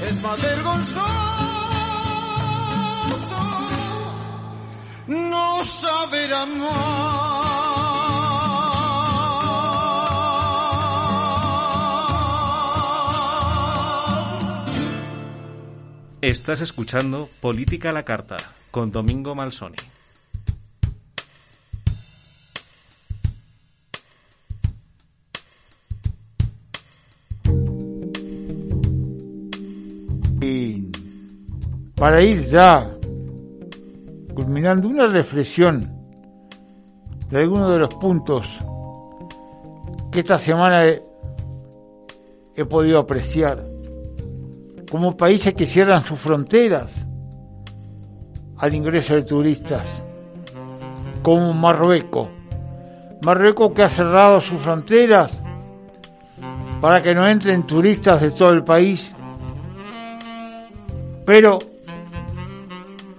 es 0.08 0.16
más 0.22 0.42
vergonzoso 0.42 1.06
no 5.08 5.66
saber 5.66 6.34
amar. 6.34 7.65
Estás 16.28 16.60
escuchando 16.62 17.30
Política 17.40 17.92
a 17.92 17.94
la 17.94 18.02
Carta 18.02 18.36
con 18.72 18.90
Domingo 18.90 19.36
Malsoni. 19.36 19.76
Y 30.42 30.90
para 31.94 32.24
ir 32.24 32.46
ya 32.46 32.90
culminando 34.34 34.88
una 34.88 35.06
reflexión 35.06 35.82
de 37.30 37.38
algunos 37.38 37.72
de 37.72 37.78
los 37.78 37.94
puntos 37.94 38.48
que 40.12 40.22
esta 40.22 40.40
semana 40.40 40.88
he, 40.88 41.04
he 42.56 42.66
podido 42.66 42.98
apreciar, 42.98 43.75
como 44.96 45.18
países 45.18 45.54
que 45.54 45.68
cierran 45.68 46.06
sus 46.06 46.18
fronteras 46.18 47.06
al 48.56 48.74
ingreso 48.74 49.14
de 49.14 49.24
turistas, 49.24 49.86
como 51.22 51.54
Marruecos. 51.54 52.30
Marruecos 53.22 53.74
que 53.74 53.84
ha 53.84 53.90
cerrado 53.90 54.40
sus 54.40 54.58
fronteras 54.62 55.44
para 56.80 57.04
que 57.04 57.14
no 57.14 57.28
entren 57.28 57.64
turistas 57.64 58.22
de 58.22 58.32
todo 58.32 58.52
el 58.52 58.64
país, 58.64 59.12
pero 61.26 61.60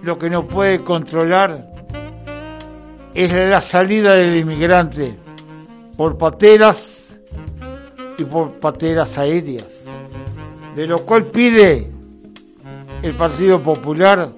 lo 0.01 0.17
que 0.17 0.31
no 0.31 0.47
puede 0.47 0.83
controlar 0.83 1.63
es 3.13 3.31
la 3.31 3.61
salida 3.61 4.15
del 4.15 4.35
inmigrante 4.35 5.15
por 5.95 6.17
pateras 6.17 7.19
y 8.17 8.23
por 8.23 8.53
pateras 8.59 9.15
aéreas, 9.19 9.76
de 10.77 10.85
lo 10.85 10.99
cual 10.99 11.25
pide 11.25 11.89
el 13.01 13.13
Partido 13.15 13.59
Popular 13.59 14.29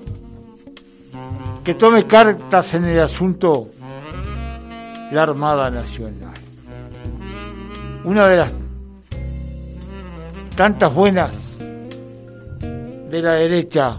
que 1.65 1.73
tome 1.73 2.07
cartas 2.07 2.73
en 2.75 2.85
el 2.85 3.01
asunto 3.01 3.67
la 5.11 5.23
Armada 5.23 5.69
Nacional. 5.69 6.33
Una 8.05 8.25
de 8.29 8.37
las 8.37 8.55
tantas 10.55 10.95
buenas 10.95 11.59
de 11.59 13.21
la 13.21 13.35
derecha 13.35 13.97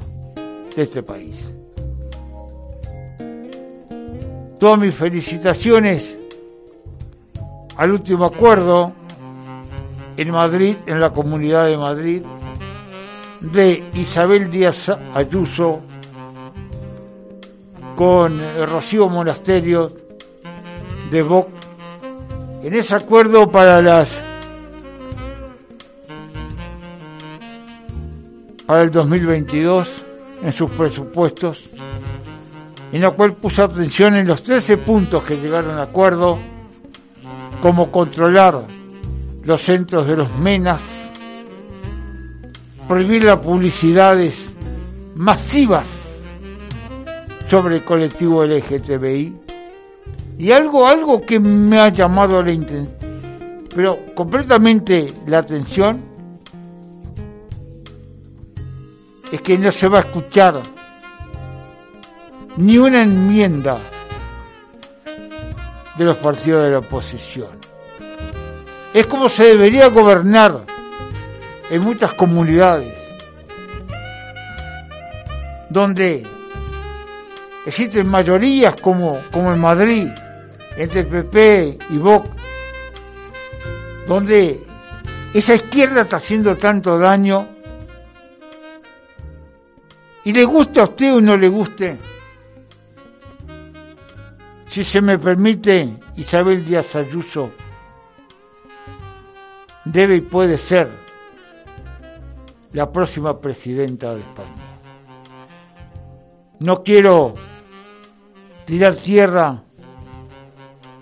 de 0.74 0.82
este 0.82 1.02
país. 1.02 1.52
Todas 4.58 4.78
mis 4.78 4.94
felicitaciones 4.94 6.16
al 7.76 7.90
último 7.90 8.24
acuerdo 8.24 8.94
en 10.20 10.30
Madrid, 10.32 10.76
en 10.84 11.00
la 11.00 11.10
Comunidad 11.14 11.64
de 11.64 11.78
Madrid, 11.78 12.22
de 13.40 13.82
Isabel 13.94 14.50
Díaz 14.50 14.92
Ayuso 15.14 15.80
con 17.96 18.38
Rocío 18.66 19.08
Monasterio 19.08 19.90
de 21.10 21.22
Vox 21.22 21.48
en 22.62 22.74
ese 22.74 22.96
acuerdo 22.96 23.50
para 23.50 23.80
las 23.80 24.22
para 28.66 28.82
el 28.82 28.90
2022 28.90 29.88
en 30.42 30.52
sus 30.52 30.70
presupuestos 30.70 31.64
en 32.92 33.00
la 33.00 33.10
cual 33.10 33.32
puso 33.36 33.64
atención 33.64 34.16
en 34.18 34.26
los 34.26 34.42
13 34.42 34.76
puntos 34.76 35.22
que 35.24 35.36
llegaron 35.36 35.78
a 35.78 35.84
acuerdo, 35.84 36.38
como 37.62 37.90
controlar 37.90 38.64
los 39.42 39.62
centros 39.62 40.06
de 40.06 40.16
los 40.16 40.32
MENAS, 40.38 41.10
prohibir 42.86 43.24
las 43.24 43.38
publicidades 43.38 44.54
masivas 45.14 46.28
sobre 47.48 47.76
el 47.76 47.84
colectivo 47.84 48.44
LGTBI 48.44 49.36
y 50.38 50.52
algo 50.52 50.86
algo 50.86 51.20
que 51.20 51.38
me 51.38 51.78
ha 51.78 51.88
llamado 51.88 52.42
la 52.42 52.56
pero 53.74 53.98
completamente 54.14 55.06
la 55.26 55.38
atención 55.38 56.02
es 59.30 59.40
que 59.42 59.56
no 59.56 59.70
se 59.70 59.88
va 59.88 59.98
a 59.98 60.00
escuchar 60.02 60.60
ni 62.56 62.78
una 62.78 63.02
enmienda 63.02 63.78
de 65.96 66.04
los 66.04 66.16
partidos 66.16 66.64
de 66.64 66.70
la 66.70 66.78
oposición. 66.78 67.69
Es 68.92 69.06
como 69.06 69.28
se 69.28 69.44
debería 69.44 69.88
gobernar 69.88 70.64
en 71.70 71.80
muchas 71.82 72.12
comunidades 72.14 72.92
donde 75.68 76.26
existen 77.64 78.08
mayorías 78.08 78.74
como, 78.80 79.20
como 79.30 79.52
en 79.52 79.60
Madrid, 79.60 80.08
entre 80.76 81.00
el 81.00 81.06
PP 81.06 81.78
y 81.90 81.98
Vox, 81.98 82.28
donde 84.08 84.60
esa 85.32 85.54
izquierda 85.54 86.00
está 86.00 86.16
haciendo 86.16 86.56
tanto 86.56 86.98
daño. 86.98 87.46
Y 90.24 90.32
le 90.32 90.44
guste 90.44 90.80
a 90.80 90.84
usted 90.84 91.14
o 91.14 91.20
no 91.20 91.36
le 91.36 91.48
guste, 91.48 91.96
si 94.68 94.82
se 94.82 95.00
me 95.00 95.18
permite, 95.18 95.96
Isabel 96.16 96.64
Díaz 96.64 96.96
Ayuso 96.96 97.52
debe 99.92 100.16
y 100.16 100.20
puede 100.20 100.56
ser 100.56 100.88
la 102.72 102.92
próxima 102.92 103.40
presidenta 103.40 104.14
de 104.14 104.20
España. 104.20 104.54
No 106.60 106.82
quiero 106.82 107.34
tirar 108.66 108.94
tierra 108.96 109.62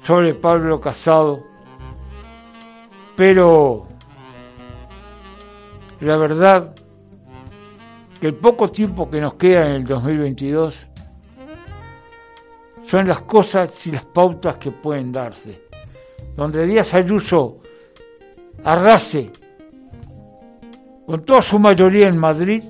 sobre 0.07 0.35
Pablo 0.35 0.81
Casado, 0.81 1.45
pero 3.17 3.87
la 6.01 6.17
verdad 6.17 6.75
que 8.21 8.29
el 8.29 8.35
poco 8.37 8.71
tiempo 8.71 9.11
que 9.11 9.21
nos 9.21 9.35
queda 9.35 9.67
en 9.67 9.73
el 9.73 9.85
2022 9.85 10.75
son 12.87 13.07
las 13.07 13.21
cosas 13.23 13.87
y 13.87 13.93
las 13.93 14.05
pautas 14.05 14.57
que 14.57 14.71
pueden 14.71 15.13
darse. 15.13 15.67
Donde 16.37 16.65
Díaz 16.65 16.95
Ayuso 16.95 17.59
arrase 18.65 19.31
con 21.07 21.25
toda 21.25 21.41
su 21.41 21.59
mayoría 21.59 22.09
en 22.09 22.19
Madrid, 22.19 22.65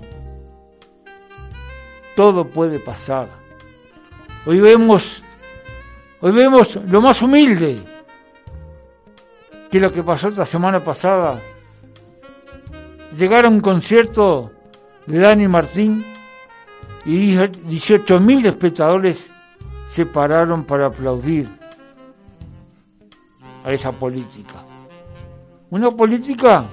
todo 2.15 2.49
puede 2.49 2.79
pasar. 2.79 3.29
Hoy 4.47 4.61
vemos, 4.61 5.23
hoy 6.21 6.33
vemos 6.33 6.77
lo 6.87 7.01
más 7.01 7.21
humilde 7.21 7.81
que 9.71 9.81
lo 9.81 9.93
que 9.93 10.03
pasó 10.03 10.29
esta 10.29 10.47
semana 10.47 10.81
pasada. 10.81 11.41
Llegar 13.17 13.45
a 13.45 13.49
un 13.49 13.61
concierto 13.61 14.53
de 15.07 15.19
Dani 15.19 15.49
Martín 15.49 16.05
y 17.05 17.35
18.000 17.35 18.47
espectadores 18.47 19.27
se 19.91 20.07
pararon 20.07 20.65
para 20.65 20.87
aplaudir 20.87 21.49
a 23.65 23.73
esa 23.73 23.91
política. 23.91 24.68
Una 25.71 25.91
política 25.91 26.65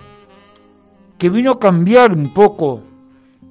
que 1.18 1.30
vino 1.30 1.52
a 1.52 1.60
cambiar 1.60 2.14
un 2.14 2.34
poco 2.34 2.82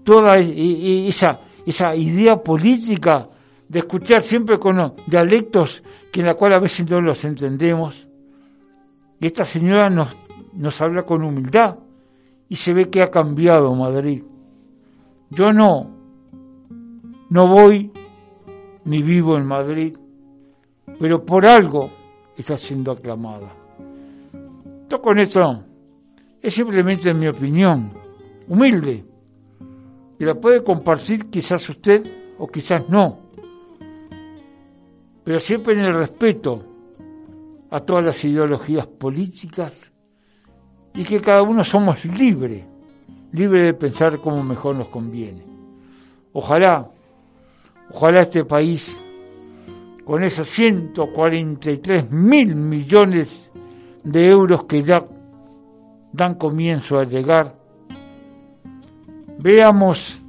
toda 0.02 0.38
e, 0.38 0.44
e, 0.44 1.08
esa, 1.08 1.40
esa 1.66 1.94
idea 1.94 2.36
política 2.36 3.28
de 3.68 3.78
escuchar 3.80 4.22
siempre 4.22 4.58
con 4.58 4.94
dialectos 5.06 5.82
que 6.12 6.20
en 6.20 6.26
la 6.26 6.34
cual 6.34 6.52
a 6.52 6.58
veces 6.58 6.88
no 6.88 7.00
los 7.00 7.24
entendemos. 7.24 8.06
Y 9.20 9.26
esta 9.26 9.44
señora 9.44 9.90
nos, 9.90 10.16
nos 10.52 10.80
habla 10.80 11.04
con 11.04 11.22
humildad 11.22 11.76
y 12.48 12.56
se 12.56 12.72
ve 12.72 12.88
que 12.88 13.02
ha 13.02 13.10
cambiado 13.10 13.74
Madrid. 13.74 14.22
Yo 15.30 15.52
no, 15.52 15.90
no 17.30 17.48
voy 17.48 17.90
ni 18.84 19.02
vivo 19.02 19.36
en 19.36 19.46
Madrid, 19.46 19.96
pero 21.00 21.24
por 21.24 21.46
algo 21.46 21.90
está 22.36 22.56
siendo 22.56 22.92
aclamada. 22.92 23.63
Todo 24.88 25.02
con 25.02 25.18
esto. 25.18 25.64
Es 26.40 26.54
simplemente 26.54 27.12
mi 27.14 27.26
opinión, 27.26 27.92
humilde, 28.48 29.04
y 30.18 30.24
la 30.24 30.34
puede 30.34 30.62
compartir 30.62 31.30
quizás 31.30 31.68
usted 31.68 32.06
o 32.38 32.46
quizás 32.46 32.88
no, 32.88 33.18
pero 35.24 35.40
siempre 35.40 35.74
en 35.74 35.80
el 35.80 35.94
respeto 35.94 36.62
a 37.70 37.80
todas 37.80 38.04
las 38.04 38.22
ideologías 38.24 38.86
políticas 38.86 39.90
y 40.94 41.02
que 41.04 41.20
cada 41.20 41.42
uno 41.42 41.64
somos 41.64 42.04
libres 42.04 42.64
libre 43.34 43.62
de 43.62 43.74
pensar 43.74 44.20
como 44.20 44.44
mejor 44.44 44.76
nos 44.76 44.88
conviene. 44.88 45.44
Ojalá, 46.32 46.88
ojalá 47.90 48.20
este 48.20 48.44
país, 48.44 48.96
con 50.04 50.22
esos 50.22 50.48
143 50.50 52.10
mil 52.12 52.54
millones 52.54 53.50
de 54.04 54.28
euros 54.28 54.64
que 54.64 54.82
ya 54.82 55.04
dan 56.12 56.34
comienzo 56.34 56.98
a 56.98 57.04
llegar, 57.04 57.56
veamos 59.38 60.20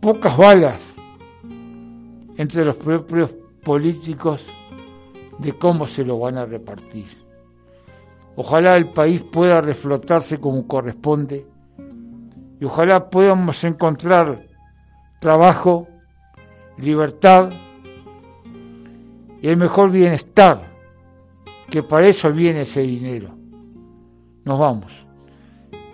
pocas 0.00 0.36
balas 0.36 0.80
entre 2.36 2.64
los 2.64 2.76
propios 2.76 3.34
políticos 3.64 4.44
de 5.38 5.52
cómo 5.52 5.86
se 5.86 6.04
lo 6.04 6.18
van 6.18 6.38
a 6.38 6.44
repartir. 6.44 7.06
Ojalá 8.36 8.76
el 8.76 8.90
país 8.90 9.22
pueda 9.22 9.60
reflotarse 9.60 10.38
como 10.38 10.66
corresponde 10.66 11.46
y 12.60 12.64
ojalá 12.64 13.10
podamos 13.10 13.62
encontrar 13.64 14.46
trabajo, 15.20 15.88
libertad 16.78 17.50
y 19.40 19.48
el 19.48 19.56
mejor 19.56 19.90
bienestar, 19.90 20.71
que 21.72 21.82
para 21.82 22.06
eso 22.06 22.30
viene 22.30 22.62
ese 22.62 22.82
dinero. 22.82 23.34
Nos 24.44 24.58
vamos, 24.58 24.92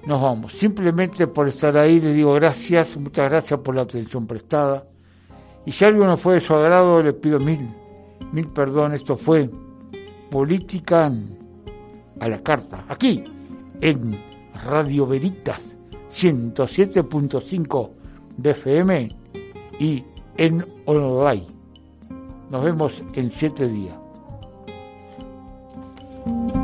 nos 0.04 0.20
vamos. 0.20 0.52
Simplemente 0.54 1.28
por 1.28 1.46
estar 1.46 1.76
ahí 1.76 2.00
le 2.00 2.12
digo 2.14 2.34
gracias, 2.34 2.96
muchas 2.96 3.30
gracias 3.30 3.60
por 3.60 3.76
la 3.76 3.82
atención 3.82 4.26
prestada. 4.26 4.84
Y 5.64 5.70
si 5.70 5.84
algo 5.84 6.04
no 6.04 6.16
fue 6.16 6.34
de 6.34 6.40
su 6.40 6.52
agrado, 6.52 7.00
le 7.00 7.12
pido 7.12 7.38
mil, 7.38 7.60
mil 8.32 8.48
perdón. 8.48 8.92
Esto 8.92 9.16
fue 9.16 9.48
Política 10.28 11.12
a 12.18 12.28
la 12.28 12.42
carta, 12.42 12.84
aquí 12.88 13.22
en 13.80 14.18
Radio 14.64 15.06
Veritas 15.06 15.62
107.5 16.12 17.90
de 18.36 18.50
FM 18.50 19.16
y 19.78 20.02
en 20.38 20.66
online. 20.86 21.46
Nos 22.50 22.64
vemos 22.64 23.00
en 23.14 23.30
siete 23.30 23.68
días. 23.68 24.07
Thank 26.28 26.52
you. 26.52 26.57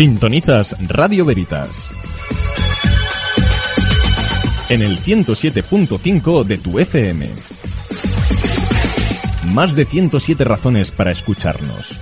Sintonizas 0.00 0.74
Radio 0.88 1.26
Veritas. 1.26 1.68
En 4.70 4.80
el 4.80 4.98
107.5 4.98 6.42
de 6.44 6.56
tu 6.56 6.78
FM. 6.78 7.28
Más 9.52 9.74
de 9.74 9.84
107 9.84 10.42
razones 10.44 10.90
para 10.90 11.10
escucharnos. 11.10 11.99